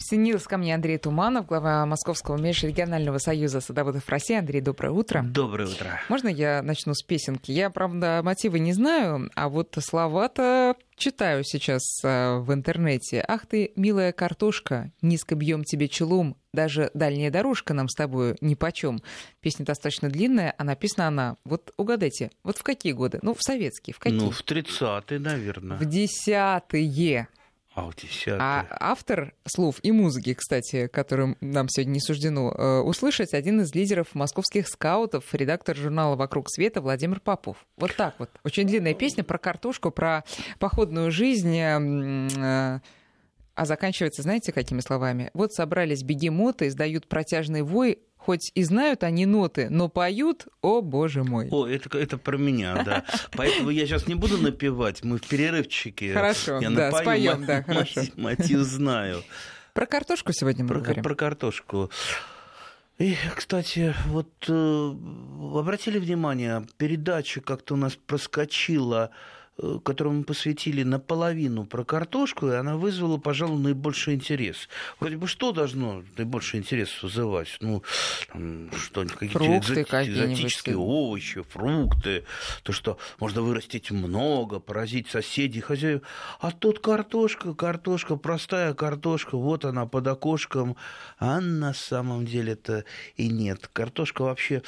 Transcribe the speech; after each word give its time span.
Присоединился 0.00 0.48
ко 0.48 0.56
мне 0.56 0.74
Андрей 0.74 0.96
Туманов, 0.96 1.44
глава 1.44 1.84
Московского 1.84 2.38
межрегионального 2.38 3.18
союза 3.18 3.60
садоводов 3.60 4.08
России. 4.08 4.34
Андрей, 4.34 4.62
доброе 4.62 4.92
утро. 4.92 5.22
Доброе 5.22 5.68
утро. 5.68 6.00
Можно 6.08 6.28
я 6.28 6.62
начну 6.62 6.94
с 6.94 7.02
песенки? 7.02 7.52
Я, 7.52 7.68
правда, 7.68 8.22
мотивы 8.24 8.60
не 8.60 8.72
знаю, 8.72 9.30
а 9.34 9.50
вот 9.50 9.76
слова-то 9.78 10.74
читаю 10.96 11.44
сейчас 11.44 11.82
э, 12.02 12.38
в 12.38 12.50
интернете. 12.54 13.22
«Ах 13.28 13.44
ты, 13.44 13.72
милая 13.76 14.12
картошка, 14.12 14.90
низко 15.02 15.34
бьем 15.34 15.64
тебе 15.64 15.86
челом, 15.86 16.34
даже 16.54 16.90
дальняя 16.94 17.30
дорожка 17.30 17.74
нам 17.74 17.90
с 17.90 17.94
тобой 17.94 18.36
нипочем». 18.40 19.02
Песня 19.40 19.66
достаточно 19.66 20.08
длинная, 20.08 20.54
а 20.56 20.64
написана 20.64 21.08
она, 21.08 21.36
вот 21.44 21.74
угадайте, 21.76 22.30
вот 22.42 22.56
в 22.56 22.62
какие 22.62 22.94
годы? 22.94 23.18
Ну, 23.20 23.34
в 23.34 23.42
советские, 23.42 23.92
в 23.92 23.98
какие? 23.98 24.18
Ну, 24.18 24.30
в 24.30 24.42
30-е, 24.42 25.18
наверное. 25.18 25.76
В 25.76 25.84
десятые. 25.84 27.28
А, 28.40 28.66
автор 28.70 29.34
слов 29.46 29.76
и 29.82 29.92
музыки, 29.92 30.34
кстати, 30.34 30.86
которым 30.86 31.36
нам 31.40 31.68
сегодня 31.68 31.92
не 31.92 32.00
суждено 32.00 32.52
э, 32.52 32.80
услышать, 32.80 33.34
один 33.34 33.60
из 33.60 33.74
лидеров 33.74 34.14
московских 34.14 34.68
скаутов, 34.68 35.24
редактор 35.34 35.76
журнала 35.76 36.16
«Вокруг 36.16 36.50
света» 36.50 36.80
Владимир 36.80 37.20
Попов. 37.20 37.56
Вот 37.76 37.94
так 37.96 38.14
вот. 38.18 38.30
Очень 38.44 38.66
длинная 38.66 38.94
песня 38.94 39.24
про 39.24 39.38
картошку, 39.38 39.90
про 39.90 40.24
походную 40.58 41.10
жизнь. 41.10 41.56
А 43.60 43.66
заканчивается, 43.66 44.22
знаете, 44.22 44.52
какими 44.52 44.80
словами? 44.80 45.30
Вот 45.34 45.52
собрались 45.52 46.02
бегемоты, 46.02 46.68
издают 46.68 47.06
протяжный 47.06 47.60
вой, 47.60 47.98
хоть 48.16 48.52
и 48.54 48.62
знают 48.62 49.04
они 49.04 49.26
ноты, 49.26 49.68
но 49.68 49.90
поют, 49.90 50.46
о 50.62 50.80
боже 50.80 51.24
мой. 51.24 51.46
О, 51.50 51.66
это, 51.66 51.98
это 51.98 52.16
про 52.16 52.38
меня, 52.38 52.82
да. 52.82 53.04
Поэтому 53.32 53.68
я 53.68 53.84
сейчас 53.84 54.06
не 54.06 54.14
буду 54.14 54.38
напевать, 54.38 55.04
мы 55.04 55.18
в 55.18 55.28
перерывчике. 55.28 56.14
Хорошо, 56.14 56.58
я 56.58 56.70
да, 56.70 56.86
напою, 56.86 57.02
споем, 57.02 57.44
да, 57.44 57.62
хорошо. 57.62 58.00
Мотив 58.16 58.60
знаю. 58.60 59.22
Про 59.74 59.84
картошку 59.84 60.32
сегодня 60.32 60.64
мы 60.64 60.68
про, 60.70 60.80
говорим. 60.80 61.02
Про 61.02 61.14
картошку. 61.14 61.90
И, 62.96 63.14
кстати, 63.36 63.94
вот 64.06 64.32
э, 64.48 64.94
обратили 65.54 65.98
внимание, 65.98 66.66
передача 66.78 67.42
как-то 67.42 67.74
у 67.74 67.76
нас 67.76 67.94
проскочила 67.94 69.10
которую 69.84 70.16
мы 70.16 70.24
посвятили 70.24 70.82
наполовину 70.82 71.66
про 71.66 71.84
картошку, 71.84 72.48
и 72.48 72.54
она 72.54 72.76
вызвала, 72.76 73.18
пожалуй, 73.18 73.60
наибольший 73.60 74.14
интерес. 74.14 74.68
Вроде 74.98 75.16
бы 75.16 75.26
что 75.26 75.52
должно 75.52 76.02
наибольший 76.16 76.60
интерес 76.60 77.02
вызывать? 77.02 77.56
Ну, 77.60 77.82
что 78.76 79.04
какие-то 79.04 79.58
экзоти- 79.58 79.82
экзотические 79.82 80.76
овощи, 80.76 81.42
фрукты, 81.42 82.24
то, 82.62 82.72
что 82.72 82.98
можно 83.18 83.42
вырастить 83.42 83.90
много, 83.90 84.60
поразить 84.60 85.08
соседей, 85.10 85.60
хозяев. 85.60 86.02
А 86.40 86.52
тут 86.52 86.78
картошка, 86.78 87.54
картошка, 87.54 88.16
простая 88.16 88.72
картошка, 88.74 89.36
вот 89.36 89.64
она 89.64 89.86
под 89.86 90.06
окошком. 90.06 90.76
А 91.18 91.40
на 91.40 91.74
самом 91.74 92.24
деле-то 92.24 92.84
и 93.16 93.28
нет. 93.28 93.68
Картошка 93.72 94.22
вообще 94.22 94.62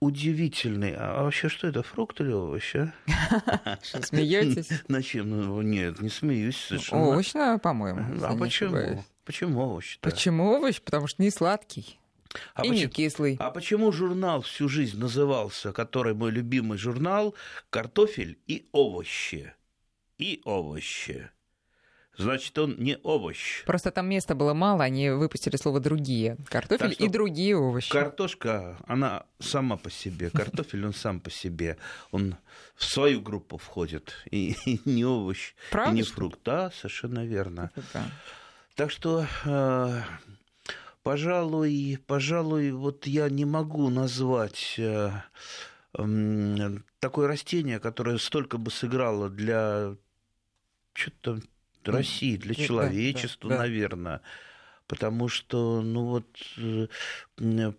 удивительный. 0.00 0.94
А 0.96 1.22
вообще 1.22 1.48
что 1.48 1.68
это, 1.68 1.82
фрукт 1.82 2.20
или 2.20 2.32
овощ? 2.32 2.76
А? 2.76 3.78
Что, 3.82 4.02
смеетесь? 4.02 4.70
На 4.88 5.02
чем? 5.02 5.30
Ну, 5.30 5.62
нет, 5.62 6.00
не 6.00 6.08
смеюсь 6.08 6.56
совершенно. 6.56 7.08
Овощ, 7.08 7.32
по-моему. 7.62 8.04
А 8.22 8.36
почему? 8.36 9.04
Почему 9.24 9.60
овощ? 9.60 9.98
Почему 10.00 10.50
овощ? 10.52 10.80
Потому 10.80 11.06
что 11.06 11.22
не 11.22 11.30
сладкий. 11.30 11.98
А 12.54 12.64
и 12.64 12.68
почему, 12.68 12.84
не 12.84 12.90
кислый. 12.90 13.36
А 13.40 13.50
почему 13.50 13.90
журнал 13.92 14.42
всю 14.42 14.68
жизнь 14.68 14.98
назывался, 14.98 15.72
который 15.72 16.14
мой 16.14 16.30
любимый 16.30 16.78
журнал, 16.78 17.34
«Картофель 17.70 18.38
и 18.46 18.68
овощи»? 18.72 19.54
И 20.18 20.40
овощи 20.44 21.30
значит, 22.18 22.58
он 22.58 22.76
не 22.78 22.96
овощ. 23.02 23.64
Просто 23.64 23.90
там 23.90 24.08
места 24.08 24.34
было 24.34 24.54
мало, 24.54 24.84
они 24.84 25.10
выпустили 25.10 25.56
слово 25.56 25.80
«другие». 25.80 26.36
Картофель 26.48 26.96
и 26.98 27.08
другие 27.08 27.56
овощи. 27.56 27.90
Картошка, 27.90 28.76
она 28.86 29.24
сама 29.38 29.76
по 29.76 29.90
себе. 29.90 30.30
Картофель, 30.34 30.84
он 30.84 30.92
сам 30.92 31.20
по 31.20 31.30
себе. 31.30 31.78
Он 32.10 32.36
в 32.74 32.84
свою 32.84 33.20
группу 33.20 33.56
входит. 33.56 34.14
И, 34.30 34.56
и 34.66 34.80
не 34.84 35.04
овощ, 35.04 35.54
Правда, 35.70 35.92
и 35.92 35.94
не 35.94 36.02
что? 36.02 36.14
фрукт. 36.14 36.40
Да, 36.44 36.70
совершенно 36.72 37.24
верно. 37.24 37.70
Да. 37.94 38.04
Так 38.74 38.90
что... 38.90 39.26
Э, 39.44 40.02
пожалуй, 41.02 41.98
пожалуй, 42.06 42.72
вот 42.72 43.06
я 43.06 43.30
не 43.30 43.44
могу 43.44 43.88
назвать 43.88 44.74
э, 44.78 45.10
э, 45.96 46.70
такое 47.00 47.28
растение, 47.28 47.78
которое 47.80 48.18
столько 48.18 48.58
бы 48.58 48.70
сыграло 48.70 49.30
для 49.30 49.96
что-то 50.92 51.40
России, 51.92 52.36
для 52.36 52.54
человечества, 52.54 53.50
да, 53.50 53.56
да, 53.56 53.62
наверное. 53.62 54.20
Потому 54.86 55.28
что, 55.28 55.82
ну 55.82 56.06
вот, 56.06 56.26
э, 56.56 56.86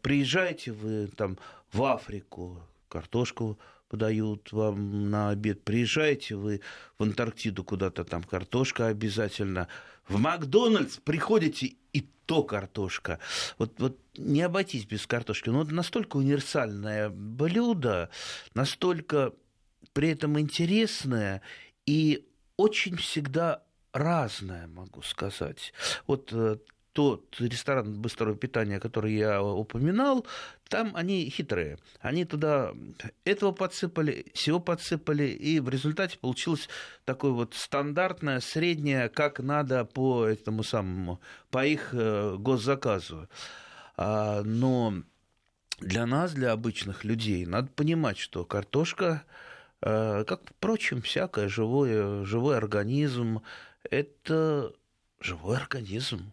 приезжаете 0.02 0.72
вы 0.72 1.08
там 1.08 1.38
в 1.72 1.84
Африку, 1.84 2.62
картошку 2.88 3.58
подают 3.90 4.52
вам 4.52 5.10
на 5.10 5.30
обед. 5.30 5.64
Приезжаете 5.64 6.36
вы 6.36 6.62
в 6.98 7.04
Антарктиду 7.04 7.64
куда-то, 7.64 8.04
там 8.06 8.24
картошка 8.24 8.88
обязательно. 8.88 9.68
В 10.08 10.20
Макдональдс 10.20 10.98
приходите, 10.98 11.74
и 11.94 12.08
то 12.26 12.44
картошка. 12.44 13.20
Вот, 13.58 13.74
вот 13.80 13.98
не 14.16 14.44
обойтись 14.44 14.86
без 14.86 15.08
картошки. 15.08 15.50
Но 15.50 15.60
вот 15.60 15.72
настолько 15.72 16.18
универсальное 16.18 17.10
блюдо, 17.10 18.10
настолько 18.54 19.34
при 19.94 20.10
этом 20.10 20.40
интересное 20.40 21.42
и 21.88 22.28
очень 22.58 22.98
всегда 22.98 23.64
разное, 23.94 24.68
могу 24.68 25.02
сказать. 25.02 25.74
Вот 26.08 26.32
э, 26.34 26.58
тот 26.94 27.40
ресторан 27.40 28.02
быстрого 28.02 28.36
питания, 28.36 28.80
который 28.80 29.14
я 29.14 29.42
упоминал, 29.42 30.26
там 30.68 30.92
они 30.96 31.30
хитрые. 31.30 31.78
Они 32.02 32.26
туда 32.26 32.74
этого 33.24 33.52
подсыпали, 33.52 34.26
всего 34.34 34.60
подсыпали, 34.60 35.24
и 35.24 35.60
в 35.60 35.70
результате 35.70 36.18
получилось 36.18 36.68
такое 37.06 37.32
вот 37.32 37.54
стандартное, 37.54 38.40
среднее, 38.40 39.10
как 39.10 39.40
надо 39.40 39.86
по 39.86 40.26
этому 40.26 40.64
самому, 40.64 41.22
по 41.52 41.66
их 41.66 41.90
э, 41.94 42.36
госзаказу. 42.38 43.30
А, 43.96 44.44
но 44.44 44.94
для 45.80 46.06
нас, 46.06 46.34
для 46.34 46.52
обычных 46.52 47.04
людей, 47.04 47.46
надо 47.46 47.70
понимать, 47.70 48.18
что 48.18 48.46
картошка, 48.46 49.24
э, 49.82 50.24
как, 50.26 50.42
впрочем, 50.50 51.02
всякое 51.02 51.48
живое, 51.48 52.26
живой 52.26 52.58
организм, 52.58 53.42
это 53.84 54.74
живой 55.20 55.58
организм. 55.58 56.32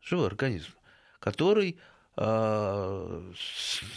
Живой 0.00 0.26
организм, 0.26 0.72
который 1.20 1.78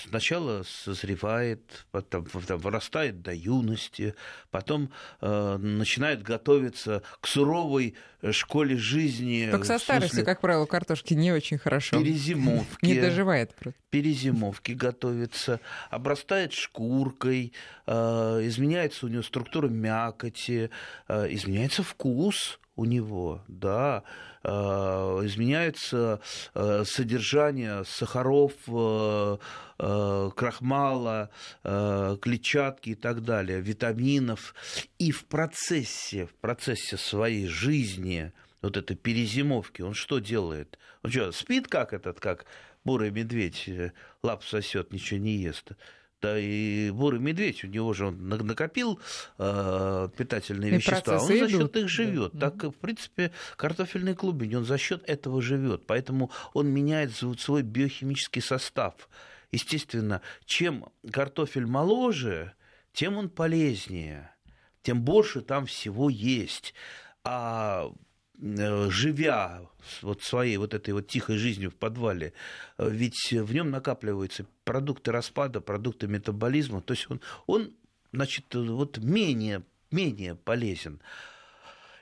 сначала 0.07 0.63
созревает, 0.63 1.85
потом, 1.91 2.25
потом 2.25 2.59
вырастает 2.59 3.21
до 3.21 3.33
юности, 3.33 4.15
потом 4.51 4.89
э, 5.19 5.57
начинает 5.57 6.23
готовиться 6.23 7.03
к 7.19 7.27
суровой 7.27 7.95
школе 8.31 8.77
жизни. 8.77 9.49
Только 9.51 9.67
со 9.67 9.79
старостью, 9.79 10.23
как 10.23 10.39
правило, 10.39 10.65
картошки 10.65 11.13
не 11.13 11.33
очень 11.33 11.57
хорошо. 11.57 11.99
Перезимовки. 11.99 12.85
Не 12.85 13.01
доживает. 13.01 13.53
Перезимовки 13.89 14.71
готовится, 14.71 15.59
обрастает 15.89 16.53
шкуркой, 16.53 17.51
э, 17.85 17.93
изменяется 18.43 19.07
у 19.07 19.09
нее 19.09 19.23
структура 19.23 19.67
мякоти, 19.67 20.69
э, 21.09 21.27
изменяется 21.33 21.83
вкус 21.83 22.59
у 22.75 22.85
него, 22.85 23.41
да, 23.47 24.03
э, 24.03 24.34
изменяется 24.45 26.19
э, 26.53 26.83
содержание 26.85 27.83
сахаров, 27.85 28.53
э, 28.67 29.37
крахмала, 29.77 31.29
клетчатки 31.63 32.91
и 32.91 32.95
так 32.95 33.23
далее, 33.23 33.59
витаминов. 33.59 34.55
И 34.99 35.11
в 35.11 35.25
процессе, 35.25 36.27
в 36.27 36.33
процессе 36.35 36.95
своей 36.95 37.47
жизни, 37.47 38.31
вот 38.61 38.77
этой 38.77 38.95
перезимовки, 38.95 39.81
он 39.81 39.93
что 39.93 40.19
делает? 40.19 40.79
Он 41.03 41.11
что, 41.11 41.33
спит 41.33 41.67
как 41.67 41.91
этот, 41.91 42.21
как 42.21 42.45
бурый 42.85 43.11
медведь, 43.11 43.69
лап 44.23 44.45
сосет, 44.45 44.93
ничего 44.93 45.19
не 45.19 45.35
ест? 45.35 45.73
Да 46.25 46.39
и 46.39 46.89
бурый 46.89 47.19
медведь, 47.19 47.63
у 47.63 47.67
него 47.67 47.93
же 47.93 48.07
он 48.07 48.27
накопил 48.27 48.99
э, 49.37 50.09
питательные 50.17 50.71
и 50.71 50.75
вещества, 50.77 51.21
он 51.21 51.27
за 51.27 51.47
счет 51.47 51.75
их 51.77 51.87
живет. 51.87 52.31
Да. 52.33 52.49
Так, 52.49 52.63
в 52.63 52.71
принципе, 52.71 53.31
картофельный 53.55 54.15
клубень, 54.15 54.55
он 54.55 54.65
за 54.65 54.79
счет 54.79 55.03
этого 55.07 55.39
живет, 55.39 55.85
поэтому 55.85 56.31
он 56.53 56.67
меняет 56.69 57.11
свой 57.15 57.61
биохимический 57.61 58.41
состав. 58.41 59.07
Естественно, 59.51 60.21
чем 60.45 60.85
картофель 61.11 61.67
моложе, 61.67 62.53
тем 62.91 63.17
он 63.17 63.29
полезнее, 63.29 64.31
тем 64.81 65.03
больше 65.03 65.41
там 65.41 65.67
всего 65.67 66.09
есть. 66.09 66.73
А 67.23 67.91
живя 68.39 69.61
вот 70.01 70.23
своей 70.23 70.57
вот 70.57 70.73
этой 70.73 70.93
вот 70.93 71.07
тихой 71.07 71.37
жизнью 71.37 71.71
в 71.71 71.75
подвале, 71.75 72.33
э, 72.77 72.89
ведь 72.89 73.31
в 73.31 73.53
нем 73.53 73.69
накапливаются 73.69 74.45
продукты 74.63 75.11
распада, 75.11 75.61
продукты 75.61 76.07
метаболизма, 76.07 76.81
то 76.81 76.93
есть 76.93 77.09
он, 77.09 77.21
он 77.47 77.73
значит, 78.11 78.53
вот 78.53 78.97
менее, 78.97 79.63
менее 79.91 80.35
полезен. 80.35 81.01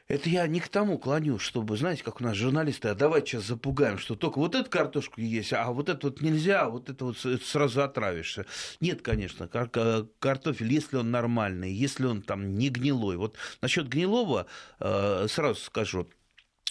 Это 0.10 0.30
я 0.30 0.46
не 0.48 0.60
к 0.60 0.68
тому 0.68 1.00
клоню, 1.00 1.40
чтобы, 1.40 1.78
знаете, 1.78 2.04
как 2.04 2.20
у 2.20 2.24
нас 2.24 2.36
журналисты, 2.36 2.90
а 2.90 2.96
давайте 2.96 3.32
сейчас 3.32 3.46
запугаем, 3.46 3.98
что 3.98 4.16
только 4.16 4.38
вот 4.38 4.54
эту 4.54 4.70
картошку 4.70 5.22
есть, 5.22 5.54
а 5.54 5.72
вот 5.72 5.88
это 5.88 6.08
вот 6.08 6.22
нельзя, 6.22 6.64
а 6.64 6.70
вот 6.70 6.90
это 6.90 7.06
вот 7.06 7.18
сразу 7.18 7.82
отравишься. 7.82 8.46
Нет, 8.82 9.02
конечно, 9.02 9.48
картофель, 9.48 10.72
если 10.72 10.98
он 10.98 11.10
нормальный, 11.10 11.72
если 11.72 12.06
он 12.06 12.22
там 12.22 12.58
не 12.58 12.70
гнилой. 12.70 13.16
Вот 13.16 13.38
насчет 13.62 13.88
гнилого 13.88 14.46
э, 14.80 15.28
сразу 15.30 15.62
скажу, 15.62 16.10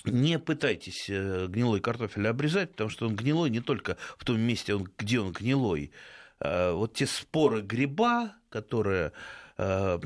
не 0.04 0.38
пытайтесь 0.38 1.06
э, 1.08 1.46
гнилой 1.49 1.81
картофель 1.81 2.28
обрезать, 2.28 2.72
потому 2.72 2.90
что 2.90 3.06
он 3.06 3.16
гнилой 3.16 3.50
не 3.50 3.60
только 3.60 3.96
в 4.19 4.25
том 4.25 4.40
месте, 4.40 4.78
где 4.99 5.20
он 5.20 5.32
гнилой. 5.32 5.93
Э, 6.40 6.72
вот 6.72 6.94
те 6.94 7.06
споры 7.06 7.62
гриба, 7.62 8.34
которые 8.49 9.12
Э, 9.58 9.99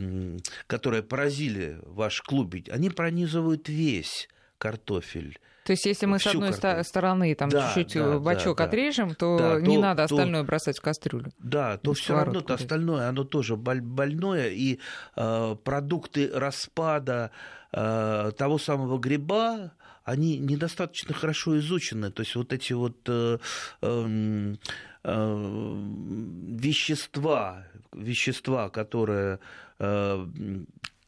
которые 0.66 1.02
поразили 1.02 1.78
ваш 1.82 2.20
клуб, 2.22 2.54
они 2.70 2.90
пронизывают 2.90 3.68
весь 3.68 4.28
картофель. 4.58 5.38
То 5.64 5.72
есть, 5.72 5.86
если 5.86 6.06
мы 6.06 6.18
с 6.18 6.26
одной 6.26 6.50
картофель. 6.52 6.84
стороны 6.84 7.34
там 7.34 7.48
да, 7.48 7.72
чуть-чуть 7.74 7.94
да, 7.94 8.18
бачок 8.18 8.58
да, 8.58 8.64
отрежем, 8.64 9.14
то 9.14 9.38
да, 9.38 9.60
не 9.60 9.76
то, 9.76 9.82
надо 9.82 10.04
остальное 10.04 10.42
то, 10.42 10.46
бросать 10.46 10.78
в 10.78 10.82
кастрюлю. 10.82 11.32
Да, 11.38 11.78
то 11.78 11.92
все 11.94 12.14
равно 12.16 12.40
то 12.40 12.54
остальное, 12.54 13.08
оно 13.08 13.24
тоже 13.24 13.56
больное, 13.56 14.48
и 14.48 14.78
э, 15.16 15.56
продукты 15.64 16.30
распада 16.34 17.30
э, 17.72 18.32
того 18.36 18.58
самого 18.58 18.98
гриба, 18.98 19.72
они 20.06 20.38
недостаточно 20.38 21.12
хорошо 21.12 21.58
изучены. 21.58 22.10
То 22.12 22.22
есть 22.22 22.36
вот 22.36 22.52
эти 22.52 22.72
вот 22.72 22.96
э, 23.08 23.38
э, 23.82 24.54
э, 25.02 25.82
вещества, 26.62 27.66
вещества, 27.92 28.70
которые 28.70 29.40
э, 29.80 30.26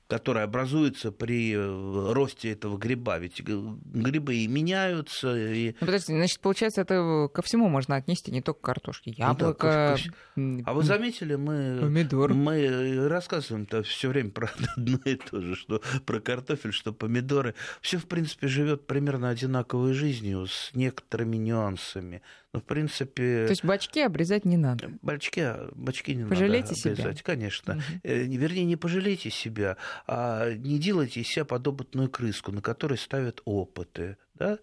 которая 0.09 0.45
образуется 0.45 1.13
при 1.13 1.55
э, 1.55 2.13
росте 2.13 2.51
этого 2.51 2.79
гриба. 2.79 3.19
Ведь 3.19 3.43
грибы 3.43 4.37
и 4.37 4.49
меняются. 4.49 5.37
И... 5.37 5.77
Ну, 5.81 5.87
подождите, 5.87 6.15
значит, 6.15 6.41
получается, 6.41 6.81
это 6.81 7.29
ко 7.33 7.43
всему 7.43 7.69
можно 7.69 7.97
отнести, 7.97 8.33
не 8.33 8.41
только 8.41 8.61
к 8.61 8.65
картошке. 8.65 9.11
Яблоко. 9.11 9.97
Ну, 10.35 10.59
да, 10.59 10.65
А 10.67 10.73
вы 10.73 10.83
заметили, 10.83 11.37
мы, 11.37 11.79
помидор. 11.83 12.33
мы 12.33 13.07
рассказываем-то 13.09 13.83
все 13.83 14.09
время 14.09 14.31
про 14.31 14.51
одно 14.77 14.99
и 15.05 15.15
то 15.17 15.43
же, 15.43 15.55
что 15.55 15.83
про 16.07 16.21
картофель, 16.21 16.73
что 16.73 16.95
помидоры. 16.95 17.55
Все, 17.83 17.99
в 17.99 18.07
принципе, 18.07 18.49
живет 18.49 18.87
примерно 18.87 19.29
одинаковой 19.29 19.93
жизнью 19.93 20.47
с 20.47 20.71
некоторыми 20.75 21.37
нюансами. 21.37 22.23
Но, 22.55 22.61
в 22.61 22.65
принципе... 22.65 23.45
То 23.45 23.51
есть 23.51 23.65
бачки 23.65 24.01
обрезать 24.01 24.47
не 24.47 24.57
надо? 24.57 24.91
Бачки, 25.03 25.47
бачки 25.75 26.15
не 26.15 26.25
пожалейте 26.25 26.75
надо 26.75 26.91
обрезать, 26.91 27.19
себя. 27.19 27.25
конечно. 27.25 27.75
Угу. 27.75 27.83
Вернее, 28.05 28.65
не 28.65 28.77
пожалейте 28.77 29.31
себя, 29.31 29.77
а 30.07 30.51
не 30.53 30.79
делайте 30.79 31.21
из 31.21 31.29
себя 31.29 31.45
подопытную 31.45 32.09
крыску, 32.09 32.51
на 32.51 32.63
которой 32.63 32.97
ставят 32.97 33.43
опыты. 33.45 34.17
Да? 34.35 34.59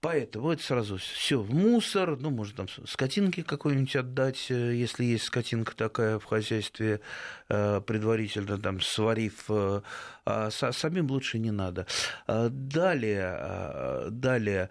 Поэтому 0.00 0.52
это 0.52 0.62
сразу 0.62 0.98
все 0.98 1.40
в 1.40 1.54
мусор, 1.54 2.18
ну, 2.18 2.28
может, 2.28 2.56
там 2.56 2.66
скотинки 2.68 3.42
какой-нибудь 3.42 3.96
отдать, 3.96 4.50
э, 4.50 4.74
если 4.74 5.04
есть 5.04 5.24
скотинка 5.24 5.74
такая 5.74 6.18
в 6.18 6.24
хозяйстве, 6.24 7.00
э, 7.48 7.80
предварительно 7.80 8.58
там 8.58 8.82
сварив, 8.82 9.46
а 9.48 10.50
самим 10.50 11.10
лучше 11.10 11.38
не 11.38 11.50
надо. 11.50 11.86
Далее, 12.26 14.10
далее 14.10 14.68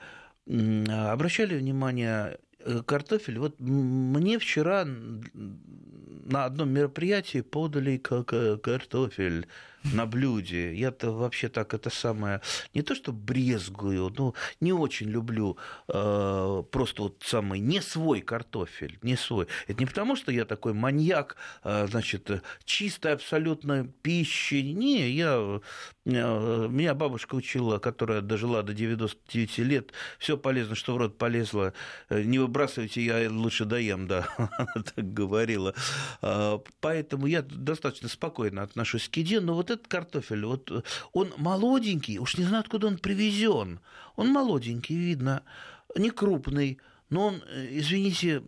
обращали 0.47 1.57
внимание 1.57 2.39
картофель. 2.85 3.39
Вот 3.39 3.59
мне 3.59 4.39
вчера 4.39 4.85
на 4.85 6.45
одном 6.45 6.69
мероприятии 6.69 7.41
подали 7.41 7.97
картофель 7.97 9.47
на 9.91 10.05
блюде. 10.05 10.73
Я-то 10.73 11.11
вообще 11.11 11.49
так 11.49 11.73
это 11.73 11.89
самое, 11.89 12.41
не 12.73 12.81
то 12.81 12.95
что 12.95 13.11
брезгую, 13.11 14.13
но 14.17 14.33
не 14.59 14.73
очень 14.73 15.09
люблю 15.09 15.57
э, 15.87 16.63
просто 16.71 17.03
вот 17.03 17.23
самый 17.25 17.59
не 17.59 17.81
свой 17.81 18.21
картофель, 18.21 18.97
не 19.01 19.15
свой. 19.15 19.47
Это 19.67 19.79
не 19.79 19.85
потому, 19.85 20.15
что 20.15 20.31
я 20.31 20.45
такой 20.45 20.73
маньяк, 20.73 21.35
э, 21.63 21.87
значит, 21.89 22.29
чистой 22.65 23.13
абсолютно 23.13 23.85
пищи. 24.01 24.55
Не, 24.55 25.09
я, 25.09 25.59
э, 26.05 26.67
меня 26.69 26.93
бабушка 26.93 27.35
учила, 27.35 27.79
которая 27.79 28.21
дожила 28.21 28.63
до 28.63 28.73
99 28.73 29.57
лет, 29.59 29.91
все 30.17 30.37
полезно, 30.37 30.75
что 30.75 30.93
в 30.93 30.97
рот 30.97 31.17
полезло, 31.17 31.73
э, 32.09 32.23
не 32.23 32.39
выбрасывайте, 32.39 33.01
я 33.01 33.29
лучше 33.29 33.65
доем, 33.65 34.07
да, 34.07 34.27
так 34.95 35.13
говорила. 35.13 35.73
Э, 36.21 36.59
поэтому 36.79 37.27
я 37.27 37.41
достаточно 37.41 38.09
спокойно 38.09 38.63
отношусь 38.63 39.09
к 39.09 39.17
еде, 39.17 39.39
но 39.39 39.53
вот 39.53 39.72
этот 39.73 39.87
картофель, 39.87 40.45
вот 40.45 40.71
э, 40.71 40.81
он 41.11 41.33
молоденький, 41.37 42.17
уж 42.17 42.37
не 42.37 42.45
знаю, 42.45 42.61
откуда 42.61 42.87
он 42.87 42.97
привезен. 42.97 43.79
Он 44.15 44.29
молоденький, 44.29 44.95
видно, 44.95 45.43
не 45.95 46.09
крупный, 46.09 46.79
но 47.09 47.27
он, 47.27 47.43
э, 47.47 47.67
извините, 47.71 48.43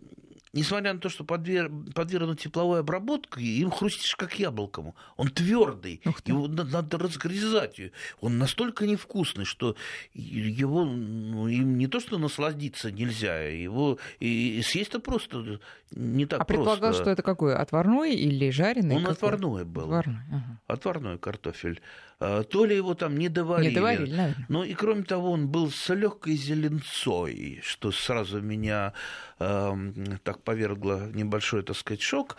несмотря 0.56 0.94
на 0.94 1.00
то, 1.00 1.08
что 1.08 1.24
подвергнут 1.24 2.40
тепловой 2.40 2.80
обработке, 2.80 3.40
им 3.40 3.70
хрустишь 3.70 4.16
как 4.16 4.38
яблоком. 4.38 4.94
Он 5.16 5.28
твердый, 5.28 6.00
его 6.24 6.48
надо 6.48 6.98
разгрызать. 6.98 7.80
Он 8.20 8.38
настолько 8.38 8.86
невкусный, 8.86 9.44
что 9.44 9.76
его 10.14 10.84
ну, 10.84 11.46
им 11.48 11.76
не 11.76 11.86
то 11.86 12.00
что 12.00 12.18
насладиться 12.18 12.90
нельзя, 12.90 13.38
его 13.48 13.98
и 14.18 14.62
съесть-то 14.64 14.98
просто 14.98 15.60
не 15.90 16.26
так 16.26 16.40
а 16.40 16.44
просто. 16.44 16.62
А 16.62 16.64
предполагал, 16.64 16.92
что 16.94 17.10
это 17.10 17.22
какой? 17.22 17.54
Отварной 17.54 18.14
или 18.14 18.50
жареный? 18.50 18.96
Он 18.96 19.02
какой? 19.02 19.14
отварной 19.14 19.64
был. 19.64 19.84
Отварной, 19.84 20.22
ага. 20.32 20.60
отварной 20.66 21.18
картофель. 21.18 21.80
А, 22.18 22.44
то 22.44 22.64
ли 22.64 22.74
его 22.76 22.94
там 22.94 23.16
не 23.16 23.28
доварили. 23.28 23.68
Не 23.68 23.74
доварили, 23.74 24.10
наверное. 24.14 24.46
Ну 24.48 24.64
и 24.64 24.74
кроме 24.74 25.02
того, 25.02 25.32
он 25.32 25.48
был 25.48 25.70
с 25.70 25.94
легкой 25.94 26.36
зеленцой, 26.36 27.60
что 27.62 27.92
сразу 27.92 28.40
меня 28.40 28.94
э, 29.38 30.18
так 30.22 30.42
повергло 30.42 31.10
небольшой, 31.12 31.62
так 31.62 31.76
сказать, 31.76 32.00
шок. 32.00 32.36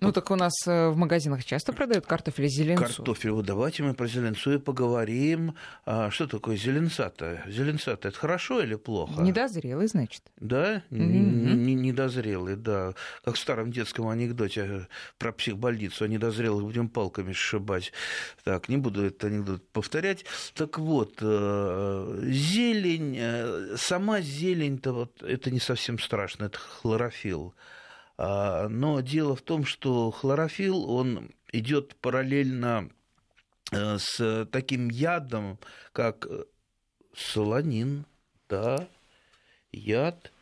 Ну 0.00 0.12
так 0.12 0.30
у 0.30 0.36
нас 0.36 0.52
э, 0.66 0.88
в 0.88 0.96
магазинах 0.96 1.44
часто 1.44 1.72
продают 1.72 2.06
картофель 2.06 2.48
зеленцу. 2.48 2.84
Картофель, 2.84 3.30
вот 3.30 3.46
давайте 3.46 3.82
мы 3.82 3.94
про 3.94 4.06
зеленцу 4.06 4.54
и 4.54 4.58
поговорим. 4.58 5.54
А 5.86 6.10
что 6.10 6.26
такое 6.26 6.56
зеленца-то? 6.56 7.42
Зеленца-то 7.46 8.08
это 8.08 8.18
хорошо 8.18 8.60
или 8.60 8.74
плохо? 8.74 9.20
Недозрелый, 9.20 9.86
значит. 9.86 10.22
Да? 10.36 10.82
Mm-hmm. 10.90 11.74
Недозрелый, 11.74 12.56
да. 12.56 12.94
Как 13.24 13.36
в 13.36 13.38
старом 13.38 13.72
детском 13.72 14.08
анекдоте 14.08 14.88
про 15.18 15.32
психбольницу. 15.32 16.04
О 16.04 16.08
недозрелых 16.08 16.64
будем 16.64 16.88
палками 16.88 17.32
сшибать. 17.32 17.92
Так, 18.44 18.68
не 18.68 18.76
буду 18.76 19.04
этот 19.04 19.24
анекдот 19.24 19.66
повторять. 19.68 20.24
Так 20.54 20.78
вот, 20.78 21.18
э, 21.20 22.20
зелень, 22.30 23.16
э, 23.18 23.76
сама 23.76 24.20
зелень-то 24.20 24.92
вот, 24.92 25.22
это 25.22 25.50
не 25.50 25.60
совсем 25.60 25.98
страшно, 25.98 26.44
это 26.44 26.58
хлорофилл. 26.58 27.54
А, 28.16 28.68
но 28.68 29.00
дело 29.00 29.34
в 29.34 29.42
том, 29.42 29.64
что 29.64 30.10
хлорофилл, 30.10 30.90
он 30.90 31.30
идет 31.52 31.96
параллельно 31.96 32.90
э, 33.72 33.98
с 33.98 34.46
таким 34.50 34.88
ядом, 34.88 35.58
как 35.92 36.26
солонин, 37.14 38.06
да, 38.48 38.88
яд. 39.72 40.32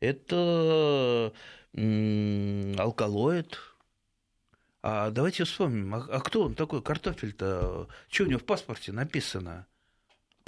Это 0.00 1.32
алкалоид. 1.74 3.58
А 4.82 5.10
давайте 5.10 5.44
вспомним, 5.44 5.94
а, 5.94 6.06
а 6.10 6.20
кто 6.20 6.44
он 6.44 6.54
такой, 6.54 6.82
картофель-то? 6.82 7.86
Что 8.08 8.24
у 8.24 8.26
него 8.26 8.38
в 8.38 8.44
паспорте 8.44 8.92
написано? 8.92 9.66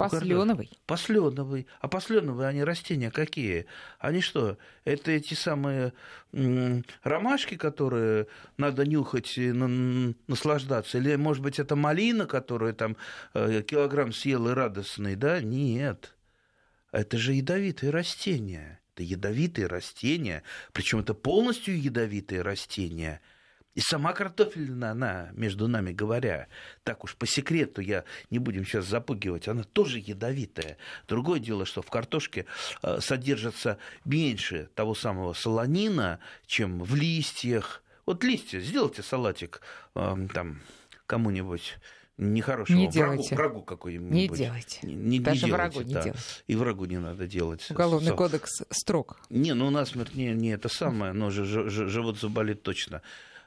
Посленовый. 0.09 0.71
Посленовый. 0.85 1.67
А 1.79 1.87
посленовые 1.87 2.47
они 2.47 2.63
растения 2.63 3.11
какие? 3.11 3.65
Они 3.99 4.21
что? 4.21 4.57
Это 4.85 5.11
эти 5.11 5.33
самые 5.33 5.93
ромашки, 7.03 7.55
которые 7.55 8.27
надо 8.57 8.85
нюхать 8.85 9.37
и 9.37 9.51
наслаждаться? 9.51 10.97
Или, 10.97 11.15
может 11.15 11.43
быть, 11.43 11.59
это 11.59 11.75
малина, 11.75 12.25
которую 12.25 12.73
там 12.73 12.97
э, 13.33 13.61
килограмм 13.61 14.13
съел 14.13 14.49
и 14.49 14.53
радостный? 14.53 15.15
Да? 15.15 15.41
Нет. 15.41 16.15
Это 16.91 17.17
же 17.17 17.33
ядовитые 17.33 17.91
растения. 17.91 18.81
Это 18.93 19.03
ядовитые 19.03 19.67
растения. 19.67 20.43
Причем 20.71 20.99
это 20.99 21.13
полностью 21.13 21.79
ядовитые 21.79 22.41
растения– 22.41 23.21
и 23.75 23.79
сама 23.79 24.13
картофельная, 24.13 24.91
она, 24.91 25.29
между 25.33 25.67
нами 25.67 25.91
говоря, 25.91 26.47
так 26.83 27.03
уж 27.03 27.15
по 27.15 27.25
секрету, 27.25 27.81
я 27.81 28.03
не 28.29 28.39
будем 28.39 28.65
сейчас 28.65 28.85
запугивать, 28.85 29.47
она 29.47 29.63
тоже 29.63 29.99
ядовитая. 29.99 30.77
Другое 31.07 31.39
дело, 31.39 31.65
что 31.65 31.81
в 31.81 31.89
картошке 31.89 32.45
э, 32.83 32.99
содержится 33.01 33.79
меньше 34.05 34.69
того 34.75 34.93
самого 34.93 35.33
солонина, 35.33 36.19
чем 36.45 36.83
в 36.83 36.93
листьях. 36.95 37.83
Вот 38.05 38.23
листья, 38.23 38.59
сделайте 38.59 39.01
салатик 39.01 39.61
э, 39.95 40.27
там 40.33 40.61
кому-нибудь 41.07 41.77
нехорошего. 42.17 42.77
Не 42.77 42.87
делайте. 42.87 43.35
Врагу, 43.35 43.53
врагу 43.53 43.65
какой-нибудь. 43.65 44.11
Не 44.11 44.27
делайте. 44.27 44.79
Не, 44.83 44.93
не, 44.93 45.19
Даже 45.19 45.45
не 45.45 45.47
делайте, 45.47 45.55
врагу 45.55 45.87
не 45.87 45.93
да. 45.95 46.03
делайте. 46.03 46.23
И 46.45 46.55
врагу 46.55 46.85
не 46.85 46.99
надо 46.99 47.25
делать. 47.25 47.65
Уголовный 47.71 48.09
Со... 48.09 48.15
кодекс 48.15 48.61
строг. 48.69 49.19
Не, 49.31 49.53
ну 49.53 49.67
у 49.67 49.71
нас 49.71 49.95
не, 49.95 50.31
не 50.33 50.49
это 50.49 50.69
самое, 50.69 51.13
но 51.13 51.31
же, 51.31 51.45
же, 51.45 51.87
живот 51.87 52.19
заболит 52.19 52.61
точно. 52.61 53.01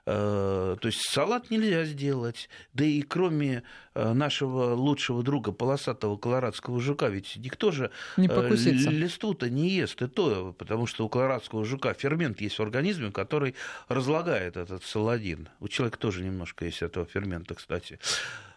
То 0.07 0.79
есть 0.85 1.01
салат 1.11 1.51
нельзя 1.51 1.85
сделать. 1.85 2.49
Да 2.75 2.85
и 2.85 3.03
кроме 3.03 3.65
нашего 3.95 4.75
лучшего 4.75 5.25
друга 5.25 5.51
полосатого 5.51 6.17
колорадского 6.17 6.81
жука, 6.81 7.09
ведь 7.09 7.35
никто 7.37 7.73
же 7.73 7.91
не 8.17 8.29
листу-то 8.29 9.51
не 9.51 9.69
ест. 9.69 10.01
И 10.01 10.07
то, 10.07 10.55
потому 10.57 10.87
что 10.87 11.05
у 11.05 11.09
колорадского 11.09 11.65
жука 11.65 11.93
фермент 11.93 12.41
есть 12.41 12.59
в 12.59 12.63
организме, 12.63 13.11
который 13.11 13.57
разлагает 13.89 14.57
этот 14.57 14.85
саладин. 14.85 15.49
У 15.59 15.67
человека 15.67 15.99
тоже 15.99 16.23
немножко 16.23 16.65
есть 16.67 16.83
этого 16.83 17.05
фермента, 17.05 17.57
кстати. 17.57 17.99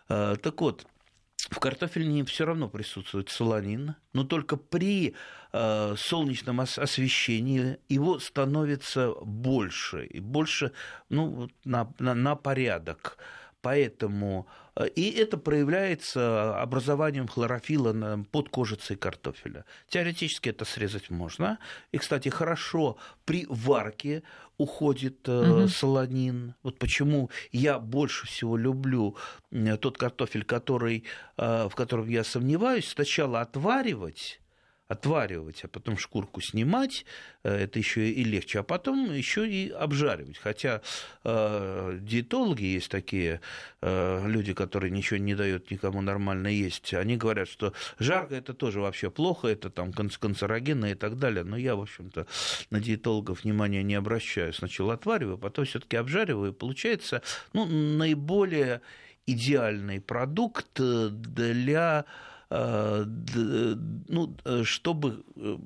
Так 0.08 0.62
вот, 0.62 0.86
в 1.50 1.60
картофельне 1.60 2.24
все 2.26 2.46
равно 2.46 2.70
присутствует 2.70 3.30
солонин, 3.30 3.96
но 4.14 4.24
только 4.24 4.56
при 4.56 5.16
э, 5.52 5.96
солнечном 5.98 6.62
освещении 6.62 7.78
его 7.90 8.20
становится 8.20 9.14
больше, 9.22 10.06
и 10.06 10.20
больше 10.20 10.72
ну, 11.10 11.50
на, 11.64 11.92
на, 12.00 12.14
на 12.14 12.36
порядок. 12.36 13.18
Поэтому 13.62 14.48
э, 14.76 14.88
и 14.88 15.12
это 15.12 15.38
проявляется 15.38 16.60
образованием 16.62 17.28
хлорофила 17.28 18.24
под 18.32 18.50
кожицей 18.50 18.96
картофеля. 18.96 19.66
Теоретически 19.88 20.50
это 20.50 20.66
срезать 20.66 21.10
можно. 21.10 21.60
И, 21.92 21.98
кстати, 21.98 22.30
хорошо 22.30 22.98
при 23.26 23.46
варке 23.50 24.24
уходит 24.58 25.28
угу. 25.28 25.68
солонин. 25.68 26.56
Вот 26.64 26.80
почему 26.80 27.30
я 27.52 27.80
больше 27.80 28.28
всего 28.28 28.58
люблю 28.58 29.18
тот 29.82 29.98
картофель, 29.98 30.44
который, 30.44 31.04
э, 31.38 31.68
в 31.70 31.76
котором 31.76 32.08
я 32.08 32.24
сомневаюсь, 32.24 32.88
сначала 32.88 33.42
отваривать 33.42 34.40
отваривать, 34.90 35.64
а 35.64 35.68
потом 35.68 35.98
шкурку 35.98 36.42
снимать, 36.42 37.06
э, 37.44 37.56
это 37.56 37.78
еще 37.78 38.10
и 38.10 38.24
легче, 38.24 38.60
а 38.60 38.64
потом 38.64 39.14
еще 39.14 39.48
и 39.48 39.70
обжаривать. 39.70 40.40
Хотя 40.40 40.82
э, 41.24 42.00
диетологи 42.02 42.64
есть 42.64 42.90
такие 42.90 43.40
э, 43.82 44.28
люди, 44.28 44.54
которые 44.54 44.90
ничего 44.90 45.18
не 45.18 45.36
дают 45.36 45.70
никому 45.70 46.02
нормально 46.02 46.48
есть, 46.48 46.92
они 46.96 47.18
говорят, 47.18 47.48
что 47.48 47.74
жарко 48.00 48.34
это 48.34 48.56
тоже 48.56 48.82
вообще 48.82 49.12
плохо, 49.12 49.48
это 49.48 49.70
там 49.70 49.94
канцерогенно 49.94 50.88
и 50.88 50.96
так 50.96 51.20
далее. 51.20 51.44
Но 51.44 51.56
я, 51.56 51.76
в 51.76 51.82
общем-то, 51.82 52.26
на 52.72 52.80
диетологов 52.80 53.44
внимания 53.44 53.84
не 53.84 53.94
обращаю. 53.94 54.54
Сначала 54.54 54.96
отвариваю, 54.96 55.38
потом 55.38 55.66
все-таки 55.66 55.98
обжариваю, 55.98 56.52
и 56.52 56.56
получается 56.56 57.22
ну, 57.54 57.68
наиболее 57.68 58.82
идеальный 59.28 60.02
продукт 60.02 60.82
для 60.82 62.06
Э, 62.06 62.39
ну, 62.50 64.36
э, 64.44 64.64
чтобы, 64.64 65.24
э, 65.36 65.58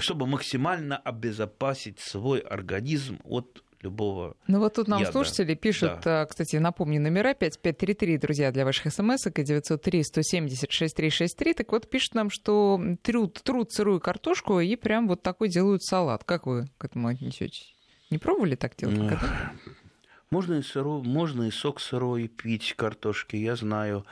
чтобы 0.00 0.26
максимально 0.26 0.96
обезопасить 0.96 2.00
свой 2.00 2.40
организм 2.40 3.18
от 3.24 3.62
любого 3.82 4.34
Ну 4.46 4.60
вот 4.60 4.74
тут 4.74 4.88
нам 4.88 5.00
яда. 5.00 5.12
слушатели 5.12 5.54
пишут, 5.54 6.00
да. 6.02 6.24
кстати, 6.26 6.56
напомню, 6.56 7.00
номера 7.00 7.34
5533, 7.34 8.18
друзья, 8.18 8.50
для 8.50 8.64
ваших 8.64 8.92
смс 8.92 9.26
и 9.26 9.30
903-170-6363. 9.30 11.54
Так 11.54 11.72
вот, 11.72 11.90
пишут 11.90 12.14
нам, 12.14 12.30
что 12.30 12.80
трут, 13.02 13.42
трут 13.42 13.72
сырую 13.72 14.00
картошку 14.00 14.60
и 14.60 14.76
прям 14.76 15.08
вот 15.08 15.22
такой 15.22 15.48
делают 15.48 15.84
салат. 15.84 16.24
Как 16.24 16.46
вы 16.46 16.68
к 16.78 16.84
этому 16.86 17.08
отнесетесь? 17.08 17.74
Не 18.10 18.18
пробовали 18.18 18.54
так 18.54 18.76
делать? 18.76 19.18
Можно 20.30 20.54
и, 20.54 20.62
сыру, 20.62 21.02
можно 21.02 21.44
и 21.44 21.50
сок 21.50 21.80
сырой 21.80 22.28
пить 22.28 22.74
картошки, 22.76 23.36
я 23.36 23.54
знаю. 23.54 24.04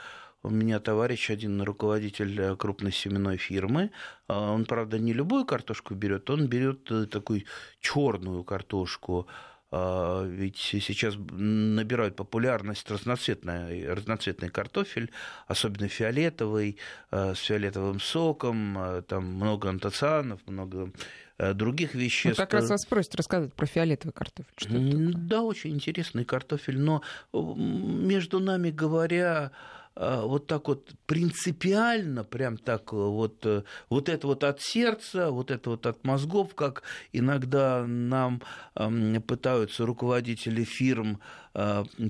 У 0.45 0.49
меня 0.51 0.79
товарищ 0.79 1.31
один, 1.31 1.61
руководитель 1.63 2.39
э, 2.39 2.55
крупной 2.55 2.91
семенной 2.91 3.37
фирмы. 3.37 3.89
А, 4.27 4.51
он, 4.51 4.65
правда, 4.65 4.99
не 4.99 5.11
любую 5.11 5.45
картошку 5.45 5.95
берет, 5.95 6.29
он 6.29 6.47
берет 6.47 6.91
э, 6.91 7.07
такую 7.07 7.45
черную 7.81 8.43
картошку. 8.43 9.27
Ведь 9.71 10.57
сейчас 10.57 11.15
набирают 11.17 12.15
популярность 12.15 12.89
разноцветный, 12.89 13.93
разноцветный 13.93 14.49
картофель, 14.49 15.11
особенно 15.47 15.89
фиолетовый, 15.89 16.77
э, 17.11 17.33
с 17.33 17.39
фиолетовым 17.39 17.99
соком, 17.99 19.03
там 19.07 19.25
много 19.25 19.69
антоцианов, 19.69 20.39
много 20.45 20.91
других 21.39 21.95
веществ. 21.95 22.39
Ну, 22.39 22.45
как 22.45 22.53
раз 22.53 22.69
вас 22.69 22.85
просят 22.85 23.15
рассказать 23.15 23.53
про 23.53 23.65
фиолетовый 23.65 24.13
картофель. 24.13 24.53
Что 24.55 24.69
да, 25.17 25.41
очень 25.41 25.71
интересный 25.71 26.23
картофель, 26.23 26.79
но 26.79 27.01
между 27.33 28.39
нами 28.39 28.69
говоря, 28.69 29.51
Э, 29.51 29.65
вот 29.95 30.47
так 30.47 30.67
вот 30.67 30.91
принципиально, 31.05 32.23
прям 32.23 32.57
так 32.57 32.91
вот, 32.91 33.45
э, 33.45 33.63
вот 33.89 34.09
это 34.09 34.27
вот 34.27 34.43
от 34.43 34.61
сердца, 34.61 35.31
вот 35.31 35.51
это 35.51 35.69
вот 35.69 35.85
от 35.85 36.03
мозгов, 36.03 36.53
как 36.53 36.83
иногда 37.13 37.85
нам 37.87 38.41
эм, 38.75 39.21
пытаются 39.21 39.85
руководители 39.85 40.63
фирм 40.63 41.19
Э, 41.19 41.44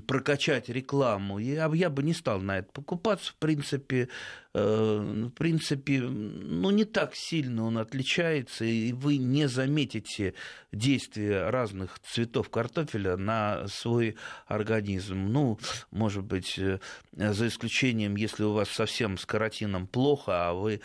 прокачать 0.08 0.70
рекламу, 0.70 1.38
я, 1.38 1.70
я 1.74 1.90
бы 1.92 2.02
не 2.02 2.14
стал 2.14 2.42
на 2.42 2.60
это 2.60 2.72
покупаться. 2.72 3.32
В 3.32 3.36
принципе, 3.36 4.10
э, 4.56 5.28
в 5.28 5.30
принципе, 5.30 6.02
ну, 6.02 6.72
не 6.72 6.84
так 6.84 7.16
сильно 7.16 7.66
он 7.66 7.78
отличается, 7.78 8.66
и 8.66 8.92
вы 8.92 9.18
не 9.18 9.48
заметите 9.48 10.34
действия 10.72 11.52
разных 11.52 12.00
цветов 12.00 12.50
картофеля 12.50 13.18
на 13.18 13.68
свой 13.68 14.16
организм. 14.48 15.28
Ну, 15.28 15.60
может 15.92 16.24
быть, 16.24 16.58
э, 16.58 16.80
за 17.12 17.48
исключением, 17.48 18.16
если 18.16 18.44
у 18.44 18.54
вас 18.54 18.70
совсем 18.70 19.20
с 19.20 19.28
каротином 19.28 19.86
плохо, 19.86 20.50
а 20.50 20.54
вы 20.54 20.82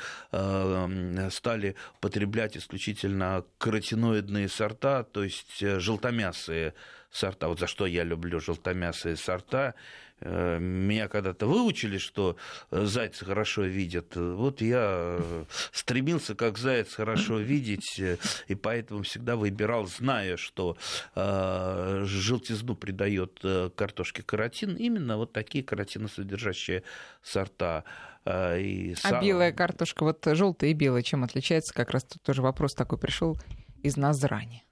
стали 1.31 1.77
потреблять 2.01 2.57
исключительно 2.57 3.45
каротиноидные 3.59 4.49
сорта, 4.49 5.03
то 5.03 5.25
есть 5.25 5.61
желтомясые 5.61 6.75
сорта. 7.11 7.49
Вот 7.49 7.59
за 7.59 7.67
что 7.67 7.87
я 7.87 8.05
люблю 8.05 8.41
желтомясые 8.41 9.17
сорта. 9.17 9.75
Э, 10.21 10.59
меня 10.59 11.09
когда-то 11.09 11.47
выучили, 11.47 11.99
что 11.99 12.37
зайцы 12.71 13.25
хорошо 13.25 13.63
видят. 13.63 14.17
Вот 14.17 14.61
я 14.61 15.19
э, 15.21 15.45
стремился, 15.73 16.35
как 16.35 16.59
заяц, 16.59 16.95
хорошо 16.95 17.39
видеть, 17.39 17.99
э, 17.99 18.19
и 18.49 18.55
поэтому 18.55 19.03
всегда 19.03 19.37
выбирал, 19.37 19.87
зная, 19.87 20.37
что 20.37 20.77
желтизну 21.15 22.75
придает 22.75 23.41
картошке 23.75 24.23
каротин, 24.23 24.77
именно 24.77 25.17
вот 25.17 25.33
такие 25.33 25.65
каротиносодержащие 25.65 26.83
сорта. 27.23 27.85
И 28.27 28.95
сам... 28.99 29.19
А 29.19 29.23
белая 29.23 29.53
картошка, 29.53 30.05
вот 30.05 30.27
желтая 30.27 30.71
и 30.71 30.75
белая, 30.75 31.03
чем 31.03 31.25
отличается? 31.25 31.73
Как 31.73 31.91
раз 31.91 32.05
тут 32.05 32.23
тоже 32.23 32.43
вопрос 32.43 32.75
такой 32.75 32.99
пришел 32.99 33.39
из 33.83 33.97
Назрани. 33.97 34.65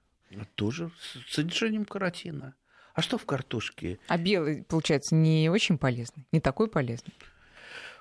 Тоже 0.55 0.91
с 0.99 1.33
содержанием 1.33 1.85
каротина. 1.85 2.55
А 2.93 3.01
что 3.01 3.17
в 3.17 3.25
картошке? 3.25 3.99
А 4.07 4.17
белый, 4.17 4.63
получается, 4.63 5.15
не 5.15 5.49
очень 5.49 5.77
полезный, 5.77 6.27
не 6.31 6.39
такой 6.39 6.67
полезный. 6.67 7.13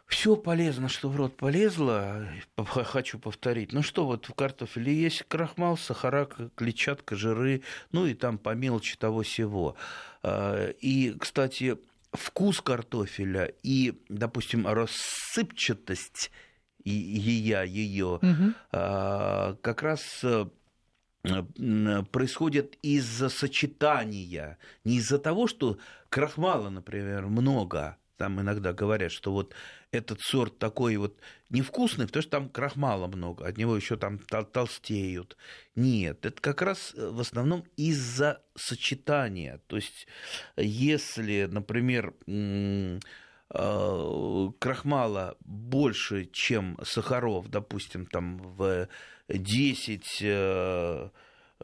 Все 0.06 0.36
полезно, 0.36 0.88
что 0.88 1.10
в 1.10 1.16
рот 1.16 1.36
полезло, 1.36 2.26
хочу 2.56 3.18
повторить. 3.18 3.72
Ну 3.72 3.82
что, 3.82 4.06
вот 4.06 4.26
в 4.26 4.32
картофеле 4.32 4.94
есть 4.94 5.24
крахмал, 5.28 5.76
сахара, 5.76 6.26
клетчатка, 6.54 7.14
жиры, 7.14 7.62
ну 7.92 8.06
и 8.06 8.14
там 8.14 8.38
по 8.38 8.54
мелочи 8.54 8.96
того 8.96 9.22
всего. 9.22 9.76
А, 10.22 10.70
и, 10.80 11.12
кстати, 11.12 11.76
вкус 12.12 12.62
картофеля 12.62 13.52
и, 13.62 14.02
допустим, 14.08 14.66
рассыпчатость 14.66 16.30
ее, 16.84 17.64
ее 17.68 18.18
угу. 18.22 18.54
как 18.70 19.82
раз 19.82 20.24
Э, 21.24 22.02
происходит 22.12 22.78
из-за 22.82 23.28
сочетания, 23.28 24.58
не 24.84 24.98
из-за 24.98 25.18
того, 25.18 25.46
что 25.46 25.78
крахмала, 26.08 26.68
например, 26.70 27.26
много. 27.26 27.96
Там 28.16 28.40
иногда 28.40 28.72
говорят, 28.72 29.12
что 29.12 29.32
вот 29.32 29.54
этот 29.92 30.20
сорт 30.20 30.58
такой 30.58 30.96
вот 30.96 31.18
невкусный, 31.50 32.06
потому 32.06 32.22
что 32.22 32.30
там 32.30 32.48
крахмала 32.48 33.06
много, 33.06 33.46
от 33.46 33.56
него 33.56 33.76
еще 33.76 33.96
там 33.96 34.18
толстеют. 34.18 35.36
Нет, 35.76 36.24
это 36.24 36.40
как 36.40 36.62
раз 36.62 36.94
э, 36.96 37.08
в 37.08 37.20
основном 37.20 37.64
из-за 37.76 38.42
сочетания. 38.54 39.60
То 39.66 39.76
есть, 39.76 40.06
если, 40.56 41.48
например, 41.50 42.14
э, 42.26 42.98
крахмала 44.58 45.36
больше, 45.40 46.26
чем 46.26 46.78
сахаров, 46.84 47.48
допустим, 47.48 48.06
там 48.06 48.38
в 48.38 48.88
10, 49.28 50.00
10 50.00 50.22
э, 50.22 51.08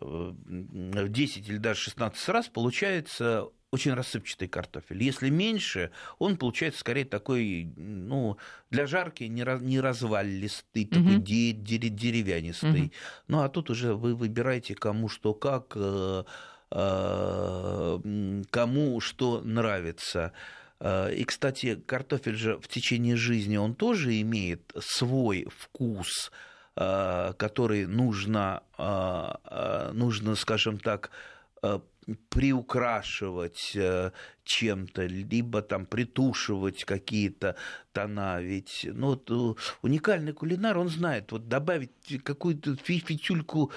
или 0.00 1.56
даже 1.58 1.80
16 1.80 2.28
раз, 2.28 2.48
получается 2.48 3.48
очень 3.70 3.94
рассыпчатый 3.94 4.48
картофель. 4.48 5.02
Если 5.02 5.30
меньше, 5.30 5.90
он 6.18 6.36
получается 6.36 6.80
скорее 6.80 7.04
такой, 7.04 7.72
ну, 7.76 8.38
для 8.70 8.86
жарки 8.86 9.24
не, 9.24 9.42
раз, 9.42 9.60
не 9.60 9.80
развалистый, 9.80 10.84
угу. 10.84 10.94
такой 10.94 11.18
деревянистый. 11.18 12.82
Угу. 12.82 12.90
Ну, 13.28 13.42
а 13.42 13.48
тут 13.48 13.70
уже 13.70 13.94
вы 13.94 14.14
выбираете, 14.14 14.74
кому 14.76 15.08
что 15.08 15.34
как, 15.34 15.72
э, 15.74 16.24
э, 16.70 18.42
кому 18.50 19.00
что 19.00 19.40
нравится. 19.40 20.32
И, 20.82 21.24
кстати, 21.24 21.76
картофель 21.76 22.36
же 22.36 22.58
в 22.58 22.68
течение 22.68 23.16
жизни, 23.16 23.56
он 23.56 23.74
тоже 23.74 24.20
имеет 24.20 24.72
свой 24.80 25.46
вкус, 25.56 26.30
Э, 26.30 26.52
который 26.74 27.86
нужно, 27.86 28.62
э, 28.78 29.32
э, 29.44 29.90
нужно, 29.92 30.34
скажем 30.34 30.78
так, 30.78 31.10
приукрашивать 32.28 33.74
чем-то, 34.44 35.06
либо 35.06 35.62
там 35.62 35.86
притушивать 35.86 36.84
какие-то 36.84 37.56
тона. 37.92 38.42
Ведь 38.42 38.86
ну, 38.92 39.18
вот, 39.26 39.58
уникальный 39.80 40.34
кулинар, 40.34 40.76
он 40.76 40.88
знает, 40.88 41.32
вот 41.32 41.48
добавить 41.48 41.90
какую-то 42.22 42.76
фитюльку 42.76 43.72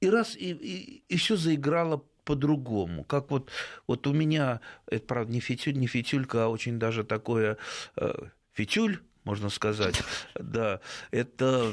и 0.00 0.10
раз, 0.10 0.36
и, 0.36 0.52
и, 0.52 1.02
и 1.08 1.16
все 1.16 1.36
заиграло 1.36 2.04
по-другому. 2.28 3.04
Как 3.04 3.30
вот, 3.30 3.50
вот 3.86 4.06
у 4.06 4.12
меня, 4.12 4.60
это, 4.86 5.06
правда, 5.06 5.32
не 5.32 5.40
фитюль, 5.40 5.78
не 5.78 5.86
фитюлька, 5.86 6.44
а 6.44 6.48
очень 6.48 6.78
даже 6.78 7.02
такое 7.02 7.56
э, 7.96 8.12
фитюль, 8.52 9.00
можно 9.24 9.48
сказать, 9.48 10.02
да, 10.34 10.80
это 11.10 11.72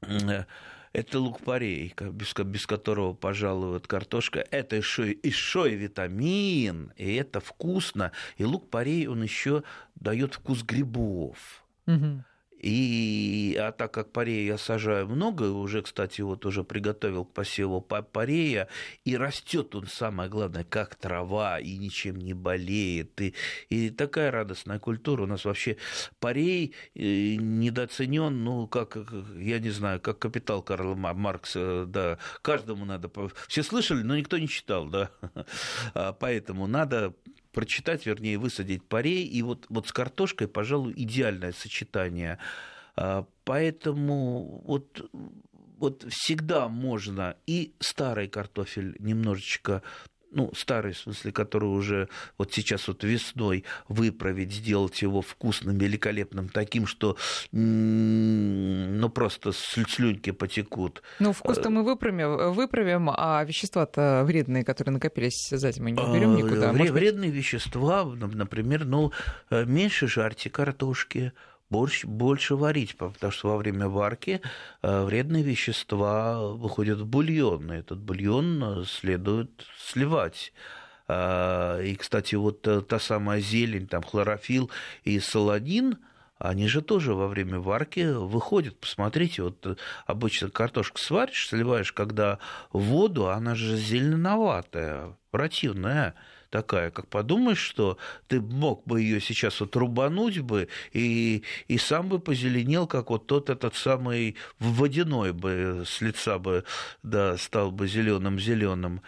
это 0.00 1.18
лук-порей, 1.18 1.94
без, 2.12 2.34
без 2.34 2.66
которого, 2.66 3.14
пожалуй, 3.14 3.70
вот 3.70 3.86
картошка. 3.86 4.44
Это 4.50 4.76
еще, 4.76 5.10
еще 5.22 5.70
и 5.70 5.76
витамин, 5.76 6.92
и 6.96 7.14
это 7.14 7.40
вкусно. 7.40 8.12
И 8.36 8.44
лук-порей, 8.44 9.06
он 9.06 9.22
еще 9.22 9.62
дает 9.94 10.34
вкус 10.34 10.62
грибов. 10.62 11.64
Угу. 11.86 12.24
И, 12.58 13.56
а 13.58 13.72
так 13.72 13.92
как 13.92 14.12
парея 14.12 14.52
я 14.52 14.58
сажаю 14.58 15.06
много, 15.08 15.44
уже, 15.44 15.82
кстати, 15.82 16.20
вот 16.22 16.44
уже 16.44 16.64
приготовил 16.64 17.24
к 17.24 17.32
посеву 17.32 17.80
парея, 17.80 18.68
и 19.04 19.16
растет 19.16 19.74
он, 19.74 19.86
самое 19.86 20.28
главное, 20.28 20.64
как 20.64 20.96
трава, 20.96 21.60
и 21.60 21.76
ничем 21.76 22.16
не 22.16 22.34
болеет. 22.34 23.20
И, 23.20 23.34
и 23.68 23.90
такая 23.90 24.30
радостная 24.30 24.78
культура. 24.78 25.22
У 25.22 25.26
нас 25.26 25.44
вообще 25.44 25.76
парей 26.18 26.74
э, 26.94 27.36
недооценен, 27.36 28.44
ну, 28.44 28.66
как, 28.66 28.98
я 29.36 29.58
не 29.60 29.70
знаю, 29.70 30.00
как 30.00 30.18
капитал 30.18 30.62
Карла 30.62 30.94
Маркса, 30.94 31.84
да, 31.86 32.18
каждому 32.42 32.84
надо... 32.84 33.10
Все 33.46 33.62
слышали, 33.62 34.02
но 34.02 34.16
никто 34.16 34.38
не 34.38 34.48
читал, 34.48 34.86
да. 34.86 35.10
А 35.94 36.12
поэтому 36.12 36.66
надо 36.66 37.14
прочитать, 37.58 38.06
вернее, 38.06 38.38
высадить 38.38 38.84
парей. 38.84 39.26
И 39.26 39.42
вот, 39.42 39.66
вот 39.68 39.88
с 39.88 39.92
картошкой, 39.92 40.46
пожалуй, 40.46 40.94
идеальное 40.96 41.50
сочетание. 41.50 42.38
А, 42.94 43.26
поэтому 43.42 44.62
вот, 44.64 45.10
вот 45.76 46.06
всегда 46.08 46.68
можно 46.68 47.34
и 47.48 47.74
старый 47.80 48.28
картофель 48.28 48.94
немножечко 49.00 49.82
ну, 50.30 50.52
старый, 50.54 50.92
в 50.92 50.98
смысле, 50.98 51.32
который 51.32 51.66
уже 51.66 52.08
вот 52.36 52.52
сейчас 52.52 52.88
вот 52.88 53.04
весной 53.04 53.64
выправить, 53.88 54.52
сделать 54.52 55.00
его 55.02 55.22
вкусным, 55.22 55.78
великолепным, 55.78 56.48
таким, 56.48 56.86
что 56.86 57.16
ну, 57.52 59.08
просто 59.10 59.52
слюньки 59.52 60.30
потекут. 60.30 61.02
Ну, 61.18 61.32
вкус-то 61.32 61.70
мы 61.70 61.82
выправим, 61.82 62.52
выправим 62.52 63.10
а 63.10 63.44
вещества-то 63.44 64.24
вредные, 64.26 64.64
которые 64.64 64.94
накопились 64.94 65.48
за 65.50 65.72
зиму, 65.72 65.88
не 65.88 66.00
уберем 66.00 66.34
а, 66.34 66.36
никуда. 66.36 66.72
Может 66.72 66.94
вредные 66.94 67.30
вещества, 67.30 68.04
например, 68.04 68.84
ну, 68.84 69.12
э, 69.50 69.64
меньше 69.64 70.08
жарьте 70.08 70.50
картошки, 70.50 71.32
борщ 71.70 72.04
больше 72.04 72.56
варить, 72.56 72.96
потому 72.96 73.32
что 73.32 73.48
во 73.48 73.56
время 73.56 73.88
варки 73.88 74.40
э, 74.82 75.04
вредные 75.04 75.42
вещества 75.42 76.40
выходят 76.40 76.98
в 77.00 77.06
бульон, 77.06 77.72
и 77.72 77.78
этот 77.78 77.98
бульон 77.98 78.62
э, 78.62 78.84
следует 78.84 79.50
сливать. 79.78 80.52
А, 81.06 81.80
и, 81.80 81.94
кстати, 81.94 82.34
вот 82.34 82.62
та 82.62 82.98
самая 82.98 83.40
зелень, 83.40 83.86
там 83.86 84.02
хлорофилл 84.02 84.70
и 85.04 85.18
саладин, 85.20 85.98
они 86.38 86.68
же 86.68 86.82
тоже 86.82 87.14
во 87.14 87.26
время 87.26 87.58
варки 87.58 88.12
выходят. 88.12 88.78
Посмотрите, 88.78 89.42
вот 89.42 89.66
э, 89.66 89.76
обычно 90.06 90.50
картошку 90.50 90.98
сваришь, 90.98 91.48
сливаешь, 91.48 91.92
когда 91.92 92.38
воду, 92.72 93.28
она 93.28 93.54
же 93.54 93.76
зеленоватая, 93.76 95.16
противная 95.30 96.14
такая, 96.50 96.90
как 96.90 97.06
подумаешь, 97.08 97.58
что 97.58 97.98
ты 98.26 98.40
мог 98.40 98.84
бы 98.84 99.00
ее 99.00 99.20
сейчас 99.20 99.60
вот 99.60 99.76
рубануть 99.76 100.38
бы 100.40 100.68
и, 100.92 101.42
и 101.68 101.78
сам 101.78 102.08
бы 102.08 102.18
позеленел, 102.18 102.86
как 102.86 103.10
вот 103.10 103.26
тот 103.26 103.50
этот 103.50 103.74
самый 103.74 104.36
водяной 104.58 105.32
бы 105.32 105.84
с 105.86 106.00
лица 106.00 106.38
бы, 106.38 106.64
да, 107.02 107.36
стал 107.36 107.70
бы 107.70 107.86
зеленым 107.86 108.38
зеленым. 108.38 109.00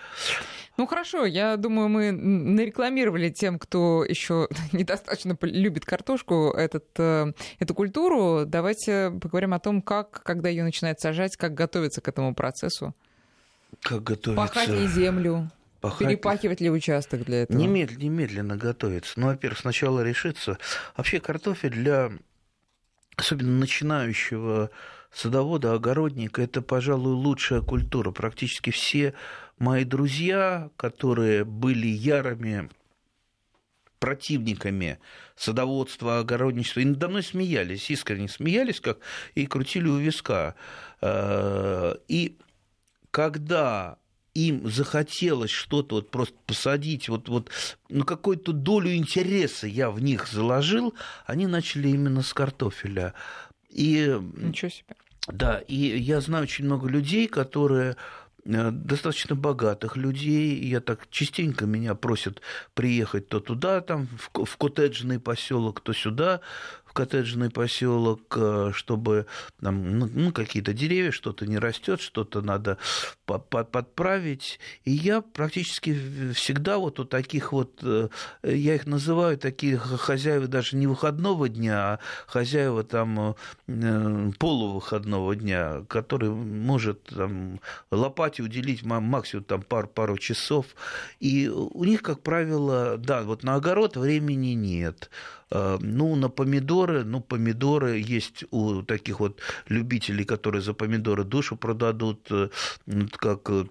Ну 0.77 0.87
хорошо, 0.87 1.27
я 1.27 1.57
думаю, 1.57 1.89
мы 1.89 2.11
нарекламировали 2.11 3.29
тем, 3.29 3.59
кто 3.59 4.05
еще 4.05 4.49
недостаточно 4.73 5.37
любит 5.43 5.85
картошку, 5.85 6.51
этот, 6.57 6.87
э, 6.97 7.33
эту 7.59 7.75
культуру. 7.75 8.45
Давайте 8.47 9.11
поговорим 9.21 9.53
о 9.53 9.59
том, 9.59 9.83
как, 9.83 10.23
когда 10.23 10.49
ее 10.49 10.65
начинают 10.65 11.01
сажать, 11.01 11.37
как 11.37 11.55
готовиться 11.55 12.01
к 12.01 12.09
этому 12.09 12.35
процессу. 12.35 12.95
Как 13.83 14.03
готовиться? 14.03 14.35
Пахать 14.35 14.91
землю? 14.91 15.51
Пахать... 15.81 16.09
Перепахивать 16.09 16.61
ли 16.61 16.71
участок 16.71 17.25
для 17.25 17.43
этого? 17.43 17.57
Немедленно, 17.57 18.03
немедленно 18.03 18.57
готовиться. 18.57 19.19
Ну, 19.19 19.29
во-первых, 19.29 19.61
сначала 19.61 20.03
решиться. 20.03 20.59
Вообще 20.97 21.21
картофель 21.21 21.71
для 21.71 22.13
особенно 23.17 23.59
начинающего 23.59 24.71
садовода, 25.13 25.75
огородника, 25.75 26.43
это, 26.43 26.63
пожалуй, 26.63 27.15
лучшая 27.15 27.61
культура. 27.61 28.11
Практически 28.11 28.71
все 28.71 29.15
мои 29.59 29.85
друзья, 29.85 30.71
которые 30.77 31.45
были 31.45 31.87
ярыми 31.87 32.71
противниками 33.99 34.99
садоводства, 35.37 36.21
огородничества, 36.21 36.81
и 36.81 36.87
надо 36.87 37.09
мной 37.09 37.23
смеялись, 37.23 37.91
искренне 37.91 38.29
смеялись, 38.29 38.81
как 38.81 38.99
и 39.35 39.47
крутили 39.47 39.89
у 39.89 39.99
виска. 39.99 40.55
Э, 41.03 41.97
и 42.09 42.39
когда 43.11 43.99
им 44.35 44.69
захотелось 44.71 45.51
что-то 45.51 45.97
вот 45.97 46.11
просто 46.11 46.37
посадить, 46.47 47.09
вот, 47.09 47.29
вот 47.29 47.51
ну, 47.89 48.05
какую-то 48.05 48.53
долю 48.53 48.95
интереса 48.95 49.67
я 49.67 49.91
в 49.91 50.01
них 50.01 50.29
заложил, 50.29 50.95
они 51.27 51.47
начали 51.47 51.89
именно 51.89 52.23
с 52.23 52.33
картофеля. 52.33 53.15
И, 53.71 54.19
Ничего 54.37 54.71
себе. 54.71 54.95
Да, 55.27 55.59
и 55.59 55.75
я 55.75 56.21
знаю 56.21 56.45
очень 56.45 56.65
много 56.65 56.89
людей, 56.89 57.29
которые 57.29 57.97
э, 58.45 58.71
достаточно 58.71 59.37
богатых 59.37 59.97
людей. 59.97 60.59
Я 60.65 60.81
так 60.81 61.09
частенько 61.11 61.67
меня 61.67 61.95
просят 61.95 62.41
приехать 62.75 63.29
то 63.29 63.41
туда, 63.41 63.81
там, 63.81 64.09
в 64.33 64.57
коттеджный 64.57 65.21
поселок, 65.21 65.81
то 65.81 65.93
сюда 65.93 66.41
в 66.91 66.93
коттеджный 66.93 67.51
поселок, 67.51 68.35
э, 68.37 68.73
чтобы 68.75 69.27
там, 69.63 69.97
ну, 69.97 70.11
ну, 70.13 70.33
какие-то 70.33 70.73
деревья, 70.73 71.13
что-то 71.13 71.47
не 71.47 71.57
растет, 71.57 72.01
что-то 72.01 72.43
надо 72.43 72.79
подправить. 73.27 74.59
И 74.85 74.91
я 74.91 75.21
практически 75.21 75.97
всегда 76.33 76.79
вот 76.79 76.99
у 76.99 77.05
таких 77.05 77.53
вот, 77.53 77.79
э, 77.85 78.09
я 78.43 78.75
их 78.75 78.89
называю 78.89 79.39
такие 79.39 79.79
хозяева 79.79 80.49
даже 80.49 80.77
не 80.77 80.89
выходного 80.89 81.49
дня, 81.49 81.79
а 81.79 81.99
хозяева 82.27 82.83
там 82.83 83.37
э, 83.69 84.31
полувыходного 84.41 85.37
дня, 85.37 85.85
который 85.89 86.31
может 86.31 87.05
там, 87.05 87.61
лопате 87.93 88.43
уделить 88.43 88.83
максимум 88.83 89.45
там, 89.45 89.63
пару, 89.63 89.87
пару 89.87 90.19
часов. 90.19 90.67
И 91.21 91.49
у 91.49 91.85
них, 91.85 92.03
как 92.03 92.21
правило, 92.21 92.97
да, 92.99 93.23
вот 93.23 93.45
на 93.45 93.55
огород 93.55 93.97
времени 93.97 94.55
нет. 94.55 95.09
Э, 95.51 95.79
ну, 95.81 96.17
на 96.17 96.29
помидоры, 96.29 97.05
ну, 97.05 97.21
помидоры 97.21 97.99
есть 97.99 98.45
у 98.51 98.83
таких 98.83 99.21
вот 99.21 99.41
любителей, 99.69 100.25
которые 100.25 100.63
за 100.63 100.75
помидоры 100.75 101.25
душу 101.25 101.57
продадут, 101.57 102.29
э, 102.31 102.49
как 103.19 103.51
э, 103.51 103.65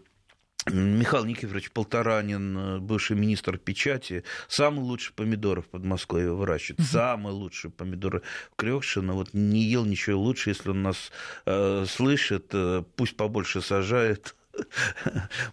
Михаил 0.72 1.26
Никифорович 1.26 1.72
Полторанин, 1.72 2.82
бывший 2.82 3.16
министр 3.16 3.58
печати, 3.58 4.24
самый 4.48 4.82
лучший 4.82 5.14
помидоры 5.14 5.62
в 5.62 5.68
Подмосковье 5.68 6.34
выращивает, 6.34 6.88
самый 6.88 7.34
лучший 7.34 7.72
помидоры 7.72 8.22
Крёкшина, 8.56 9.14
вот 9.14 9.34
не 9.34 9.64
ел 9.64 9.86
ничего 9.86 10.20
лучше, 10.20 10.50
если 10.50 10.70
он 10.70 10.84
нас 10.84 11.12
э, 11.46 11.86
слышит, 11.88 12.50
э, 12.54 12.84
пусть 12.96 13.16
побольше 13.16 13.62
сажает, 13.62 14.36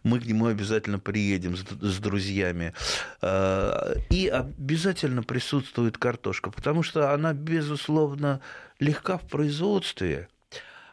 мы 0.03 0.21
к 0.21 0.27
нему 0.27 0.47
обязательно 0.47 0.99
приедем 0.99 1.57
с, 1.57 1.99
друзьями. 1.99 2.75
А, 3.23 3.95
и 4.11 4.29
обязательно 4.29 5.23
присутствует 5.23 5.99
картошка, 5.99 6.51
потому 6.51 6.83
что 6.83 7.12
она, 7.12 7.33
безусловно, 7.33 8.40
легка 8.79 9.19
в 9.19 9.27
производстве. 9.29 10.29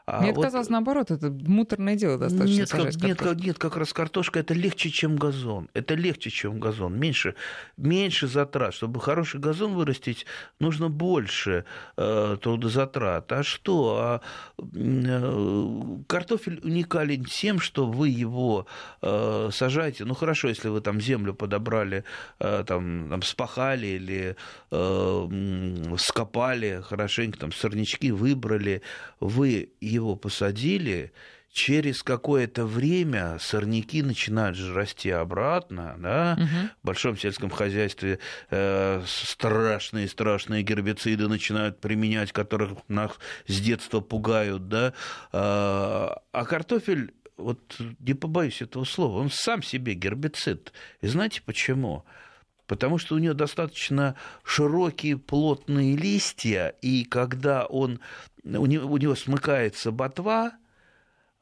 А 0.05 0.19
Мне 0.19 0.33
вот... 0.33 0.43
казалось, 0.43 0.67
наоборот, 0.67 1.11
это 1.11 1.31
муторное 1.31 1.95
дело 1.95 2.17
достаточно. 2.17 2.53
Нет, 2.53 2.69
как, 2.69 2.95
нет, 2.95 3.17
как, 3.17 3.37
нет, 3.37 3.57
как 3.57 3.77
раз 3.77 3.93
картошка 3.93 4.39
это 4.39 4.53
легче, 4.53 4.89
чем 4.89 5.15
газон. 5.15 5.69
Это 5.73 5.95
легче, 5.95 6.29
чем 6.29 6.59
газон. 6.59 6.99
Меньше, 6.99 7.35
меньше 7.77 8.27
затрат. 8.27 8.73
Чтобы 8.73 8.99
хороший 8.99 9.39
газон 9.39 9.75
вырастить, 9.75 10.25
нужно 10.59 10.89
больше 10.89 11.63
э, 11.95 12.37
трудозатрат. 12.41 13.31
А 13.31 13.43
что? 13.43 13.97
А, 13.97 14.21
э, 14.59 15.97
картофель 16.07 16.59
уникален 16.63 17.23
тем, 17.23 17.59
что 17.59 17.85
вы 17.85 18.09
его 18.09 18.67
э, 19.01 19.49
сажаете. 19.53 20.03
Ну 20.03 20.15
хорошо, 20.15 20.49
если 20.49 20.67
вы 20.67 20.81
там 20.81 20.99
землю 20.99 21.33
подобрали, 21.33 22.03
э, 22.39 22.65
там, 22.67 23.07
там 23.09 23.21
спахали 23.21 23.87
или 23.87 24.35
э, 24.69 25.95
скопали 25.97 26.81
хорошенько, 26.83 27.39
там 27.39 27.53
сорнячки 27.53 28.11
выбрали, 28.11 28.81
вы 29.21 29.69
его 29.93 30.15
посадили, 30.15 31.11
через 31.53 32.01
какое-то 32.01 32.65
время 32.65 33.37
сорняки 33.39 34.01
начинают 34.01 34.57
же 34.57 34.73
расти 34.73 35.11
обратно, 35.11 35.95
да, 35.99 36.35
угу. 36.37 36.69
в 36.81 36.85
большом 36.85 37.17
сельском 37.17 37.51
хозяйстве 37.51 38.19
э, 38.49 39.03
страшные 39.05 40.07
страшные 40.07 40.63
гербициды 40.63 41.27
начинают 41.27 41.79
применять, 41.79 42.31
которых 42.31 42.79
нас 42.87 43.11
с 43.45 43.59
детства 43.59 43.99
пугают, 43.99 44.67
да, 44.67 44.93
а, 45.31 46.21
а 46.31 46.45
картофель 46.45 47.13
вот 47.37 47.77
не 47.99 48.15
побоюсь 48.15 48.61
этого 48.61 48.83
слова, 48.83 49.19
он 49.19 49.29
сам 49.29 49.61
себе 49.61 49.93
гербицид. 49.93 50.73
И 51.01 51.07
знаете 51.07 51.41
почему? 51.45 52.03
Потому 52.67 52.97
что 52.97 53.15
у 53.15 53.17
него 53.17 53.33
достаточно 53.33 54.15
широкие 54.43 55.17
плотные 55.17 55.97
листья, 55.97 56.75
и 56.81 57.03
когда 57.03 57.65
он, 57.65 57.99
у, 58.43 58.65
него, 58.65 58.89
у 58.89 58.97
него 58.97 59.15
смыкается 59.15 59.91
ботва, 59.91 60.53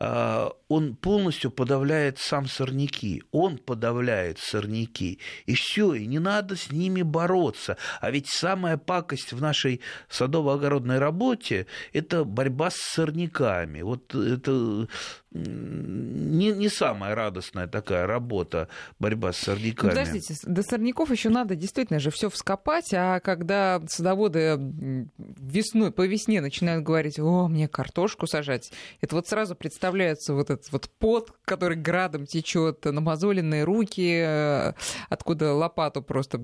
он 0.01 0.95
полностью 0.95 1.51
подавляет 1.51 2.17
сам 2.17 2.47
сорняки. 2.47 3.23
Он 3.31 3.57
подавляет 3.59 4.39
сорняки. 4.39 5.19
И 5.45 5.53
все, 5.53 5.93
и 5.93 6.07
не 6.07 6.17
надо 6.17 6.55
с 6.55 6.71
ними 6.71 7.03
бороться. 7.03 7.77
А 7.99 8.09
ведь 8.09 8.27
самая 8.27 8.77
пакость 8.77 9.31
в 9.33 9.41
нашей 9.41 9.81
садово-огородной 10.09 10.97
работе– 10.97 11.67
это 11.93 12.23
борьба 12.23 12.71
с 12.71 12.77
сорняками. 12.77 13.81
Вот 13.81 14.15
это 14.15 14.87
не, 15.33 16.51
не 16.51 16.69
самая 16.69 17.15
радостная 17.15 17.67
такая 17.67 18.07
работа, 18.07 18.67
борьба 18.99 19.33
с 19.33 19.37
сорняками. 19.37 19.89
Ну, 19.91 19.95
подождите, 19.95 20.35
до 20.43 20.63
сорняков 20.63 21.11
еще 21.11 21.29
надо 21.29 21.55
действительно 21.55 21.99
же 21.99 22.09
все 22.09 22.29
вскопать, 22.29 22.93
а 22.93 23.19
когда 23.19 23.81
садоводы 23.87 25.07
весной, 25.17 25.91
по 25.91 26.05
весне 26.07 26.41
начинают 26.41 26.83
говорить, 26.83 27.19
о, 27.19 27.47
мне 27.47 27.67
картошку 27.67 28.25
сажать, 28.25 28.71
это 28.99 29.15
вот 29.15 29.27
сразу 29.27 29.55
представляется 29.55 29.90
вот 30.33 30.49
этот 30.49 30.71
вот 30.71 30.89
пот, 30.99 31.33
который 31.45 31.77
градом 31.77 32.25
течет, 32.25 32.85
намазоленные 32.85 33.63
руки, 33.63 34.21
э, 34.23 34.73
откуда 35.09 35.53
лопату 35.53 36.01
просто 36.01 36.41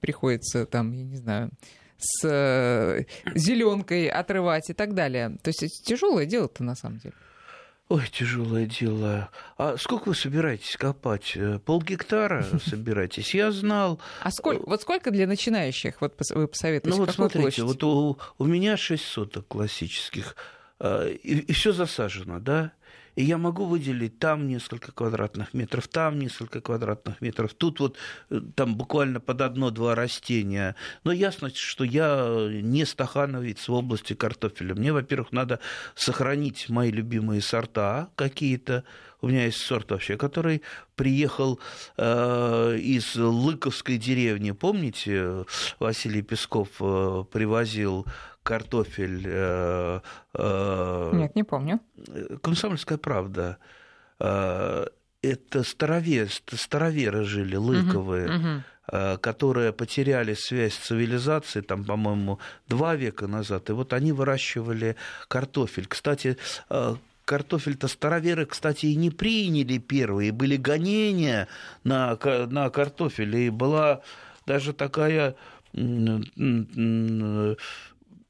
приходится 0.00 0.66
там, 0.66 0.92
я 0.92 1.04
не 1.04 1.16
знаю, 1.16 1.50
с 1.98 2.24
э, 2.24 3.04
зеленкой 3.34 4.08
отрывать 4.08 4.70
и 4.70 4.74
так 4.74 4.94
далее. 4.94 5.36
То 5.42 5.48
есть 5.48 5.84
тяжелое 5.84 6.26
дело-то 6.26 6.62
на 6.62 6.74
самом 6.74 6.98
деле. 6.98 7.14
Ой, 7.88 8.06
тяжелое 8.12 8.66
дело. 8.66 9.30
А 9.56 9.78
сколько 9.78 10.08
вы 10.08 10.14
собираетесь 10.14 10.76
копать? 10.76 11.32
Э, 11.36 11.58
Пол 11.58 11.80
гектара 11.80 12.44
собираетесь? 12.66 13.34
Я 13.34 13.50
знал. 13.50 13.98
А 14.22 14.30
сколько? 14.30 14.68
Вот 14.68 14.82
сколько 14.82 15.10
для 15.10 15.26
начинающих? 15.26 16.00
Вот 16.02 16.14
вы 16.34 16.48
посоветуете. 16.48 16.96
Ну 16.96 17.04
вот 17.04 17.14
смотрите, 17.14 17.62
вот 17.62 17.82
у, 17.82 18.18
у 18.36 18.44
меня 18.44 18.76
6 18.76 19.02
соток 19.02 19.48
классических, 19.48 20.36
и, 20.80 21.38
и 21.38 21.52
все 21.52 21.72
засажено, 21.72 22.38
да? 22.38 22.72
И 23.18 23.24
я 23.24 23.36
могу 23.36 23.64
выделить 23.64 24.20
там 24.20 24.46
несколько 24.46 24.92
квадратных 24.92 25.52
метров, 25.52 25.88
там 25.88 26.20
несколько 26.20 26.60
квадратных 26.60 27.20
метров, 27.20 27.52
тут 27.52 27.80
вот 27.80 27.96
э, 28.30 28.40
там 28.54 28.76
буквально 28.76 29.18
под 29.18 29.40
одно-два 29.40 29.96
растения. 29.96 30.76
Но 31.02 31.10
ясно, 31.10 31.50
что 31.52 31.82
я 31.82 32.48
не 32.48 32.84
стахановец 32.84 33.66
в 33.66 33.72
области 33.72 34.12
картофеля. 34.12 34.76
Мне, 34.76 34.92
во-первых, 34.92 35.32
надо 35.32 35.58
сохранить 35.96 36.68
мои 36.68 36.92
любимые 36.92 37.42
сорта 37.42 38.10
какие-то. 38.14 38.84
У 39.20 39.26
меня 39.26 39.46
есть 39.46 39.62
сорт 39.62 39.90
вообще, 39.90 40.16
который 40.16 40.62
приехал 40.94 41.58
э, 41.96 42.76
из 42.80 43.16
Лыковской 43.16 43.98
деревни. 43.98 44.52
Помните, 44.52 45.44
Василий 45.80 46.22
Песков 46.22 46.68
э, 46.78 47.24
привозил 47.32 48.06
картофель. 48.48 49.24
Э, 49.26 50.00
э, 50.32 51.10
Нет, 51.12 51.36
не 51.36 51.44
помню. 51.44 51.80
Комсомольская 52.42 52.96
правда. 52.96 53.58
Э, 54.18 54.86
это 55.20 55.62
старовер, 55.62 56.28
староверы 56.52 57.24
жили, 57.24 57.56
лыковые. 57.56 58.26
Угу, 58.26 58.36
угу 58.36 58.62
которые 59.20 59.74
потеряли 59.74 60.32
связь 60.32 60.72
с 60.72 60.86
цивилизацией, 60.86 61.62
там, 61.62 61.84
по-моему, 61.84 62.38
два 62.68 62.96
века 62.96 63.26
назад, 63.26 63.68
и 63.68 63.74
вот 63.74 63.92
они 63.92 64.12
выращивали 64.12 64.96
картофель. 65.28 65.86
Кстати, 65.86 66.38
картофель-то 67.26 67.86
староверы, 67.86 68.46
кстати, 68.46 68.86
и 68.86 68.96
не 68.96 69.10
приняли 69.10 69.76
первые, 69.76 70.32
были 70.32 70.56
гонения 70.56 71.48
на, 71.84 72.16
на 72.46 72.70
картофель, 72.70 73.36
и 73.36 73.50
была 73.50 74.00
даже 74.46 74.72
такая 74.72 75.36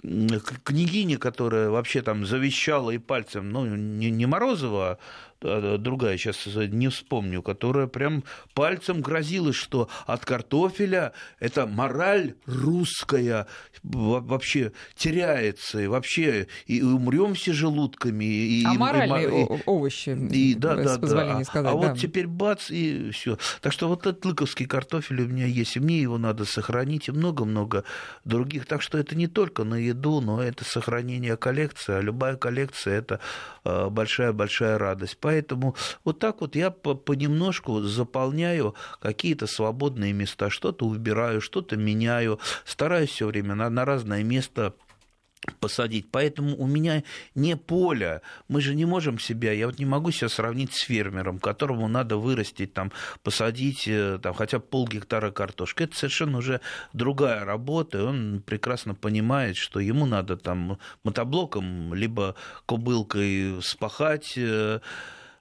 княгиня, 0.00 1.18
которая 1.18 1.70
вообще 1.70 2.02
там 2.02 2.24
завещала 2.24 2.90
и 2.90 2.98
пальцем, 2.98 3.50
ну, 3.50 3.66
не, 3.66 4.10
не 4.10 4.26
Морозова, 4.26 4.92
а 4.92 4.98
другая, 5.40 6.16
сейчас 6.16 6.46
не 6.56 6.88
вспомню, 6.88 7.42
которая 7.42 7.86
прям 7.86 8.24
пальцем 8.54 9.00
грозила, 9.00 9.52
что 9.52 9.88
от 10.06 10.24
картофеля 10.24 11.12
эта 11.40 11.66
мораль 11.66 12.34
русская 12.46 13.46
вообще 13.82 14.72
теряется, 14.96 15.80
и 15.80 15.86
вообще 15.86 16.48
и 16.66 16.82
умрем 16.82 17.34
все 17.34 17.52
желудками. 17.52 18.24
И, 18.24 18.64
а 18.64 18.74
мораль 18.74 19.32
и, 19.32 19.46
овощи, 19.66 20.10
и, 20.10 20.54
да, 20.54 20.76
да, 20.76 20.96
да. 20.96 21.44
сказать. 21.44 21.48
А, 21.54 21.62
да. 21.62 21.74
вот 21.74 21.98
теперь 21.98 22.26
бац, 22.26 22.70
и 22.70 23.10
все. 23.10 23.38
Так 23.60 23.72
что 23.72 23.88
вот 23.88 24.06
этот 24.06 24.24
лыковский 24.24 24.66
картофель 24.66 25.22
у 25.22 25.28
меня 25.28 25.46
есть, 25.46 25.76
и 25.76 25.80
мне 25.80 26.00
его 26.00 26.18
надо 26.18 26.44
сохранить, 26.44 27.08
и 27.08 27.12
много-много 27.12 27.84
других. 28.24 28.66
Так 28.66 28.82
что 28.82 28.98
это 28.98 29.16
не 29.16 29.26
только 29.26 29.64
на 29.64 29.74
еду, 29.74 30.20
но 30.20 30.42
это 30.42 30.64
сохранение 30.64 31.36
коллекции, 31.36 31.94
а 31.94 32.00
любая 32.00 32.36
коллекция– 32.36 32.98
это 32.98 33.20
а, 33.64 33.88
большая-большая 33.90 34.78
радость. 34.78 35.18
Поэтому 35.28 35.76
вот 36.04 36.20
так 36.20 36.40
вот 36.40 36.56
я 36.56 36.70
понемножку 36.70 37.82
заполняю 37.82 38.74
какие-то 38.98 39.46
свободные 39.46 40.14
места, 40.14 40.48
что-то 40.48 40.86
убираю, 40.86 41.42
что-то 41.42 41.76
меняю, 41.76 42.40
стараюсь 42.64 43.10
все 43.10 43.26
время 43.26 43.54
на, 43.54 43.68
на 43.68 43.84
разное 43.84 44.22
место 44.22 44.72
посадить. 45.60 46.10
Поэтому 46.10 46.56
у 46.56 46.66
меня 46.66 47.02
не 47.34 47.56
поле. 47.56 48.22
Мы 48.48 48.60
же 48.60 48.74
не 48.74 48.84
можем 48.86 49.18
себя, 49.18 49.52
я 49.52 49.66
вот 49.66 49.78
не 49.78 49.84
могу 49.84 50.10
себя 50.10 50.28
сравнить 50.28 50.72
с 50.72 50.84
фермером, 50.84 51.38
которому 51.38 51.88
надо 51.88 52.16
вырастить, 52.16 52.72
там, 52.74 52.90
посадить 53.22 53.86
э, 53.86 54.18
там, 54.22 54.34
хотя 54.34 54.58
бы 54.58 54.64
полгектара 54.64 55.30
картошки. 55.30 55.82
Это 55.82 55.96
совершенно 55.96 56.38
уже 56.38 56.60
другая 56.92 57.44
работа, 57.44 57.98
и 57.98 58.02
он 58.02 58.42
прекрасно 58.44 58.94
понимает, 58.94 59.56
что 59.56 59.78
ему 59.80 60.06
надо 60.06 60.38
там 60.38 60.78
мотоблоком 61.04 61.94
либо 61.94 62.34
кобылкой 62.66 63.62
спахать 63.62 64.34
э, 64.36 64.80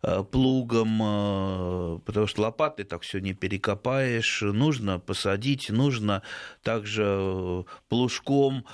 плугом, 0.02 1.02
э, 1.02 2.00
потому 2.06 2.28
что 2.28 2.42
лопатой 2.44 2.86
так 2.86 3.02
все 3.02 3.20
не 3.20 3.34
перекопаешь, 3.34 4.42
нужно 4.42 5.00
посадить, 5.00 5.70
нужно 5.70 6.22
также 6.64 7.04
э, 7.06 7.64
плужком 7.90 8.66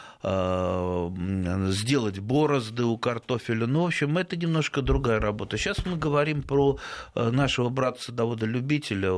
сделать 1.71 2.19
борозды 2.19 2.83
у 2.83 2.97
картофеля. 2.97 3.67
Ну, 3.67 3.83
в 3.83 3.88
общем, 3.88 4.17
это 4.17 4.38
немножко 4.38 4.81
другая 4.81 5.19
работа. 5.19 5.57
Сейчас 5.57 5.86
мы 5.86 5.97
говорим 5.97 6.43
про 6.43 6.79
нашего 7.13 7.67
брата-садовода-любителя, 7.69 9.12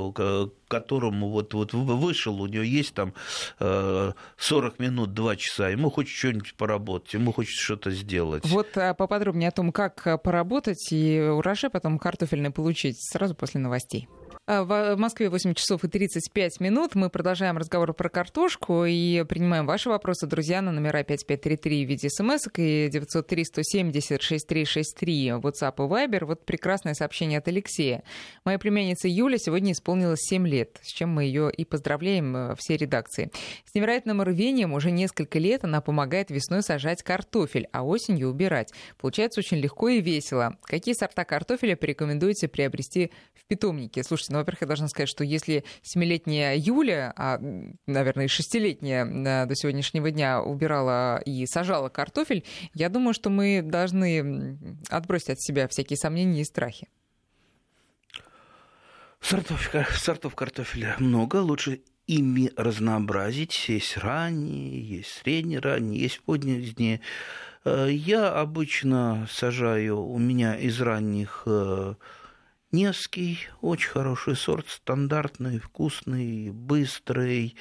которому 0.80 1.30
вот, 1.30 1.54
вот 1.54 1.74
вышел, 1.74 2.42
у 2.42 2.48
него 2.48 2.64
есть 2.64 2.94
там 2.94 3.14
40 3.60 4.80
минут, 4.80 5.14
2 5.14 5.36
часа, 5.36 5.70
ему 5.70 5.90
хочет 5.90 6.16
что-нибудь 6.16 6.56
поработать, 6.56 7.14
ему 7.14 7.32
хочет 7.32 7.56
что-то 7.56 7.92
сделать. 7.92 8.46
Вот 8.46 8.68
поподробнее 8.74 9.50
о 9.50 9.52
том, 9.52 9.72
как 9.72 10.22
поработать 10.22 10.92
и 10.92 11.20
урожай 11.20 11.70
потом 11.70 11.98
картофельный 12.00 12.52
получить 12.52 12.98
сразу 13.00 13.36
после 13.36 13.62
новостей. 13.62 14.08
А, 14.48 14.64
в 14.64 14.96
Москве 14.98 15.30
8 15.30 15.56
часов 15.56 15.84
и 15.86 15.88
35 15.88 16.60
минут. 16.60 16.94
Мы 16.94 17.10
продолжаем 17.10 17.58
разговор 17.58 17.96
про 17.96 18.10
картошку 18.10 18.86
и 18.86 19.26
принимаем 19.28 19.66
ваши 19.66 19.90
вопросы, 19.90 20.28
друзья, 20.28 20.62
на 20.62 20.72
номера 20.72 21.04
5533 21.04 21.84
в 21.84 21.90
виде 21.90 22.12
смс 22.12 22.46
и 22.56 22.88
903-170-6363 22.94 25.42
WhatsApp 25.42 25.74
и 25.78 25.82
Viber. 25.90 26.26
Вот 26.26 26.46
прекрасное 26.46 26.94
сообщение 26.94 27.40
от 27.40 27.48
Алексея. 27.48 28.04
Моя 28.44 28.60
племянница 28.60 29.08
Юля 29.08 29.40
сегодня 29.40 29.72
исполнилось 29.72 30.22
7 30.22 30.48
лет, 30.48 30.80
с 30.84 30.92
чем 30.92 31.10
мы 31.10 31.24
ее 31.24 31.50
и 31.52 31.66
поздравляем 31.66 32.38
э, 32.38 32.54
все 32.56 32.78
редакции. 32.78 33.32
С 33.66 33.74
невероятным 33.74 34.22
рвением 34.22 34.74
уже 34.74 34.92
несколько 34.92 35.40
лет 35.40 35.64
она 35.64 35.82
помогает 35.82 36.30
весной 36.30 36.62
сажать 36.62 37.02
картофель, 37.02 37.68
а 37.72 37.84
осенью 37.84 38.30
убирать. 38.30 38.72
Получается 39.00 39.40
очень 39.40 39.58
легко 39.58 39.90
и 39.90 40.02
весело. 40.02 40.56
Какие 40.66 40.94
сорта 40.94 41.26
картофеля 41.26 41.76
порекомендуете 41.76 42.48
приобрести 42.48 43.10
в 43.34 43.44
питомнике? 43.48 44.04
Слушайте, 44.04 44.35
ну, 44.36 44.40
во-первых, 44.40 44.62
я 44.62 44.68
должна 44.68 44.90
сказать, 44.90 45.08
что 45.08 45.24
если 45.24 45.64
семилетняя 45.82 46.58
Юля, 46.58 47.14
а, 47.16 47.40
наверное, 47.88 48.26
и 48.26 48.28
шестилетняя 48.28 49.06
э, 49.06 49.46
до 49.46 49.56
сегодняшнего 49.56 50.12
дня 50.12 50.42
убирала 50.42 51.22
и 51.26 51.46
сажала 51.46 51.88
картофель, 51.88 52.44
я 52.74 52.90
думаю, 52.90 53.14
что 53.14 53.30
мы 53.30 53.62
должны 53.64 54.60
отбросить 54.90 55.30
от 55.30 55.42
себя 55.42 55.70
всякие 55.70 55.96
сомнения 55.96 56.42
и 56.42 56.44
страхи. 56.44 56.90
Сортов, 59.22 59.72
сортов 59.96 60.36
картофеля 60.36 60.98
много, 61.00 61.38
лучше 61.38 61.80
ими 62.06 62.52
разнообразить. 62.58 63.70
Есть 63.70 63.96
ранние, 63.96 64.82
есть 64.82 65.22
средние 65.24 65.60
ранние, 65.60 66.02
есть 66.02 66.20
поздние 66.20 67.00
Я 67.64 68.34
обычно 68.34 69.28
сажаю, 69.32 70.06
у 70.06 70.20
меня 70.20 70.58
из 70.58 70.82
ранних 70.82 71.48
Невский, 72.76 73.40
очень 73.62 73.90
хороший 73.90 74.36
сорт, 74.36 74.68
стандартный, 74.68 75.60
вкусный, 75.60 76.50
быстрый, 76.52 77.56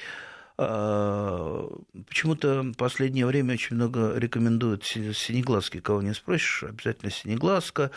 а, 0.57 1.69
почему-то 2.07 2.63
в 2.63 2.73
последнее 2.73 3.25
время 3.25 3.53
очень 3.53 3.77
много 3.77 4.17
рекомендуют 4.17 4.83
синеглазки. 4.83 5.79
Кого 5.79 6.01
не 6.01 6.13
спросишь, 6.13 6.63
обязательно 6.63 7.11
синеглазка. 7.11 7.91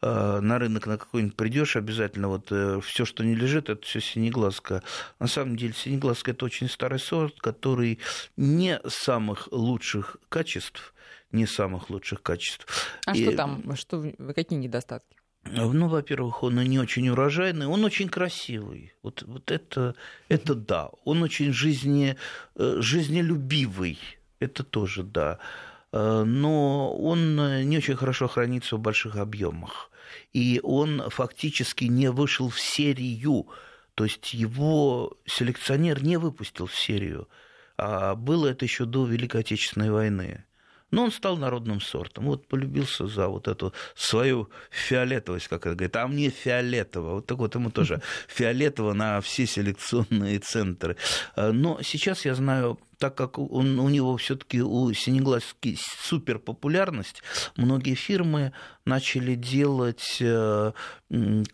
А, 0.00 0.40
на 0.40 0.60
рынок 0.60 0.86
на 0.86 0.96
какой-нибудь 0.96 1.36
придешь, 1.36 1.74
обязательно 1.74 2.28
вот 2.28 2.52
э, 2.52 2.80
все, 2.84 3.04
что 3.04 3.24
не 3.24 3.34
лежит, 3.34 3.68
это 3.68 3.84
все 3.84 4.00
синеглазка. 4.00 4.84
На 5.18 5.26
самом 5.26 5.56
деле 5.56 5.72
синеглазка 5.72 6.30
это 6.30 6.44
очень 6.44 6.68
старый 6.68 7.00
сорт, 7.00 7.40
который 7.40 7.98
не 8.36 8.80
самых 8.86 9.48
лучших 9.50 10.18
качеств, 10.28 10.94
не 11.32 11.46
самых 11.46 11.90
лучших 11.90 12.22
качеств. 12.22 12.66
А 13.06 13.16
И... 13.16 13.24
что 13.24 13.36
там? 13.36 13.74
Что, 13.74 14.04
какие 14.34 14.58
недостатки? 14.58 15.19
Ну, 15.44 15.88
во-первых, 15.88 16.42
он 16.42 16.56
не 16.62 16.78
очень 16.78 17.08
урожайный, 17.08 17.66
он 17.66 17.84
очень 17.84 18.08
красивый. 18.08 18.92
Вот, 19.02 19.22
вот 19.22 19.50
это, 19.50 19.94
это 20.28 20.54
да. 20.54 20.90
Он 21.04 21.22
очень 21.22 21.52
жизне, 21.52 22.16
э, 22.56 22.76
жизнелюбивый. 22.80 23.98
Это 24.38 24.62
тоже 24.64 25.02
да. 25.02 25.38
Э, 25.92 26.24
но 26.24 26.94
он 26.94 27.36
не 27.68 27.78
очень 27.78 27.96
хорошо 27.96 28.28
хранится 28.28 28.76
в 28.76 28.80
больших 28.80 29.16
объемах. 29.16 29.90
И 30.32 30.60
он 30.62 31.08
фактически 31.08 31.84
не 31.84 32.10
вышел 32.10 32.50
в 32.50 32.60
серию. 32.60 33.48
То 33.94 34.04
есть 34.04 34.34
его 34.34 35.16
селекционер 35.26 36.02
не 36.02 36.18
выпустил 36.18 36.66
в 36.66 36.78
серию. 36.78 37.28
А 37.76 38.14
было 38.14 38.48
это 38.48 38.66
еще 38.66 38.84
до 38.84 39.06
Великой 39.06 39.40
Отечественной 39.40 39.90
войны. 39.90 40.44
Но 40.90 41.04
он 41.04 41.12
стал 41.12 41.36
народным 41.36 41.80
сортом. 41.80 42.26
Вот 42.26 42.46
полюбился 42.46 43.06
за 43.06 43.28
вот 43.28 43.48
эту 43.48 43.72
свою 43.94 44.50
фиолетовость, 44.70 45.48
как 45.48 45.66
это 45.66 45.74
говорит. 45.74 45.96
А 45.96 46.06
мне 46.08 46.30
фиолетово. 46.30 47.14
Вот 47.14 47.26
так 47.26 47.38
вот 47.38 47.54
ему 47.54 47.70
тоже 47.70 48.02
фиолетово 48.28 48.92
на 48.92 49.20
все 49.20 49.46
селекционные 49.46 50.38
центры. 50.38 50.96
А, 51.36 51.52
но 51.52 51.80
сейчас 51.82 52.24
я 52.24 52.34
знаю 52.34 52.78
так 52.98 53.14
как 53.14 53.38
он, 53.38 53.78
у 53.78 53.88
него 53.88 54.18
все-таки 54.18 54.60
у 54.60 54.92
Синеглазки 54.92 55.78
супер 55.80 56.38
популярность, 56.38 57.22
многие 57.56 57.94
фирмы 57.94 58.52
начали 58.84 59.36
делать 59.36 60.18
э, 60.20 60.72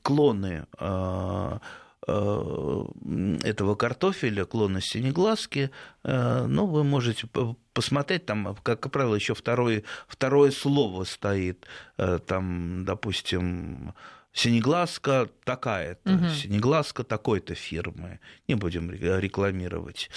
клоны 0.03 0.66
э, 0.81 0.87
Э, 0.87 1.59
этого 2.07 3.75
картофеля, 3.75 4.45
клона 4.45 4.81
синеглазки, 4.81 5.71
э, 6.05 6.47
ну, 6.47 6.66
вы 6.66 6.85
можете 6.85 7.29
посмотреть, 7.73 8.27
там, 8.27 8.57
как 8.62 8.90
правило, 8.92 9.16
еще 9.16 9.35
второе, 9.35 9.83
второе 10.07 10.53
слово 10.53 11.03
стоит, 11.05 11.66
э, 11.99 12.21
там, 12.25 12.85
допустим, 12.85 13.92
синеглазка 14.33 15.29
такая-то, 15.45 16.12
угу. 16.12 16.29
синеглазка 16.29 17.03
такой-то 17.03 17.55
фирмы, 17.55 18.21
не 18.47 18.55
будем 18.55 18.90
рекламировать. 18.90 20.11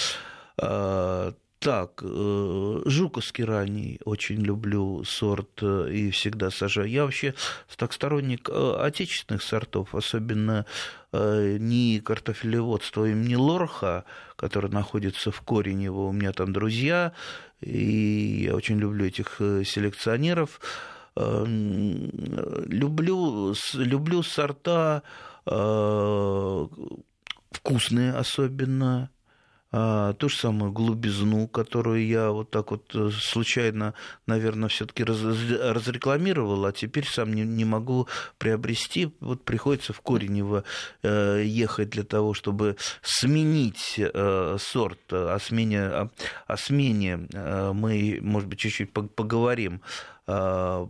Так, 1.61 2.01
жуковский 2.01 3.43
ранний 3.43 3.99
очень 4.05 4.41
люблю 4.41 5.03
сорт 5.03 5.61
и 5.61 6.09
всегда 6.11 6.51
сажаю. 6.51 6.89
Я 6.89 7.03
вообще 7.03 7.33
так 7.75 7.91
сторонник 7.91 8.49
отечественных 8.49 9.43
сортов, 9.43 9.93
особенно 9.93 10.65
Э, 10.65 10.98
ни 11.11 11.99
картофелеводство 11.99 13.09
имени 13.09 13.35
Лорха, 13.35 14.05
который 14.35 14.69
находится 14.69 15.31
в 15.31 15.41
Коренево, 15.41 16.07
у 16.07 16.11
меня 16.11 16.33
там 16.33 16.53
друзья, 16.53 17.13
и 17.61 18.43
я 18.45 18.55
очень 18.55 18.79
люблю 18.79 19.05
этих 19.05 19.37
э, 19.39 19.63
селекционеров. 19.63 20.59
Э, 21.15 21.45
люблю, 21.45 23.53
люблю 23.73 24.23
сорта 24.23 25.03
вкусные 27.51 28.13
особенно, 28.13 29.09
ту 29.71 30.29
же 30.29 30.35
самую 30.35 30.71
глубизну, 30.71 31.47
которую 31.47 32.05
я 32.05 32.31
вот 32.31 32.49
так 32.49 32.71
вот 32.71 32.95
э, 32.95 33.09
случайно, 33.11 33.93
наверное, 34.25 34.67
все-таки 34.69 35.03
раз, 35.03 35.19
разрекламировал, 35.21 36.65
а 36.65 36.71
теперь 36.71 37.05
сам 37.05 37.33
не, 37.33 37.43
не 37.43 37.65
могу 37.65 38.07
приобрести. 38.39 39.13
Вот 39.19 39.43
приходится 39.43 39.93
в 39.93 40.01
Коренево 40.01 40.63
э, 41.03 41.43
ехать 41.45 41.91
для 41.91 42.03
того, 42.03 42.33
чтобы 42.33 42.77
сменить 43.03 43.95
э, 43.97 44.57
сорт. 44.59 44.99
О 45.11 45.37
смене, 45.39 45.83
о, 45.83 46.09
о 46.47 46.57
смене 46.57 47.27
мы, 47.73 48.19
может 48.21 48.49
быть, 48.49 48.59
чуть-чуть 48.59 48.91
поговорим 48.91 49.81
а, 50.25 50.87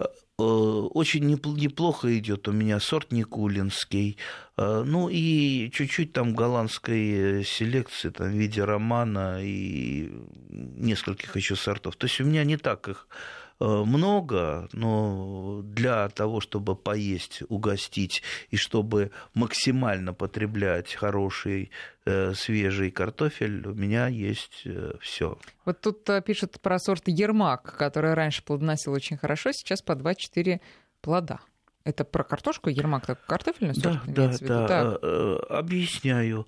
Э, 0.00 0.04
очень 0.40 1.26
неплохо 1.26 2.18
идет 2.18 2.48
у 2.48 2.52
меня 2.52 2.80
сорт 2.80 3.12
Никулинский. 3.12 4.16
Э, 4.56 4.82
ну 4.86 5.08
и 5.08 5.70
чуть-чуть 5.72 6.12
там 6.12 6.34
голландской 6.34 7.44
селекции 7.44 8.10
там, 8.10 8.28
в 8.28 8.30
виде 8.30 8.64
романа 8.64 9.38
и 9.42 10.10
нескольких 10.50 11.36
еще 11.36 11.56
сортов. 11.56 11.96
То 11.96 12.06
есть 12.06 12.20
у 12.20 12.24
меня 12.24 12.44
не 12.44 12.56
так 12.56 12.88
их 12.88 13.06
Э, 13.08 13.39
много, 13.60 14.68
но 14.72 15.60
для 15.62 16.08
того, 16.08 16.40
чтобы 16.40 16.74
поесть, 16.74 17.42
угостить 17.48 18.22
и 18.50 18.56
чтобы 18.56 19.10
максимально 19.34 20.14
потреблять 20.14 20.94
хороший 20.94 21.70
э, 22.04 22.32
свежий 22.34 22.90
картофель, 22.90 23.66
у 23.66 23.74
меня 23.74 24.08
есть 24.08 24.62
э, 24.64 24.94
все. 25.00 25.38
Вот 25.64 25.80
тут 25.80 26.08
пишет 26.24 26.60
про 26.60 26.78
сорт 26.78 27.02
Ермак, 27.06 27.76
который 27.76 28.14
раньше 28.14 28.42
плодоносил 28.42 28.92
очень 28.92 29.16
хорошо, 29.16 29.52
сейчас 29.52 29.82
по 29.82 29.92
2-4 29.92 30.60
плода. 31.00 31.40
Это 31.84 32.04
про 32.04 32.24
картошку? 32.24 32.68
Ермак 32.68 33.06
такой 33.06 33.24
картофельный 33.26 33.74
сорт? 33.74 34.00
Да, 34.06 34.32
да, 34.40 34.66
да. 34.66 35.36
Объясняю. 35.48 36.46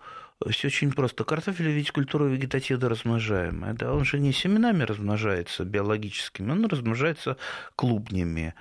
Все 0.50 0.68
очень 0.68 0.92
просто. 0.92 1.24
Картофель 1.24 1.68
ведь 1.68 1.90
культура 1.90 2.24
вегетативно 2.24 2.88
размножаемая. 2.88 3.74
Да? 3.74 3.92
Он 3.92 4.04
же 4.04 4.18
не 4.18 4.32
семенами 4.32 4.82
размножается 4.82 5.64
биологическими, 5.64 6.50
он 6.50 6.64
размножается 6.66 7.36
клубнями 7.76 8.54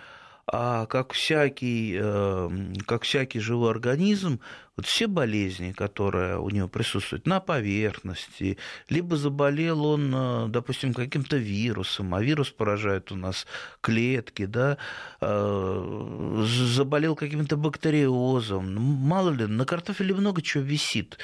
а 0.47 0.86
как 0.86 1.13
всякий, 1.13 1.95
эм, 1.95 2.73
как 2.86 3.04
всякий 3.04 3.39
живой 3.39 3.71
организм, 3.71 4.39
вот 4.77 4.86
все 4.86 5.08
болезни, 5.08 5.71
которые 5.71 6.39
у 6.39 6.49
него 6.49 6.67
присутствуют 6.67 7.27
на 7.27 7.39
поверхности, 7.39 8.58
либо 8.89 9.17
заболел 9.17 9.86
он, 9.86 10.13
э, 10.13 10.47
допустим, 10.47 10.93
каким-то 10.93 11.38
вирусом, 11.38 12.13
а 12.15 12.21
вирус 12.21 12.49
поражает 12.49 13.12
у 13.12 13.15
нас 13.15 13.45
клетки, 13.82 14.45
да, 14.45 14.77
э, 15.21 16.45
заболел 16.73 17.15
каким-то 17.15 17.58
бактериозом, 17.58 18.73
ну, 18.73 18.82
мало 18.82 19.30
ли, 19.30 19.45
на 19.45 19.65
картофеле 19.65 20.13
много 20.13 20.41
чего 20.41 20.63
висит. 20.63 21.17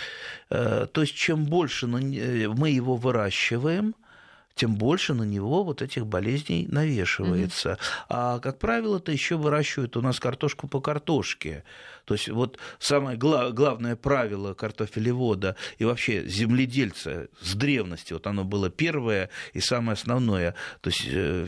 Э, 0.49 0.87
то 0.91 1.01
есть 1.01 1.15
чем 1.15 1.45
больше 1.45 1.87
мы 1.87 2.69
его 2.69 2.95
выращиваем– 2.95 3.95
тем 4.57 4.75
больше 4.75 5.13
на 5.13 5.23
него 5.23 5.63
вот 5.63 5.81
этих 5.81 6.05
болезней 6.05 6.67
навешивается. 6.69 7.69
Mm-hmm. 7.69 8.05
А, 8.09 8.39
как 8.39 8.59
правило, 8.59 8.97
это 8.97 9.11
еще 9.11 9.37
выращивают 9.37 9.95
у 9.95 10.01
нас 10.01 10.19
картошку 10.19 10.67
по 10.67 10.81
картошке. 10.81 11.63
То 12.07 12.13
есть 12.13 12.29
вот 12.29 12.57
самое 12.79 13.17
гла- 13.17 13.51
главное 13.51 13.97
правило 13.97 14.53
картофелевода 14.53 15.57
и 15.77 15.83
вообще 15.83 16.25
земледельца 16.25 17.27
с 17.41 17.53
древности, 17.53 18.13
вот 18.13 18.25
оно 18.27 18.45
было 18.45 18.69
первое 18.69 19.29
и 19.51 19.59
самое 19.59 19.93
основное. 19.93 20.55
То 20.79 20.89
есть 20.89 21.05
э, 21.05 21.45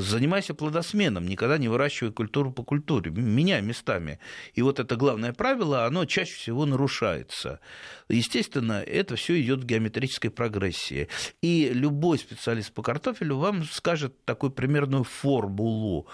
занимайся 0.00 0.52
плодосменом, 0.52 1.28
никогда 1.28 1.58
не 1.58 1.68
выращивай 1.68 2.10
культуру 2.10 2.50
по 2.50 2.64
культуре, 2.64 3.12
меняй 3.12 3.62
местами. 3.62 4.18
И 4.54 4.62
вот 4.62 4.80
это 4.80 4.96
главное 4.96 5.32
правило, 5.32 5.86
оно 5.86 6.06
чаще 6.06 6.34
всего 6.34 6.66
нарушается. 6.66 7.60
Естественно, 8.08 8.82
это 8.82 9.14
все 9.14 9.40
идет 9.40 9.60
в 9.60 9.64
геометрической 9.64 10.30
прогрессии. 10.30 11.08
И 11.40 11.70
любой 11.72 12.18
специалист 12.18 12.33
по 12.70 12.82
картофелю 12.82 13.38
вам 13.38 13.64
скажет 13.64 14.24
такую 14.24 14.50
примерную 14.50 15.04
формулу. 15.04 16.06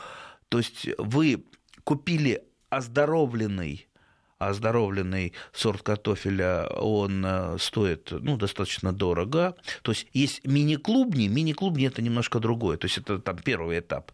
То 0.48 0.58
есть 0.58 0.88
вы 0.98 1.44
купили 1.84 2.42
оздоровленный 2.68 3.86
оздоровленный 4.40 5.34
сорт 5.52 5.82
картофеля, 5.82 6.66
он 6.66 7.22
э, 7.26 7.58
стоит 7.58 8.10
ну, 8.10 8.38
достаточно 8.38 8.90
дорого. 8.90 9.54
То 9.82 9.92
есть 9.92 10.06
есть 10.14 10.46
мини-клубни, 10.46 11.28
мини-клубни 11.28 11.86
это 11.86 12.00
немножко 12.00 12.40
другое, 12.40 12.78
то 12.78 12.86
есть 12.86 12.96
это 12.96 13.18
там 13.18 13.36
первый 13.36 13.80
этап. 13.80 14.12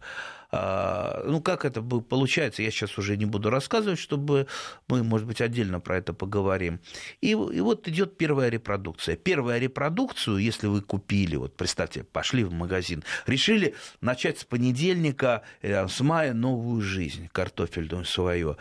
А, 0.51 1.23
ну, 1.25 1.41
как 1.41 1.65
это 1.65 1.81
получается, 1.81 2.63
я 2.63 2.71
сейчас 2.71 2.97
уже 2.97 3.17
не 3.17 3.25
буду 3.25 3.49
рассказывать, 3.49 3.99
чтобы 3.99 4.47
мы, 4.87 5.03
может 5.03 5.27
быть, 5.27 5.41
отдельно 5.41 5.79
про 5.79 5.97
это 5.97 6.13
поговорим. 6.13 6.79
И, 7.21 7.31
и 7.31 7.35
вот 7.35 7.87
идет 7.87 8.17
первая 8.17 8.49
репродукция. 8.49 9.17
Первая 9.17 9.59
репродукцию, 9.59 10.37
если 10.37 10.67
вы 10.67 10.81
купили, 10.81 11.35
вот 11.35 11.55
представьте, 11.57 12.03
пошли 12.03 12.43
в 12.43 12.53
магазин, 12.53 13.03
решили 13.25 13.75
начать 14.01 14.39
с 14.39 14.45
понедельника, 14.45 15.43
э, 15.61 15.87
с 15.87 15.99
мая 15.99 16.33
новую 16.33 16.81
жизнь, 16.81 17.29
картофельную 17.31 18.05
свою. 18.05 18.57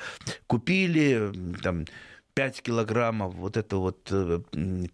Купили 0.46 1.33
там 1.62 1.85
5 2.37 2.61
килограммов 2.61 3.35
вот 3.35 3.57
это 3.57 3.79
вот 3.79 4.09
э, 4.12 4.40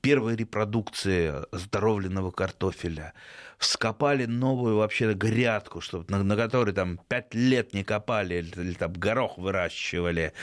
первой 0.00 0.36
репродукции 0.36 1.34
здоровленного 1.50 2.30
картофеля. 2.30 3.14
Вскопали 3.58 4.26
новую 4.26 4.76
вообще 4.76 5.12
грядку, 5.12 5.80
чтобы, 5.80 6.04
на, 6.08 6.22
на 6.22 6.36
которой 6.36 6.72
там 6.72 6.98
5 7.08 7.34
лет 7.34 7.74
не 7.74 7.82
копали, 7.82 8.36
или, 8.36 8.60
или 8.60 8.74
там 8.74 8.92
горох 8.92 9.38
выращивали. 9.38 10.34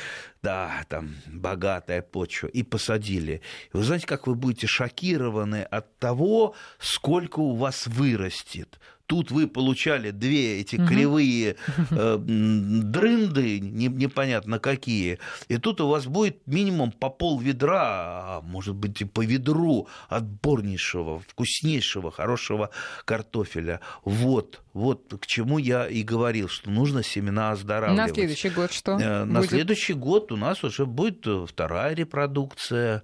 Да, 0.44 0.84
там 0.90 1.16
богатая 1.28 2.02
почва. 2.02 2.48
И 2.48 2.64
посадили. 2.64 3.42
И 3.74 3.78
вы 3.78 3.84
знаете, 3.84 4.06
как 4.06 4.28
вы 4.28 4.36
будете 4.36 4.68
шокированы 4.68 5.64
от 5.64 5.98
того, 6.00 6.54
сколько 6.80 7.40
у 7.40 7.56
вас 7.56 7.88
вырастет 7.88 8.78
тут 9.10 9.32
вы 9.32 9.48
получали 9.48 10.12
две 10.12 10.62
эти 10.62 10.76
кривые 10.76 11.56
э, 11.90 12.18
дрынды, 12.20 13.60
не, 13.60 13.88
непонятно 13.88 14.60
какие, 14.60 15.18
и 15.48 15.58
тут 15.58 15.82
у 15.82 15.88
вас 15.88 16.06
будет 16.06 16.46
минимум 16.46 16.92
по 16.92 17.10
пол 17.10 17.40
ведра, 17.40 17.82
а 17.82 18.42
может 18.44 18.76
быть 18.76 19.02
и 19.02 19.06
по 19.06 19.26
ведру 19.26 19.88
отборнейшего, 20.10 21.22
вкуснейшего, 21.28 22.12
хорошего 22.12 22.70
картофеля. 23.06 23.82
Вот, 24.06 24.62
вот 24.74 25.12
к 25.20 25.26
чему 25.26 25.58
я 25.58 25.88
и 25.88 26.04
говорил, 26.04 26.48
что 26.48 26.70
нужно 26.70 27.02
семена 27.02 27.50
оздоравливать. 27.50 28.10
На 28.10 28.14
следующий 28.14 28.50
год 28.50 28.72
что? 28.72 28.92
Э, 28.92 29.24
на 29.24 29.40
будет? 29.40 29.50
следующий 29.50 29.94
год 29.94 30.32
у 30.32 30.38
нас 30.38 30.64
уже 30.64 30.86
будет 30.86 31.26
вторая 31.48 31.96
репродукция 31.96 33.04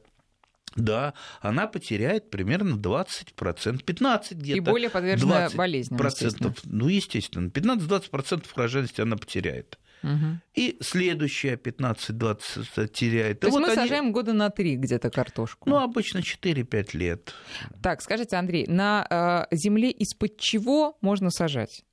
да, 0.76 1.14
она 1.42 1.68
потеряет 1.68 2.30
примерно 2.30 2.76
20%, 2.76 3.84
15 3.84 4.38
где-то. 4.38 4.58
И 4.58 4.60
более 4.60 4.90
подвержена 4.90 5.50
болезням, 5.56 5.98
процентов, 5.98 6.58
Ну, 6.66 6.88
естественно, 6.88 7.48
15-20% 7.48 8.46
рожденности 8.56 9.02
она 9.02 9.16
потеряет. 9.16 9.80
Угу. 10.04 10.40
И 10.54 10.78
следующая 10.82 11.56
15-20 11.56 12.88
теряет. 12.90 13.40
То 13.40 13.48
и 13.48 13.50
есть 13.50 13.58
вот 13.58 13.62
мы 13.62 13.68
они... 13.68 13.76
сажаем 13.76 14.12
года 14.12 14.34
на 14.34 14.50
3 14.50 14.76
где-то 14.76 15.10
картошку? 15.10 15.70
Ну, 15.70 15.78
обычно 15.78 16.20
4-5 16.20 16.98
лет. 16.98 17.34
Так, 17.82 18.02
скажите, 18.02 18.36
Андрей, 18.36 18.68
на 18.68 19.48
э, 19.50 19.56
земле 19.56 19.90
из-под 19.92 20.38
чего 20.38 20.98
можно 21.02 21.32
сажать? 21.32 21.84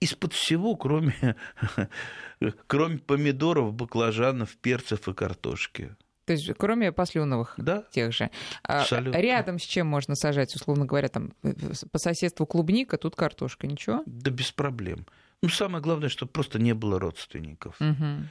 Из-под 0.00 0.34
всего, 0.34 0.76
кроме, 0.76 1.36
кроме 2.66 2.98
помидоров, 2.98 3.72
баклажанов, 3.72 4.56
перцев 4.56 5.08
и 5.08 5.14
картошки. 5.14 5.96
То 6.26 6.32
есть 6.32 6.50
кроме 6.56 6.92
посленовых 6.92 7.54
да, 7.56 7.84
тех 7.90 8.12
же. 8.12 8.30
А, 8.62 8.82
абсолютно. 8.82 9.18
Рядом 9.18 9.58
с 9.58 9.62
чем 9.62 9.86
можно 9.86 10.14
сажать, 10.14 10.54
условно 10.54 10.86
говоря, 10.86 11.08
там 11.08 11.32
э, 11.42 11.52
по 11.90 11.98
соседству 11.98 12.46
клубника, 12.46 12.96
тут 12.96 13.16
картошка, 13.16 13.66
ничего? 13.66 14.02
Да 14.06 14.30
без 14.30 14.50
проблем. 14.52 15.06
Ну, 15.42 15.48
самое 15.48 15.82
главное, 15.82 16.08
чтобы 16.08 16.32
просто 16.32 16.58
не 16.58 16.72
было 16.72 16.98
родственников. 16.98 17.76
Угу. 17.80 18.28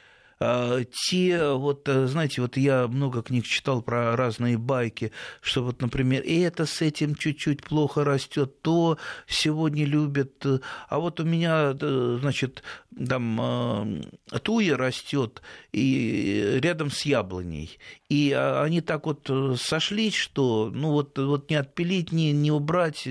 Те, 0.91 1.53
вот, 1.53 1.87
э, 1.87 2.07
знаете, 2.07 2.41
вот 2.41 2.57
я 2.57 2.87
много 2.87 3.21
книг 3.21 3.45
читал 3.45 3.81
про 3.81 4.15
разные 4.15 4.57
байки, 4.57 5.11
что 5.41 5.63
вот, 5.63 5.81
например, 5.81 6.21
и 6.23 6.39
это 6.39 6.65
с 6.65 6.81
этим 6.81 7.15
чуть-чуть 7.15 7.63
плохо 7.63 8.03
растет, 8.03 8.61
то 8.61 8.97
сегодня 9.27 9.85
любят, 9.85 10.45
э, 10.45 10.59
а 10.89 10.99
вот 10.99 11.19
у 11.19 11.23
меня, 11.23 11.73
значит, 11.73 12.63
там 13.07 14.01
туя 14.43 14.77
растет 14.77 15.41
и 15.71 16.59
рядом 16.61 16.91
с 16.91 17.03
яблоней, 17.03 17.77
и 18.09 18.31
а, 18.31 18.63
они 18.63 18.81
так 18.81 19.05
вот 19.05 19.29
сошлись, 19.59 20.15
что, 20.15 20.71
ну 20.73 20.91
вот, 20.91 21.17
вот 21.17 21.49
не 21.49 21.55
отпилить, 21.55 22.11
не, 22.11 22.31
не 22.31 22.51
убрать, 22.51 23.07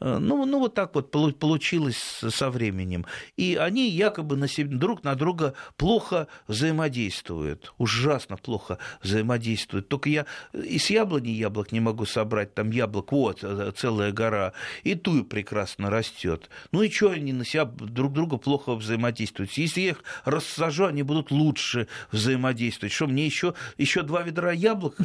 ну, 0.00 0.46
ну 0.46 0.58
вот 0.58 0.74
так 0.74 0.94
вот 0.94 1.10
получилось 1.10 1.96
со 2.28 2.50
временем, 2.50 3.06
и 3.36 3.56
они 3.56 3.88
якобы 3.90 4.36
на 4.36 4.48
себе, 4.48 4.76
друг 4.76 5.04
на 5.04 5.14
друга 5.14 5.54
плохо 5.76 6.28
взаимодействуют, 6.46 7.72
ужасно 7.78 8.36
плохо 8.36 8.78
взаимодействуют. 9.02 9.88
Только 9.88 10.08
я 10.08 10.26
и 10.52 10.78
с 10.78 10.90
яблони 10.90 11.30
яблок 11.30 11.72
не 11.72 11.80
могу 11.80 12.06
собрать, 12.06 12.54
там 12.54 12.70
яблок, 12.70 13.12
вот, 13.12 13.42
э, 13.42 13.72
целая 13.76 14.12
гора, 14.12 14.52
и 14.84 14.94
туи 14.94 15.22
прекрасно 15.22 15.90
растет. 15.90 16.50
Ну 16.72 16.82
и 16.82 16.90
что 16.90 17.10
они 17.10 17.32
на 17.32 17.44
себя 17.44 17.64
друг 17.64 18.12
друга 18.12 18.36
плохо 18.36 18.74
взаимодействуют? 18.74 19.15
Если 19.18 19.80
я 19.80 19.90
их 19.90 20.02
рассажу, 20.24 20.86
они 20.86 21.02
будут 21.02 21.30
лучше 21.30 21.88
взаимодействовать. 22.12 22.92
Что, 22.92 23.06
мне 23.06 23.26
еще, 23.26 23.54
еще 23.78 24.02
два 24.02 24.22
ведра 24.22 24.52
яблок 24.52 24.96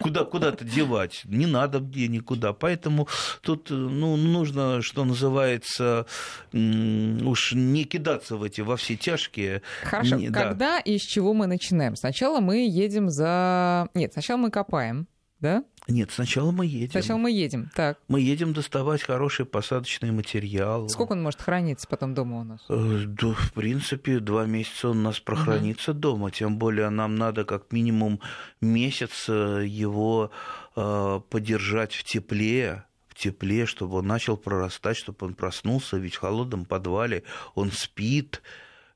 куда, 0.00 0.24
куда-то 0.24 0.64
девать? 0.64 1.22
Не 1.24 1.46
надо 1.46 1.80
где 1.80 2.08
никуда. 2.08 2.52
Поэтому 2.52 3.08
тут 3.42 3.70
ну, 3.70 4.16
нужно, 4.16 4.82
что 4.82 5.04
называется, 5.04 6.06
уж 6.52 7.52
не 7.52 7.84
кидаться 7.84 8.36
в 8.36 8.42
эти 8.42 8.60
во 8.60 8.76
все 8.76 8.96
тяжкие. 8.96 9.62
Хорошо, 9.82 10.18
да. 10.18 10.42
когда 10.42 10.78
и 10.80 10.98
с 10.98 11.02
чего 11.02 11.34
мы 11.34 11.46
начинаем? 11.46 11.96
Сначала 11.96 12.40
мы 12.40 12.66
едем 12.66 13.10
за... 13.10 13.88
Нет, 13.94 14.12
сначала 14.12 14.38
мы 14.38 14.50
копаем, 14.50 15.06
да? 15.40 15.64
Нет, 15.88 16.10
сначала 16.10 16.50
мы 16.50 16.66
едем. 16.66 16.90
Сначала 16.90 17.18
мы 17.18 17.30
едем, 17.30 17.70
так. 17.74 17.98
Мы 18.08 18.20
едем 18.20 18.52
доставать 18.52 19.02
хороший 19.02 19.46
посадочный 19.46 20.10
материал. 20.10 20.88
Сколько 20.88 21.12
он 21.12 21.22
может 21.22 21.40
храниться 21.40 21.86
потом 21.86 22.12
дома 22.12 22.40
у 22.40 22.44
нас? 22.44 22.60
Э, 22.68 23.04
да, 23.06 23.32
в 23.32 23.52
принципе, 23.52 24.18
два 24.18 24.46
месяца 24.46 24.88
он 24.88 24.98
у 24.98 25.02
нас 25.02 25.20
прохранится 25.20 25.92
угу. 25.92 26.00
дома. 26.00 26.30
Тем 26.30 26.58
более 26.58 26.88
нам 26.90 27.14
надо 27.14 27.44
как 27.44 27.70
минимум 27.70 28.20
месяц 28.60 29.26
э, 29.28 29.64
его 29.66 30.32
э, 30.74 31.20
подержать 31.30 31.94
в 31.94 32.02
тепле, 32.02 32.84
тепле, 33.14 33.66
чтобы 33.66 33.98
он 33.98 34.06
начал 34.06 34.36
прорастать, 34.36 34.96
чтобы 34.96 35.26
он 35.26 35.34
проснулся, 35.34 35.96
ведь 35.96 36.16
в 36.16 36.20
холодном 36.20 36.64
подвале 36.64 37.22
он 37.54 37.70
спит, 37.70 38.42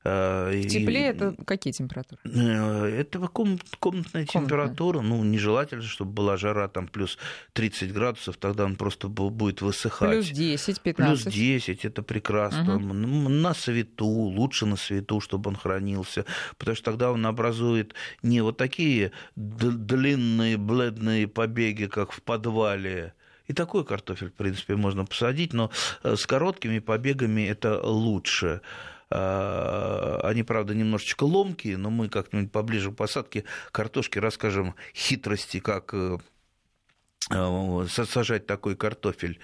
в 0.03 0.67
тепле 0.67 1.01
и, 1.01 1.03
это 1.03 1.35
какие 1.45 1.71
температуры? 1.73 2.19
Э, 2.23 2.85
это 2.85 3.19
комнат, 3.27 3.61
комнатная, 3.79 3.79
комнатная 3.79 4.25
температура. 4.25 5.01
Ну, 5.01 5.23
нежелательно, 5.23 5.83
чтобы 5.83 6.11
была 6.11 6.37
жара 6.37 6.67
там 6.67 6.87
плюс 6.87 7.17
30 7.53 7.93
градусов, 7.93 8.37
тогда 8.37 8.65
он 8.65 8.75
просто 8.75 9.07
будет 9.07 9.61
высыхать. 9.61 10.09
Плюс 10.09 10.29
10, 10.29 10.81
15. 10.81 11.23
Плюс 11.23 11.33
10, 11.33 11.85
это 11.85 12.01
прекрасно. 12.01 12.77
Угу. 12.77 12.83
На 12.93 13.53
свету, 13.53 14.07
лучше 14.07 14.65
на 14.65 14.75
свету, 14.75 15.19
чтобы 15.19 15.49
он 15.49 15.55
хранился, 15.55 16.25
потому 16.57 16.75
что 16.75 16.85
тогда 16.85 17.11
он 17.11 17.25
образует 17.25 17.93
не 18.23 18.41
вот 18.41 18.57
такие 18.57 19.11
длинные 19.35 20.57
бледные 20.57 21.27
побеги, 21.27 21.85
как 21.85 22.11
в 22.11 22.21
подвале, 22.21 23.13
и 23.47 23.53
такой 23.53 23.83
картофель, 23.83 24.29
в 24.29 24.33
принципе, 24.33 24.75
можно 24.75 25.05
посадить, 25.05 25.51
но 25.51 25.71
э, 26.03 26.15
с 26.15 26.25
короткими 26.25 26.79
побегами 26.79 27.41
это 27.41 27.81
лучше. 27.81 28.61
А, 29.13 30.21
они, 30.23 30.41
правда, 30.43 30.73
немножечко 30.73 31.25
ломкие, 31.25 31.75
но 31.75 31.89
мы 31.89 32.07
как-нибудь 32.07 32.51
поближе 32.51 32.91
к 32.91 32.95
посадке 32.95 33.43
картошки 33.73 34.19
расскажем 34.19 34.75
хитрости, 34.95 35.59
как 35.59 35.93
э, 35.93 36.17
э, 37.29 37.87
сажать 37.89 38.47
такой 38.47 38.77
картофель. 38.77 39.39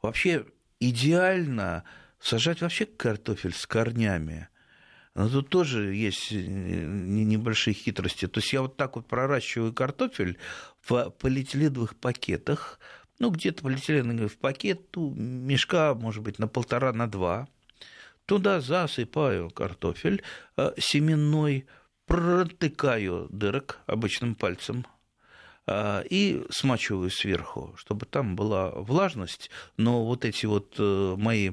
Вообще 0.00 0.46
идеально 0.80 1.84
сажать 2.18 2.62
вообще 2.62 2.86
картофель 2.86 3.52
с 3.52 3.66
корнями. 3.66 4.48
Но 5.14 5.28
тут 5.28 5.50
тоже 5.50 5.94
есть 5.94 6.32
э, 6.32 6.36
небольшие 6.36 7.74
хитрости. 7.74 8.26
То 8.26 8.40
есть 8.40 8.54
я 8.54 8.62
вот 8.62 8.78
так 8.78 8.96
вот 8.96 9.06
проращиваю 9.06 9.74
картофель 9.74 10.38
в 10.80 11.10
полиэтиленовых 11.10 11.94
пакетах, 11.96 12.80
ну, 13.18 13.28
где-то 13.28 13.64
полиэтиленовый 13.64 14.30
пакет, 14.30 14.80
ну, 14.96 15.10
мешка, 15.10 15.94
может 15.94 16.22
быть, 16.22 16.38
на 16.38 16.48
полтора, 16.48 16.94
на 16.94 17.06
два– 17.06 17.48
Туда 18.30 18.60
засыпаю 18.60 19.50
картофель 19.50 20.22
э, 20.56 20.70
семенной, 20.78 21.66
протыкаю 22.06 23.26
дырок 23.28 23.80
обычным 23.86 24.36
пальцем 24.36 24.86
и 26.10 26.44
смачиваю 26.50 27.10
сверху, 27.10 27.74
чтобы 27.76 28.06
там 28.06 28.36
была 28.36 28.70
влажность, 28.70 29.50
но 29.76 30.04
вот 30.04 30.24
эти 30.24 30.46
вот 30.46 30.74
э, 30.78 31.14
мои 31.16 31.52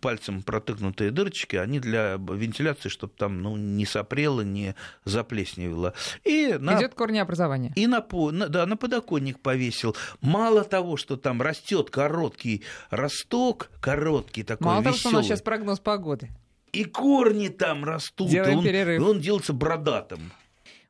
пальцем 0.00 0.42
протыкнутые 0.42 1.10
дырочки, 1.10 1.56
они 1.56 1.80
для 1.80 2.16
вентиляции, 2.16 2.88
чтобы 2.88 3.12
там 3.16 3.42
ну, 3.42 3.56
не 3.56 3.86
сопрело, 3.86 4.40
не 4.40 4.74
заплесневело. 5.04 5.94
И 6.24 6.56
на... 6.58 6.78
Идет 6.78 6.94
корнеобразование. 6.94 7.72
И 7.76 7.86
на, 7.86 8.00
да, 8.48 8.66
на 8.66 8.76
подоконник 8.76 9.40
повесил. 9.40 9.96
Мало 10.20 10.64
того, 10.64 10.96
что 10.96 11.16
там 11.16 11.40
растет 11.40 11.90
короткий 11.90 12.64
росток, 12.90 13.70
короткий 13.80 14.42
такой 14.42 14.66
Мало 14.66 14.80
веселый. 14.80 14.92
того, 14.92 14.98
что 14.98 15.08
у 15.08 15.12
нас 15.12 15.26
сейчас 15.26 15.42
прогноз 15.42 15.80
погоды. 15.80 16.30
И 16.72 16.84
корни 16.84 17.48
там 17.48 17.84
растут. 17.84 18.28
Делаем 18.28 18.58
он, 18.58 18.64
перерыв. 18.64 19.02
он 19.02 19.20
делается 19.20 19.52
бродатым. 19.52 20.32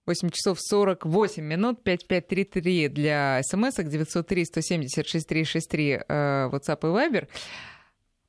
8 0.08 0.30
часов 0.30 0.58
48 0.60 1.44
минут, 1.44 1.84
5533 1.84 2.88
для 2.88 3.40
смс 3.42 3.78
903-170-6363 3.78 6.04
э, 6.08 6.48
WhatsApp 6.50 6.80
и 6.80 6.86
Viber. 6.86 7.28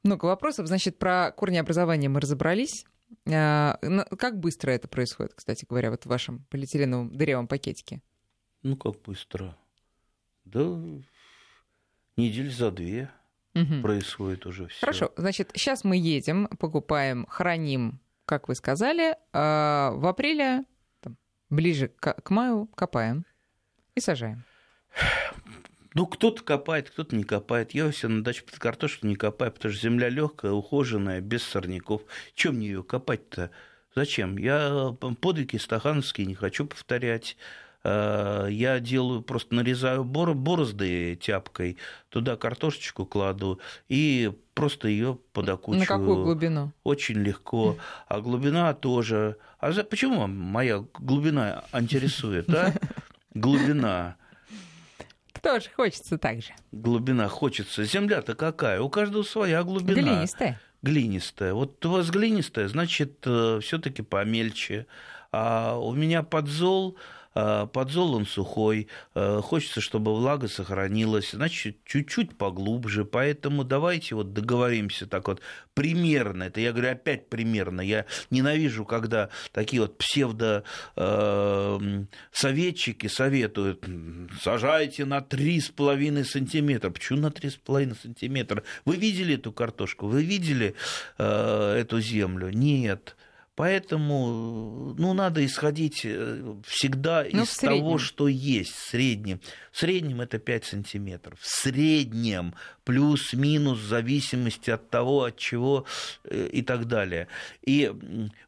Много 0.04 0.26
вопросов. 0.26 0.68
Значит, 0.68 1.00
про 1.00 1.32
корнеобразование 1.32 2.10
мы 2.10 2.20
разобрались. 2.20 2.86
Э, 3.26 3.76
как 4.18 4.40
быстро 4.40 4.72
это 4.72 4.90
происходит, 4.90 5.34
кстати 5.34 5.66
говоря, 5.68 5.90
вот 5.92 6.04
в 6.04 6.08
вашем 6.08 6.46
полиэтиленовом 6.50 7.16
дырявом 7.16 7.48
пакетике? 7.48 8.02
Ну, 8.62 8.76
как 8.76 9.02
быстро? 9.02 9.56
Да, 10.44 10.78
недель 12.18 12.52
за 12.52 12.72
две 12.72 13.10
угу. 13.56 13.82
происходит 13.82 14.46
уже 14.46 14.68
все. 14.68 14.82
Хорошо, 14.82 15.14
значит, 15.16 15.52
сейчас 15.54 15.86
мы 15.86 15.96
едем, 15.96 16.50
покупаем, 16.60 17.26
храним, 17.30 18.02
как 18.26 18.50
вы 18.50 18.56
сказали, 18.56 19.16
а 19.32 19.92
в 19.94 20.06
апреле 20.06 20.66
Ближе 21.50 21.88
к, 21.88 22.14
к 22.14 22.30
маю 22.30 22.68
копаем 22.76 23.26
и 23.96 24.00
сажаем. 24.00 24.44
Ну, 25.96 26.06
кто-то 26.06 26.44
копает, 26.44 26.90
кто-то 26.90 27.16
не 27.16 27.24
копает. 27.24 27.72
Я 27.72 27.90
все 27.90 28.08
на 28.08 28.24
даче 28.24 28.44
под 28.44 28.60
картошку 28.60 29.08
не 29.08 29.16
копаю, 29.16 29.52
потому 29.52 29.74
что 29.74 29.82
земля 29.82 30.10
легкая, 30.10 30.52
ухоженная, 30.52 31.20
без 31.20 31.44
сорняков. 31.44 32.04
Чем 32.36 32.56
мне 32.56 32.68
ее 32.68 32.84
копать-то? 32.84 33.50
Зачем? 33.96 34.38
Я 34.38 34.96
подвиги 35.20 35.58
стахановские 35.58 36.28
не 36.28 36.36
хочу 36.36 36.66
повторять. 36.66 37.38
А, 37.84 38.48
я 38.48 38.80
делаю, 38.80 39.22
просто 39.22 39.56
нарезаю 39.56 40.04
борозды 40.04 41.16
тяпкой, 41.16 41.78
туда 42.10 42.36
картошечку 42.36 43.06
кладу 43.06 43.60
и 43.88 44.32
просто 44.54 44.88
ее 44.90 45.18
подокучиваю. 45.32 45.80
На 45.80 45.86
какую 45.86 46.24
глубину? 46.24 46.74
Очень 46.84 47.20
легко. 47.20 47.78
А 48.08 48.20
глубина 48.20 48.74
тоже. 48.74 49.38
А 49.60 49.72
за... 49.72 49.84
почему 49.84 50.28
моя 50.28 50.84
глубина 50.98 51.64
интересует, 51.74 52.50
а? 52.50 52.74
Глубина. 53.34 54.18
Тоже 55.42 55.70
хочется 55.74 56.18
так 56.18 56.42
же. 56.42 56.52
Глубина 56.74 57.30
хочется. 57.30 57.86
Земля-то 57.86 58.36
какая? 58.36 58.82
У 58.82 58.90
каждого 58.90 59.24
своя 59.24 59.64
глубина. 59.64 60.02
Глинистая. 60.02 60.60
Глинистая. 60.82 61.54
Вот 61.54 61.86
у 61.86 61.92
вас 61.92 62.10
глинистая, 62.10 62.68
значит, 62.68 63.20
э, 63.26 63.60
все-таки 63.62 64.02
помельче. 64.02 64.86
А 65.32 65.78
у 65.78 65.94
меня 65.94 66.24
подзол 66.24 66.98
Э, 66.98 67.19
подзол 67.34 68.16
он 68.16 68.26
сухой, 68.26 68.88
э, 69.16 69.42
хочется, 69.42 69.82
чтобы 69.82 70.16
влага 70.16 70.48
сохранилась, 70.48 71.32
значит, 71.32 71.78
чуть-чуть 71.86 72.38
поглубже, 72.38 73.06
поэтому 73.06 73.64
давайте 73.64 74.16
вот 74.16 74.34
договоримся 74.34 75.06
так 75.06 75.28
вот 75.28 75.42
примерно, 75.74 76.44
это 76.44 76.60
я 76.60 76.72
говорю 76.72 76.92
опять 76.92 77.30
примерно, 77.30 77.82
я 77.82 78.06
ненавижу, 78.32 78.84
когда 78.86 79.30
такие 79.52 79.82
вот 79.82 79.98
псевдо 79.98 80.64
э, 80.96 82.06
советуют, 82.32 83.86
сажайте 84.42 85.06
на 85.06 85.20
3,5 85.20 86.24
сантиметра. 86.24 86.90
Почему 86.90 87.20
на 87.20 87.28
3,5 87.28 87.98
сантиметра? 88.02 88.64
Вы 88.86 88.96
видели 88.96 89.36
эту 89.36 89.52
картошку? 89.52 90.08
Вы 90.08 90.24
видели 90.24 90.76
эту 91.18 92.02
землю? 92.02 92.50
Нет. 92.50 93.16
Поэтому 93.60 94.96
ну, 94.98 95.14
надо 95.14 95.46
исходить 95.46 96.06
э, 96.06 96.56
всегда 96.66 97.26
ну, 97.30 97.44
из 97.44 97.58
того, 97.58 97.98
что 97.98 98.30
есть 98.30 98.72
в 98.72 98.90
среднем. 98.90 99.42
В 99.74 99.78
среднем 99.78 100.22
это 100.22 100.40
5 100.40 100.64
сантиметров. 100.64 101.38
В 101.42 101.46
среднем 101.46 102.54
плюс-минус 102.86 103.80
в 103.80 103.86
зависимости 103.86 104.70
от 104.70 104.90
того, 104.90 105.26
от 105.26 105.36
чего 105.36 105.84
э, 106.24 106.48
и 106.54 106.62
так 106.62 106.88
далее. 106.88 107.28
И 107.66 107.92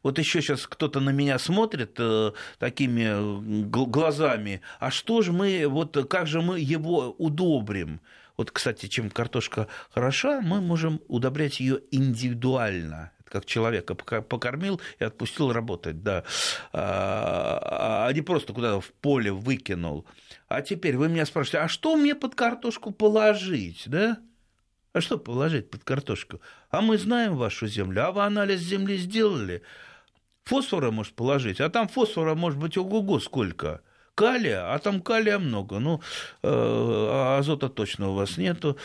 вот 0.02 0.18
еще 0.18 0.40
сейчас 0.40 0.66
кто-то 0.66 0.98
на 1.00 1.10
меня 1.10 1.38
смотрит 1.38 1.96
э, 1.98 2.32
такими 2.58 3.68
глазами, 3.68 4.62
а 4.80 4.90
что 4.90 5.20
же 5.20 5.32
мы, 5.32 5.66
вот 5.68 6.06
как 6.08 6.26
же 6.26 6.40
мы 6.40 6.58
его 6.58 7.10
удобрим? 7.18 8.00
Вот, 8.38 8.50
кстати, 8.50 8.86
чем 8.86 9.10
картошка 9.10 9.68
хороша, 9.90 10.40
мы 10.40 10.62
можем 10.62 11.02
удобрять 11.06 11.60
ее 11.60 11.80
индивидуально 11.90 13.12
как 13.32 13.46
человека 13.46 13.94
покормил 13.94 14.78
и 14.98 15.04
отпустил 15.04 15.52
работать, 15.52 16.02
да, 16.02 16.22
а, 16.72 18.06
а 18.06 18.12
не 18.12 18.20
просто 18.20 18.52
куда-то 18.52 18.82
в 18.82 18.92
поле 18.92 19.32
выкинул. 19.32 20.06
А 20.48 20.60
теперь 20.60 20.98
вы 20.98 21.08
меня 21.08 21.24
спрашиваете, 21.24 21.64
а 21.64 21.68
что 21.68 21.96
мне 21.96 22.14
под 22.14 22.34
картошку 22.34 22.90
положить, 22.90 23.84
да? 23.86 24.18
А 24.92 25.00
что 25.00 25.16
положить 25.16 25.70
под 25.70 25.82
картошку? 25.82 26.42
А 26.70 26.82
мы 26.82 26.98
знаем 26.98 27.36
вашу 27.36 27.66
землю, 27.66 28.06
а 28.06 28.12
вы 28.12 28.22
анализ 28.22 28.60
земли 28.60 28.98
сделали? 28.98 29.62
Фосфора 30.44 30.90
может 30.90 31.14
положить, 31.14 31.58
а 31.62 31.70
там 31.70 31.88
фосфора 31.88 32.34
может 32.34 32.58
быть 32.58 32.76
ого-го 32.76 33.18
сколько– 33.18 33.80
калия, 34.14 34.72
а 34.74 34.78
там 34.78 35.00
калия 35.00 35.38
много. 35.38 35.78
Ну, 35.78 36.00
э, 36.42 36.48
а 36.48 37.38
азота 37.38 37.68
точно 37.68 38.10
у 38.10 38.14
вас 38.14 38.36
нету, 38.38 38.76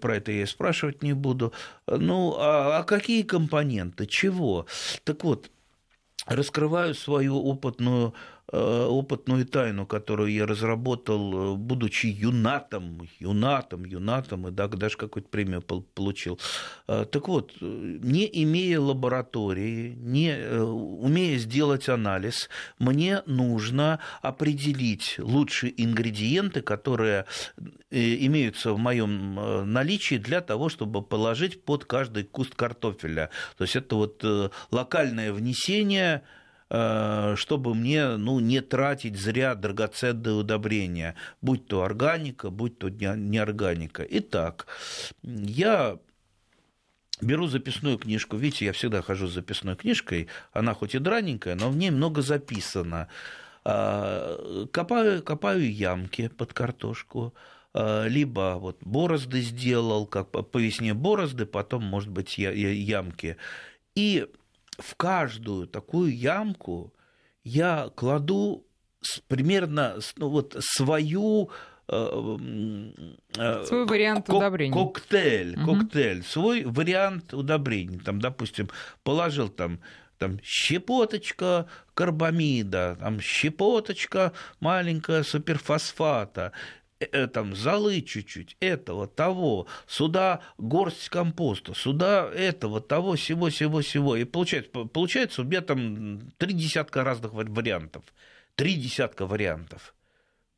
про 0.00 0.16
это 0.16 0.32
я 0.32 0.42
и 0.42 0.46
спрашивать 0.46 1.02
не 1.02 1.12
буду. 1.12 1.52
Ну, 1.86 2.34
а, 2.38 2.78
а 2.78 2.84
какие 2.84 3.22
компоненты, 3.22 4.06
чего? 4.06 4.66
Так 5.04 5.24
вот, 5.24 5.50
раскрываю 6.26 6.94
свою 6.94 7.36
опытную 7.36 8.14
опытную 8.52 9.44
тайну, 9.44 9.86
которую 9.86 10.32
я 10.32 10.46
разработал, 10.46 11.54
э, 11.54 11.56
будучи 11.56 12.06
юнатом, 12.06 13.08
юнатом, 13.18 13.84
юнатом, 13.84 14.48
и 14.48 14.50
даже 14.52 14.96
какую-то 14.96 15.28
премию 15.28 15.62
получил. 15.62 16.38
Э, 16.86 17.04
так 17.10 17.26
вот, 17.28 17.52
не 17.60 18.28
имея 18.44 18.78
лаборатории, 18.78 19.96
не 19.98 20.36
умея 20.62 21.38
сделать 21.38 21.88
анализ, 21.88 22.48
мне 22.78 23.22
нужно 23.26 23.98
определить 24.22 25.16
лучшие 25.18 25.72
ингредиенты, 25.82 26.60
которые 26.60 27.26
имеются 27.90 28.72
в 28.72 28.78
моем 28.78 29.72
наличии 29.72 30.16
для 30.16 30.40
того, 30.40 30.68
чтобы 30.68 31.02
положить 31.02 31.64
под 31.64 31.84
каждый 31.84 32.24
куст 32.24 32.54
картофеля. 32.54 33.30
То 33.56 33.64
есть 33.64 33.76
это 33.76 33.96
вот 33.96 34.24
локальное 34.70 35.32
внесение 35.32 36.16
Э, 36.16 36.22
чтобы 36.68 37.74
мне 37.74 38.16
ну, 38.16 38.40
не 38.40 38.60
тратить 38.60 39.16
зря 39.16 39.54
драгоценные 39.54 40.34
удобрения, 40.34 41.14
будь 41.40 41.68
то 41.68 41.82
органика, 41.82 42.50
будь 42.50 42.78
то 42.78 42.88
неорганика. 42.88 44.04
Итак, 44.08 44.66
я 45.22 45.98
беру 47.20 47.46
записную 47.46 47.98
книжку. 47.98 48.36
Видите, 48.36 48.66
я 48.66 48.72
всегда 48.72 49.02
хожу 49.02 49.26
с 49.26 49.34
записной 49.34 49.76
книжкой. 49.76 50.28
Она 50.52 50.74
хоть 50.74 50.94
и 50.94 50.98
драненькая, 50.98 51.54
но 51.54 51.70
в 51.70 51.76
ней 51.76 51.90
много 51.90 52.22
записано. 52.22 53.08
Э, 53.64 54.66
копаю, 54.70 55.22
копаю 55.22 55.72
ямки 55.72 56.28
под 56.28 56.52
картошку, 56.52 57.34
э, 57.74 58.08
либо 58.08 58.56
вот 58.60 58.78
борозды 58.80 59.40
сделал, 59.40 60.06
как 60.06 60.30
по 60.30 60.58
весне 60.58 60.94
борозды, 60.94 61.46
потом, 61.46 61.84
может 61.84 62.10
быть, 62.10 62.38
ямки. 62.38 63.36
И 63.94 64.26
в 64.78 64.94
каждую 64.96 65.66
такую 65.66 66.16
ямку 66.16 66.92
я 67.44 67.90
кладу 67.94 68.66
примерно 69.28 69.98
ну, 70.16 70.28
вот 70.28 70.56
свою 70.60 71.50
э, 71.88 72.38
э, 73.38 73.64
свой 73.64 73.86
вариант 73.86 74.26
кок- 74.26 74.36
удобрений. 74.36 74.72
Коктейль, 74.72 75.56
угу. 75.56 75.74
коктейль, 75.74 76.22
свой 76.24 76.64
вариант 76.64 77.32
удобрений. 77.34 78.00
Там, 78.00 78.20
допустим, 78.20 78.68
положил 79.02 79.48
там 79.48 79.80
там 80.18 80.38
щепоточка 80.42 81.66
карбамида, 81.94 82.96
там 83.00 83.20
щепоточка 83.20 84.32
маленькая 84.60 85.22
суперфосфата, 85.22 86.52
там 87.32 87.54
золы 87.54 88.00
чуть-чуть, 88.00 88.56
этого, 88.60 89.06
того, 89.06 89.66
сюда 89.86 90.40
горсть 90.58 91.08
компоста, 91.08 91.74
сюда 91.74 92.30
этого, 92.32 92.80
того, 92.80 93.16
всего, 93.16 93.50
всего, 93.50 93.80
всего. 93.80 94.16
И 94.16 94.24
получается, 94.24 94.70
получается 94.70 95.42
у 95.42 95.44
меня 95.44 95.60
там 95.60 96.30
три 96.38 96.52
десятка 96.54 97.04
разных 97.04 97.32
вариантов. 97.32 98.04
Три 98.54 98.74
десятка 98.74 99.26
вариантов. 99.26 99.94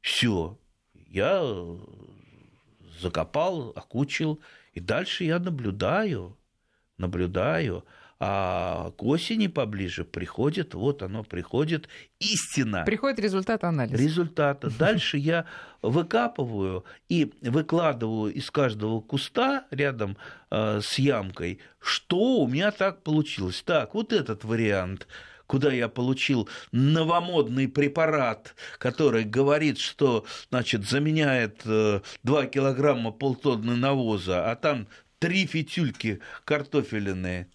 Все. 0.00 0.58
Я 1.08 1.42
закопал, 3.00 3.72
окучил, 3.74 4.40
и 4.72 4.80
дальше 4.80 5.24
я 5.24 5.38
наблюдаю, 5.38 6.36
наблюдаю, 6.98 7.84
а 8.20 8.90
к 8.96 9.02
осени 9.04 9.46
поближе 9.46 10.04
приходит, 10.04 10.74
вот 10.74 11.02
оно 11.02 11.22
приходит, 11.22 11.88
истина. 12.18 12.82
Приходит 12.84 13.20
результат 13.20 13.62
анализа. 13.62 13.96
Результата. 13.96 14.70
Дальше 14.78 15.18
я 15.18 15.44
выкапываю 15.82 16.84
и 17.08 17.32
выкладываю 17.42 18.32
из 18.32 18.50
каждого 18.50 19.00
куста 19.00 19.66
рядом 19.70 20.16
э, 20.50 20.80
с 20.82 20.98
ямкой, 20.98 21.60
что 21.78 22.40
у 22.40 22.48
меня 22.48 22.72
так 22.72 23.02
получилось. 23.02 23.62
Так, 23.64 23.94
вот 23.94 24.12
этот 24.12 24.44
вариант 24.44 25.06
куда 25.46 25.72
я 25.72 25.88
получил 25.88 26.46
новомодный 26.72 27.68
препарат, 27.68 28.54
который 28.76 29.24
говорит, 29.24 29.78
что 29.78 30.26
значит, 30.50 30.86
заменяет 30.86 31.62
2 31.64 32.02
э, 32.24 32.46
килограмма 32.48 33.12
полтонны 33.12 33.74
навоза, 33.74 34.50
а 34.50 34.56
там 34.56 34.88
три 35.18 35.46
фитюльки 35.46 36.20
картофелиные 36.44 37.48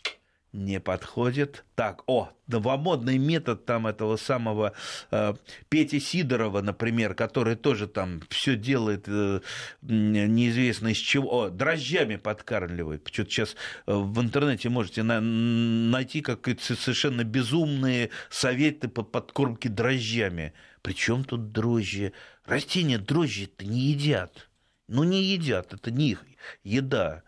не 0.54 0.80
подходит. 0.80 1.66
Так, 1.76 2.04
о, 2.08 2.30
новомодный 2.47 3.18
метод 3.18 3.66
там 3.66 3.88
этого 3.88 4.18
самого 4.18 4.74
э, 5.12 5.34
Пети 5.70 5.99
Сидорова, 5.99 6.62
например, 6.62 7.16
который 7.16 7.56
тоже 7.56 7.88
там 7.88 8.22
все 8.30 8.56
делает 8.56 9.06
э, 9.08 9.41
неизвестно 9.82 10.89
из 10.89 10.97
чего, 10.97 11.45
о, 11.45 11.49
дрожжами 11.49 12.18
подкармливает. 12.18 13.08
Что-то 13.12 13.32
сейчас 13.32 13.56
э, 13.88 13.93
в 13.93 14.22
интернете 14.22 14.70
можете 14.70 15.01
на, 15.01 15.20
найти 15.20 16.22
какие-то 16.22 16.76
совершенно 16.76 17.24
безумные 17.24 18.12
советы 18.30 18.88
по 18.88 19.01
подкормке 19.01 19.70
дрожжами. 19.70 20.54
Причем 20.84 21.24
тут 21.24 21.51
дрожжи? 21.51 22.14
Растения 22.45 22.99
дрожжи-то 22.99 23.66
не 23.66 23.80
едят. 23.80 24.49
Ну, 24.88 25.04
не 25.04 25.24
едят, 25.24 25.74
это 25.74 25.89
не 25.89 26.12
их 26.12 26.24
еда. 26.64 27.24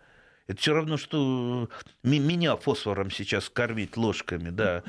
Это 0.48 0.62
все 0.62 0.74
равно, 0.74 0.98
что 0.98 1.70
меня 2.04 2.56
фосфором 2.56 3.10
сейчас 3.10 3.50
кормить 3.50 3.98
ложками, 3.98 4.50
да. 4.50 4.84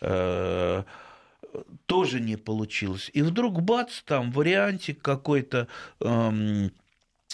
Э, 0.00 0.84
тоже 1.86 2.20
не 2.20 2.36
получилось. 2.36 3.10
И 3.12 3.22
вдруг 3.22 3.60
бац, 3.62 4.02
там 4.04 4.32
вариантик 4.32 5.02
какой-то, 5.02 5.68
эм, 6.00 6.72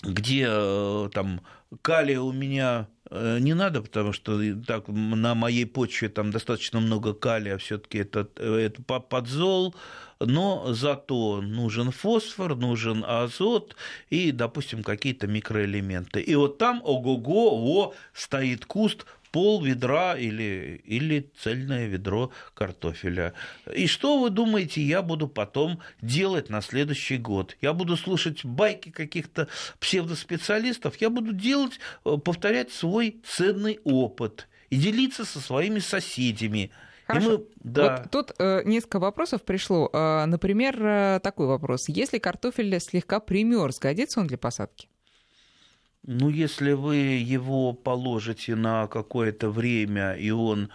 где 0.02 0.46
э, 0.48 1.08
там 1.12 1.40
калия 1.82 2.20
у 2.20 2.32
меня 2.32 2.88
э, 2.97 2.97
не 3.10 3.54
надо, 3.54 3.82
потому 3.82 4.12
что 4.12 4.40
так 4.66 4.88
на 4.88 5.34
моей 5.34 5.64
почве 5.64 6.08
там 6.08 6.30
достаточно 6.30 6.80
много 6.80 7.14
калия, 7.14 7.56
все-таки 7.58 7.98
это, 7.98 8.28
это 8.36 8.82
подзол, 8.82 9.74
но 10.20 10.72
зато 10.72 11.40
нужен 11.40 11.90
фосфор, 11.90 12.56
нужен 12.56 13.04
азот 13.06 13.76
и, 14.10 14.32
допустим, 14.32 14.82
какие-то 14.82 15.26
микроэлементы. 15.26 16.20
И 16.20 16.34
вот 16.34 16.58
там, 16.58 16.80
ого-го, 16.84 17.56
во, 17.56 17.94
стоит 18.12 18.66
куст 18.66 19.06
пол 19.30 19.62
ведра 19.62 20.16
или, 20.16 20.80
или 20.84 21.30
цельное 21.40 21.86
ведро 21.86 22.30
картофеля. 22.54 23.34
И 23.74 23.86
что 23.86 24.20
вы 24.20 24.30
думаете, 24.30 24.82
я 24.82 25.02
буду 25.02 25.28
потом 25.28 25.80
делать 26.00 26.50
на 26.50 26.60
следующий 26.60 27.18
год? 27.18 27.56
Я 27.60 27.72
буду 27.72 27.96
слушать 27.96 28.44
байки 28.44 28.90
каких-то 28.90 29.48
псевдоспециалистов, 29.80 30.96
я 30.96 31.10
буду 31.10 31.32
делать, 31.32 31.78
э, 32.04 32.16
повторять 32.22 32.72
свой 32.72 33.20
ценный 33.24 33.80
опыт 33.84 34.48
и 34.70 34.76
делиться 34.76 35.24
со 35.24 35.40
своими 35.40 35.78
соседями. 35.78 36.70
Хорошо. 37.06 37.30
мы, 37.30 37.46
да. 37.56 37.96
Вот 37.96 38.10
тут 38.10 38.32
э, 38.38 38.62
несколько 38.64 38.98
вопросов 38.98 39.42
пришло. 39.42 39.88
Э, 39.92 40.26
например, 40.26 40.76
э, 40.80 41.20
такой 41.22 41.46
вопрос. 41.46 41.88
Если 41.88 42.18
картофель 42.18 42.78
слегка 42.80 43.18
примерз, 43.18 43.78
годится 43.78 44.20
он 44.20 44.26
для 44.26 44.36
посадки? 44.36 44.88
Ну, 46.04 46.28
если 46.28 46.72
вы 46.72 46.96
его 46.96 47.72
положите 47.72 48.54
на 48.54 48.86
какое-то 48.86 49.50
время, 49.50 50.12
и 50.14 50.30
он 50.30 50.70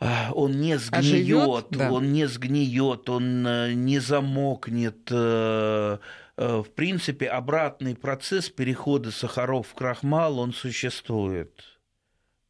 а, 0.00 0.32
он 0.32 0.52
не 0.52 0.78
сгниет, 0.78 1.66
да. 1.70 1.92
он 1.92 2.12
не 2.12 2.26
сгниет, 2.26 3.10
он 3.10 3.46
э, 3.46 3.74
не 3.74 3.98
замокнет. 3.98 5.10
Э, 5.10 5.98
э, 6.38 6.62
в 6.62 6.70
принципе, 6.70 7.26
обратный 7.26 7.94
процесс 7.94 8.48
перехода 8.48 9.10
сахаров 9.10 9.68
в 9.68 9.74
крахмал, 9.74 10.38
он 10.38 10.54
существует. 10.54 11.52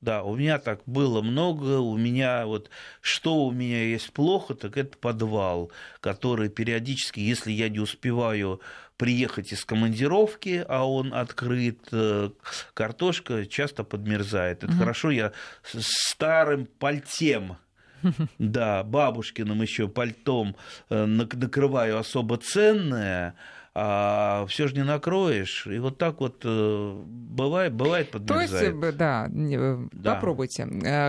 Да, 0.01 0.22
у 0.22 0.36
меня 0.36 0.59
так 0.59 0.80
было 0.86 1.22
много, 1.22 1.80
у 1.80 1.97
меня 1.99 2.47
вот, 2.47 2.70
что 3.01 3.45
у 3.45 3.51
меня 3.51 3.82
есть 3.82 4.12
плохо, 4.12 4.55
так 4.55 4.78
это 4.78 4.97
подвал, 4.97 5.72
который 6.01 6.49
периодически, 6.49 7.20
если 7.20 7.51
я 7.51 7.68
не 7.68 7.80
успеваю 7.80 8.61
приехать 9.01 9.51
из 9.51 9.64
командировки, 9.64 10.62
а 10.68 10.86
он 10.86 11.14
открыт, 11.14 11.88
э, 11.90 12.28
картошка 12.74 13.46
часто 13.46 13.82
подмерзает. 13.82 14.62
Это 14.62 14.72
угу. 14.72 14.80
хорошо, 14.80 15.11
я 15.11 15.32
старым 15.62 16.66
пальтем 16.66 17.57
да, 18.38 18.84
бабушкиным 18.84 19.62
еще 19.62 19.88
пальтом 19.88 20.55
э, 20.90 21.07
накрываю 21.07 21.96
особо 21.98 22.36
ценное, 22.36 23.36
а 23.74 24.44
все 24.48 24.68
же 24.68 24.74
не 24.74 24.84
накроешь. 24.84 25.66
И 25.66 25.78
вот 25.78 25.96
так 25.96 26.20
вот 26.20 26.42
э, 26.44 27.03
бывает, 27.03 27.72
бывает 27.72 28.11
подмерзает. 28.11 28.80
То 28.80 28.86
есть, 28.86 28.98
да, 28.98 29.28
да, 29.30 30.14
попробуйте. 30.14 30.66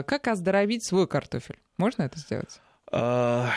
Как 0.07 0.29
оздоровить 0.29 0.87
свой 0.87 1.07
картофель? 1.07 1.59
Можно 1.75 2.03
это 2.03 2.17
сделать? 2.19 2.61
А, 2.93 3.51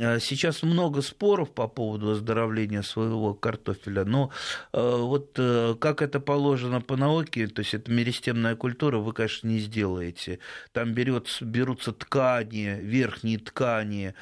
а, 0.00 0.18
сейчас 0.18 0.64
много 0.64 1.00
споров 1.00 1.52
по 1.52 1.68
поводу 1.68 2.10
оздоровления 2.10 2.82
своего 2.82 3.32
картофеля, 3.32 4.04
но 4.04 4.30
а, 4.72 4.96
вот 4.96 5.34
э, 5.38 5.76
как 5.78 6.02
это 6.02 6.18
положено 6.18 6.80
по 6.80 6.96
науке, 6.96 7.46
то 7.46 7.60
есть 7.60 7.74
это 7.74 7.92
меристемная 7.92 8.56
культура, 8.56 8.98
вы, 8.98 9.12
конечно, 9.12 9.46
не 9.46 9.60
сделаете. 9.60 10.40
Там 10.72 10.94
берется, 10.94 11.44
берутся 11.44 11.92
ткани, 11.92 12.80
верхние 12.80 13.38
ткани, 13.38 14.14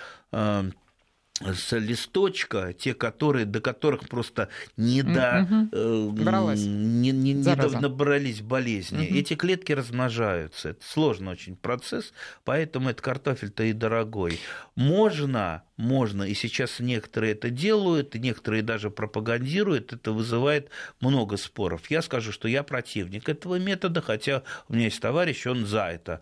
с 1.40 1.76
листочка, 1.76 2.72
те, 2.72 2.94
которые, 2.94 3.44
до 3.44 3.60
которых 3.60 4.08
просто 4.08 4.48
не, 4.76 5.02
до, 5.02 5.68
э, 5.72 6.10
не, 6.14 7.10
не, 7.10 7.32
не 7.32 7.80
набрались 7.80 8.40
болезни. 8.40 9.04
Эти 9.04 9.34
клетки 9.34 9.72
размножаются. 9.72 10.70
Это 10.70 10.84
сложный 10.86 11.32
очень 11.32 11.56
процесс, 11.56 12.12
поэтому 12.44 12.88
этот 12.88 13.02
картофель-то 13.02 13.64
и 13.64 13.72
дорогой. 13.72 14.38
Можно, 14.76 15.64
можно, 15.76 16.22
и 16.22 16.34
сейчас 16.34 16.78
некоторые 16.78 17.32
это 17.32 17.50
делают, 17.50 18.14
и 18.14 18.20
некоторые 18.20 18.62
даже 18.62 18.90
пропагандируют, 18.90 19.92
это 19.92 20.12
вызывает 20.12 20.70
много 21.00 21.36
споров. 21.36 21.90
Я 21.90 22.02
скажу, 22.02 22.30
что 22.30 22.46
я 22.46 22.62
противник 22.62 23.28
этого 23.28 23.58
метода, 23.58 24.00
хотя 24.00 24.44
у 24.68 24.74
меня 24.74 24.84
есть 24.84 25.00
товарищ, 25.00 25.48
он 25.48 25.66
за 25.66 25.86
это 25.86 26.20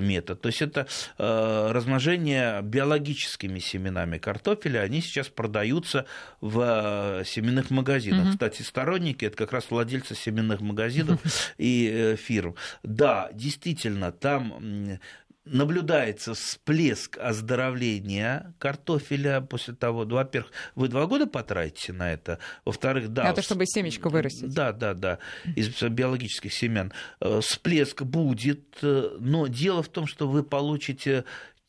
метод. 0.00 0.40
То 0.40 0.48
есть 0.48 0.62
это 0.62 0.86
э, 1.18 1.70
размножение 1.72 2.62
биологическими 2.62 3.58
семенами 3.58 4.18
картофеля, 4.18 4.80
они 4.80 5.00
сейчас 5.00 5.28
продаются 5.28 6.06
в 6.40 7.20
э, 7.20 7.24
семенных 7.24 7.70
магазинах. 7.70 8.26
Mm-hmm. 8.26 8.32
Кстати, 8.32 8.62
сторонники 8.62 9.24
это 9.24 9.36
как 9.36 9.52
раз 9.52 9.66
владельцы 9.70 10.14
семенных 10.14 10.60
магазинов 10.60 11.20
и 11.58 11.90
э, 11.92 12.16
фирм. 12.16 12.54
Да, 12.82 13.30
действительно, 13.32 14.12
там 14.12 14.98
наблюдается 15.46 16.34
всплеск 16.34 17.16
оздоровления 17.18 18.54
картофеля 18.58 19.40
после 19.40 19.74
того, 19.74 20.04
ну, 20.04 20.16
во-первых, 20.16 20.52
вы 20.74 20.88
два 20.88 21.06
года 21.06 21.26
потратите 21.26 21.92
на 21.92 22.12
это, 22.12 22.38
во-вторых, 22.64 23.12
да. 23.12 23.30
Это 23.30 23.42
чтобы 23.42 23.66
семечко 23.66 24.08
вырастить. 24.08 24.52
Да, 24.52 24.72
да, 24.72 24.94
да, 24.94 25.18
из 25.54 25.68
биологических 25.68 26.52
семян. 26.52 26.92
Э, 27.20 27.40
всплеск 27.40 28.02
будет, 28.02 28.78
э, 28.82 29.16
но 29.18 29.46
дело 29.46 29.82
в 29.82 29.88
том, 29.88 30.06
что 30.06 30.28
вы 30.28 30.42
получите 30.42 31.24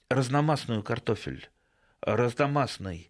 разномастную 0.10 0.84
картофель, 0.84 1.50
разномастный. 2.02 3.10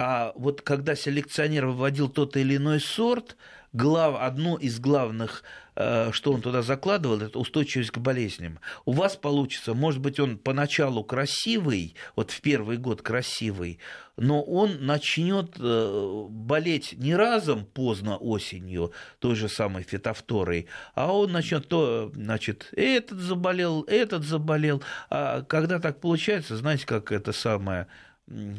А 0.00 0.32
вот 0.34 0.62
когда 0.62 0.96
селекционер 0.96 1.66
выводил 1.66 2.08
тот 2.08 2.34
или 2.38 2.56
иной 2.56 2.80
сорт, 2.80 3.36
глав, 3.74 4.16
одно 4.18 4.56
из 4.56 4.80
главных, 4.80 5.42
э, 5.76 6.10
что 6.12 6.32
он 6.32 6.40
туда 6.40 6.62
закладывал, 6.62 7.20
это 7.20 7.38
устойчивость 7.38 7.90
к 7.90 7.98
болезням. 7.98 8.60
У 8.86 8.92
вас 8.92 9.16
получится, 9.16 9.74
может 9.74 10.00
быть, 10.00 10.18
он 10.18 10.38
поначалу 10.38 11.04
красивый, 11.04 11.96
вот 12.16 12.30
в 12.30 12.40
первый 12.40 12.78
год 12.78 13.02
красивый, 13.02 13.78
но 14.16 14.42
он 14.42 14.86
начнет 14.86 15.56
э, 15.58 16.26
болеть 16.30 16.94
не 16.96 17.14
разом 17.14 17.66
поздно 17.66 18.16
осенью, 18.16 18.92
той 19.18 19.34
же 19.34 19.50
самой 19.50 19.82
фитофторой, 19.82 20.66
а 20.94 21.12
он 21.12 21.30
начнет 21.30 21.68
то, 21.68 22.10
значит, 22.14 22.70
этот 22.72 23.18
заболел, 23.18 23.82
этот 23.82 24.24
заболел. 24.24 24.82
А 25.10 25.42
когда 25.42 25.78
так 25.78 26.00
получается, 26.00 26.56
знаете, 26.56 26.86
как 26.86 27.12
это 27.12 27.32
самое 27.32 27.86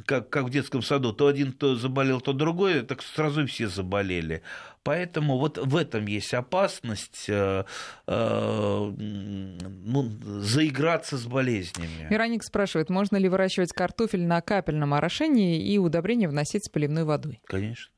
как, 0.05 0.30
как 0.30 0.45
в 0.45 0.49
детском 0.49 0.82
саду, 0.82 1.13
то 1.13 1.28
один 1.28 1.53
то 1.53 1.76
заболел, 1.76 2.22
то 2.22 2.34
другой, 2.34 2.82
так 2.82 3.01
сразу 3.01 3.45
все 3.45 3.67
заболели. 3.67 4.41
Поэтому 4.84 5.38
вот 5.38 5.57
в 5.57 5.76
этом 5.76 6.05
есть 6.05 6.34
опасность 6.34 7.26
э, 7.30 7.65
э, 8.07 8.93
ну, 8.97 10.09
заиграться 10.41 11.17
с 11.17 11.26
болезнями. 11.26 12.07
Вероник 12.09 12.43
спрашивает, 12.43 12.89
можно 12.89 13.17
ли 13.17 13.30
выращивать 13.30 13.74
картофель 13.74 14.26
на 14.26 14.41
капельном 14.41 14.93
орошении 14.93 15.61
и 15.61 15.78
удобрения 15.78 16.28
вносить 16.28 16.65
с 16.65 16.69
поливной 16.69 17.03
водой? 17.03 17.41
Конечно, 17.45 17.93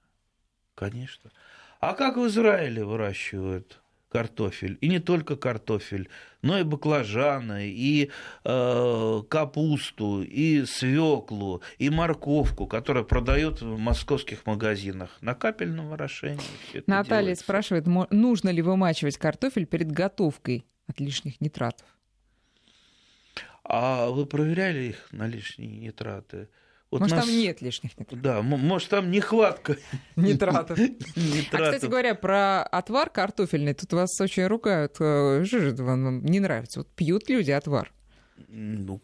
конечно. 0.76 1.32
А 1.80 1.94
как 1.94 2.18
в 2.18 2.28
Израиле 2.28 2.84
выращивают? 2.84 3.83
Картофель. 4.14 4.78
И 4.80 4.88
не 4.88 5.00
только 5.00 5.36
картофель, 5.36 6.08
но 6.44 6.60
и 6.60 6.64
баклажаны, 6.64 7.68
и 7.68 8.12
э, 8.46 9.22
капусту, 9.28 10.22
и 10.22 10.66
свеклу, 10.66 11.64
и 11.80 11.90
морковку, 11.90 12.68
которая 12.68 13.04
продают 13.04 13.62
в 13.62 13.78
московских 13.80 14.46
магазинах 14.46 15.18
на 15.22 15.34
капельном 15.34 15.94
орошении. 15.94 16.40
Наталья 16.86 17.22
делается. 17.22 17.44
спрашивает, 17.44 17.88
нужно 18.12 18.50
ли 18.50 18.62
вымачивать 18.62 19.18
картофель 19.18 19.66
перед 19.66 19.92
готовкой 19.92 20.66
от 20.88 21.00
лишних 21.00 21.42
нитратов? 21.42 21.88
А 23.64 24.10
вы 24.10 24.28
проверяли 24.28 24.90
их 24.90 25.08
на 25.12 25.26
лишние 25.28 25.78
нитраты? 25.78 26.50
Вот 26.94 27.02
может, 27.02 27.16
нас... 27.16 27.26
там 27.26 27.36
нет 27.36 27.60
лишних 27.64 27.98
нитратов. 27.98 28.22
Да, 28.22 28.42
может, 28.44 28.90
там 28.90 29.10
нехватка 29.10 29.78
нитратов. 30.16 30.78
нитратов. 30.78 31.54
А, 31.54 31.72
кстати 31.72 31.86
говоря, 31.88 32.14
про 32.14 32.62
отвар 32.62 33.10
картофельный, 33.10 33.74
тут 33.74 33.92
вас 33.94 34.22
очень 34.22 34.46
ругают. 34.46 34.98
Э, 35.00 35.44
Жижит 35.44 35.80
вам 35.80 36.24
не 36.24 36.40
нравится. 36.40 36.82
Вот 36.82 36.90
пьют 36.90 37.30
люди 37.30 37.50
отвар. 37.50 37.92
Ну, 38.48 39.02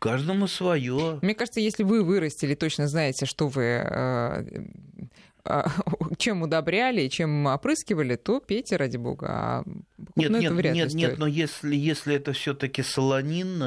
каждому 0.00 0.48
свое. 0.48 1.20
Мне 1.22 1.36
кажется, 1.36 1.60
если 1.60 1.84
вы 1.84 2.02
вырастили, 2.02 2.56
точно 2.56 2.88
знаете, 2.88 3.24
что 3.24 3.46
вы 3.46 3.62
э, 3.62 4.44
э, 5.44 5.64
чем 6.18 6.42
удобряли, 6.42 7.06
чем 7.06 7.46
опрыскивали, 7.46 8.16
то 8.16 8.40
пейте, 8.40 8.74
ради 8.74 8.96
бога. 8.96 9.28
А 9.30 9.64
нет, 10.16 10.30
нет, 10.30 10.52
вряд 10.52 10.74
нет, 10.74 10.92
нет, 10.92 11.18
но 11.18 11.28
если, 11.28 11.76
если 11.76 12.16
это 12.16 12.32
все-таки 12.32 12.82
солонин, 12.82 13.58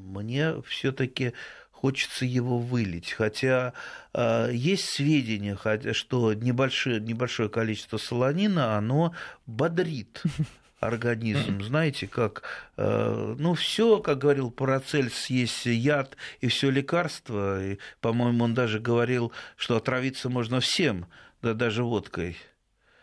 мне 0.00 0.62
все-таки 0.62 1.34
хочется 1.80 2.24
его 2.24 2.58
вылить. 2.58 3.12
Хотя 3.12 3.72
э, 4.12 4.50
есть 4.52 4.84
сведения, 4.84 5.56
хотя, 5.56 5.94
что 5.94 6.34
небольшое, 6.34 7.00
небольшое 7.00 7.48
количество 7.48 7.96
солонина, 7.96 8.76
оно 8.76 9.14
бодрит. 9.46 10.22
организм. 10.80 11.62
Знаете, 11.62 12.06
как, 12.06 12.42
э, 12.76 13.34
ну, 13.38 13.54
все, 13.54 13.98
как 13.98 14.18
говорил 14.18 14.50
Парацельс, 14.50 15.26
есть 15.26 15.66
яд 15.66 16.16
и 16.40 16.48
все 16.48 16.70
лекарство. 16.70 17.62
И, 17.64 17.78
по-моему, 18.00 18.44
он 18.44 18.54
даже 18.54 18.80
говорил, 18.80 19.32
что 19.56 19.76
отравиться 19.76 20.28
можно 20.28 20.60
всем, 20.60 21.06
да 21.42 21.54
даже 21.54 21.84
водкой. 21.84 22.36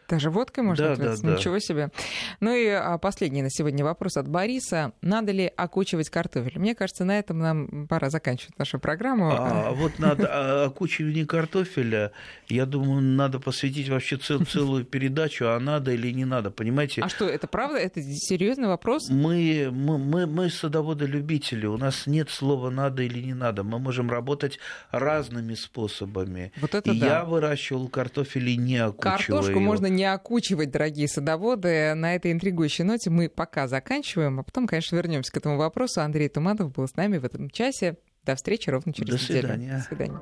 Даже 0.07 0.29
водкой 0.29 0.63
можно 0.63 0.87
да, 0.87 0.93
отравиться? 0.93 1.23
Да, 1.23 1.33
Ничего 1.33 1.55
да. 1.55 1.59
себе. 1.59 1.91
Ну 2.39 2.55
и 2.55 2.67
а, 2.67 2.97
последний 2.97 3.41
на 3.41 3.49
сегодня 3.49 3.83
вопрос 3.83 4.15
от 4.15 4.27
Бориса. 4.27 4.93
Надо 5.01 5.33
ли 5.33 5.51
окучивать 5.55 6.09
картофель? 6.09 6.57
Мне 6.59 6.75
кажется, 6.75 7.03
на 7.03 7.19
этом 7.19 7.39
нам 7.39 7.87
пора 7.87 8.09
заканчивать 8.09 8.57
нашу 8.57 8.79
программу. 8.79 9.31
А, 9.31 9.71
вот 9.71 9.99
надо 9.99 10.27
а, 10.29 10.65
окучивание 10.65 11.25
картофеля, 11.25 12.11
я 12.47 12.65
думаю, 12.65 13.01
надо 13.01 13.39
посвятить 13.39 13.89
вообще 13.89 14.17
цел, 14.17 14.45
целую 14.49 14.85
передачу, 14.85 15.45
а 15.47 15.59
надо 15.59 15.91
или 15.91 16.11
не 16.11 16.25
надо, 16.25 16.51
понимаете? 16.51 17.01
А 17.01 17.09
что, 17.09 17.25
это 17.25 17.47
правда? 17.47 17.77
Это 17.77 18.01
серьезный 18.01 18.67
вопрос? 18.67 19.09
Мы, 19.09 19.69
мы, 19.71 19.97
мы, 19.97 20.25
мы 20.25 20.49
садоводы-любители, 20.49 21.65
у 21.65 21.77
нас 21.77 22.07
нет 22.07 22.29
слова 22.29 22.69
«надо» 22.69 23.03
или 23.03 23.19
«не 23.19 23.33
надо». 23.33 23.63
Мы 23.63 23.79
можем 23.79 24.09
работать 24.09 24.59
разными 24.91 25.53
способами. 25.55 26.53
Вот 26.61 26.75
это 26.75 26.93
да. 26.93 27.05
я 27.05 27.25
выращивал 27.25 27.89
картофель 27.89 28.49
и 28.49 28.57
не 28.57 28.77
окучиваю 28.77 29.17
Картошку 29.17 29.59
можно 29.59 29.87
не 29.97 30.05
окучивать, 30.05 30.71
дорогие 30.71 31.07
садоводы. 31.07 31.93
На 31.95 32.15
этой 32.15 32.31
интригующей 32.31 32.85
ноте 32.85 33.09
мы 33.09 33.27
пока 33.27 33.67
заканчиваем, 33.67 34.39
а 34.39 34.43
потом, 34.43 34.67
конечно, 34.67 34.95
вернемся 34.95 35.31
к 35.31 35.37
этому 35.37 35.57
вопросу. 35.57 36.01
Андрей 36.01 36.29
Туманов 36.29 36.71
был 36.71 36.87
с 36.87 36.95
нами 36.95 37.17
в 37.17 37.25
этом 37.25 37.49
часе. 37.49 37.97
До 38.23 38.35
встречи 38.35 38.69
ровно 38.69 38.93
через 38.93 39.09
До 39.09 39.23
неделю. 39.23 39.39
Свидания. 39.39 39.77
До 39.77 39.83
свидания. 39.83 40.13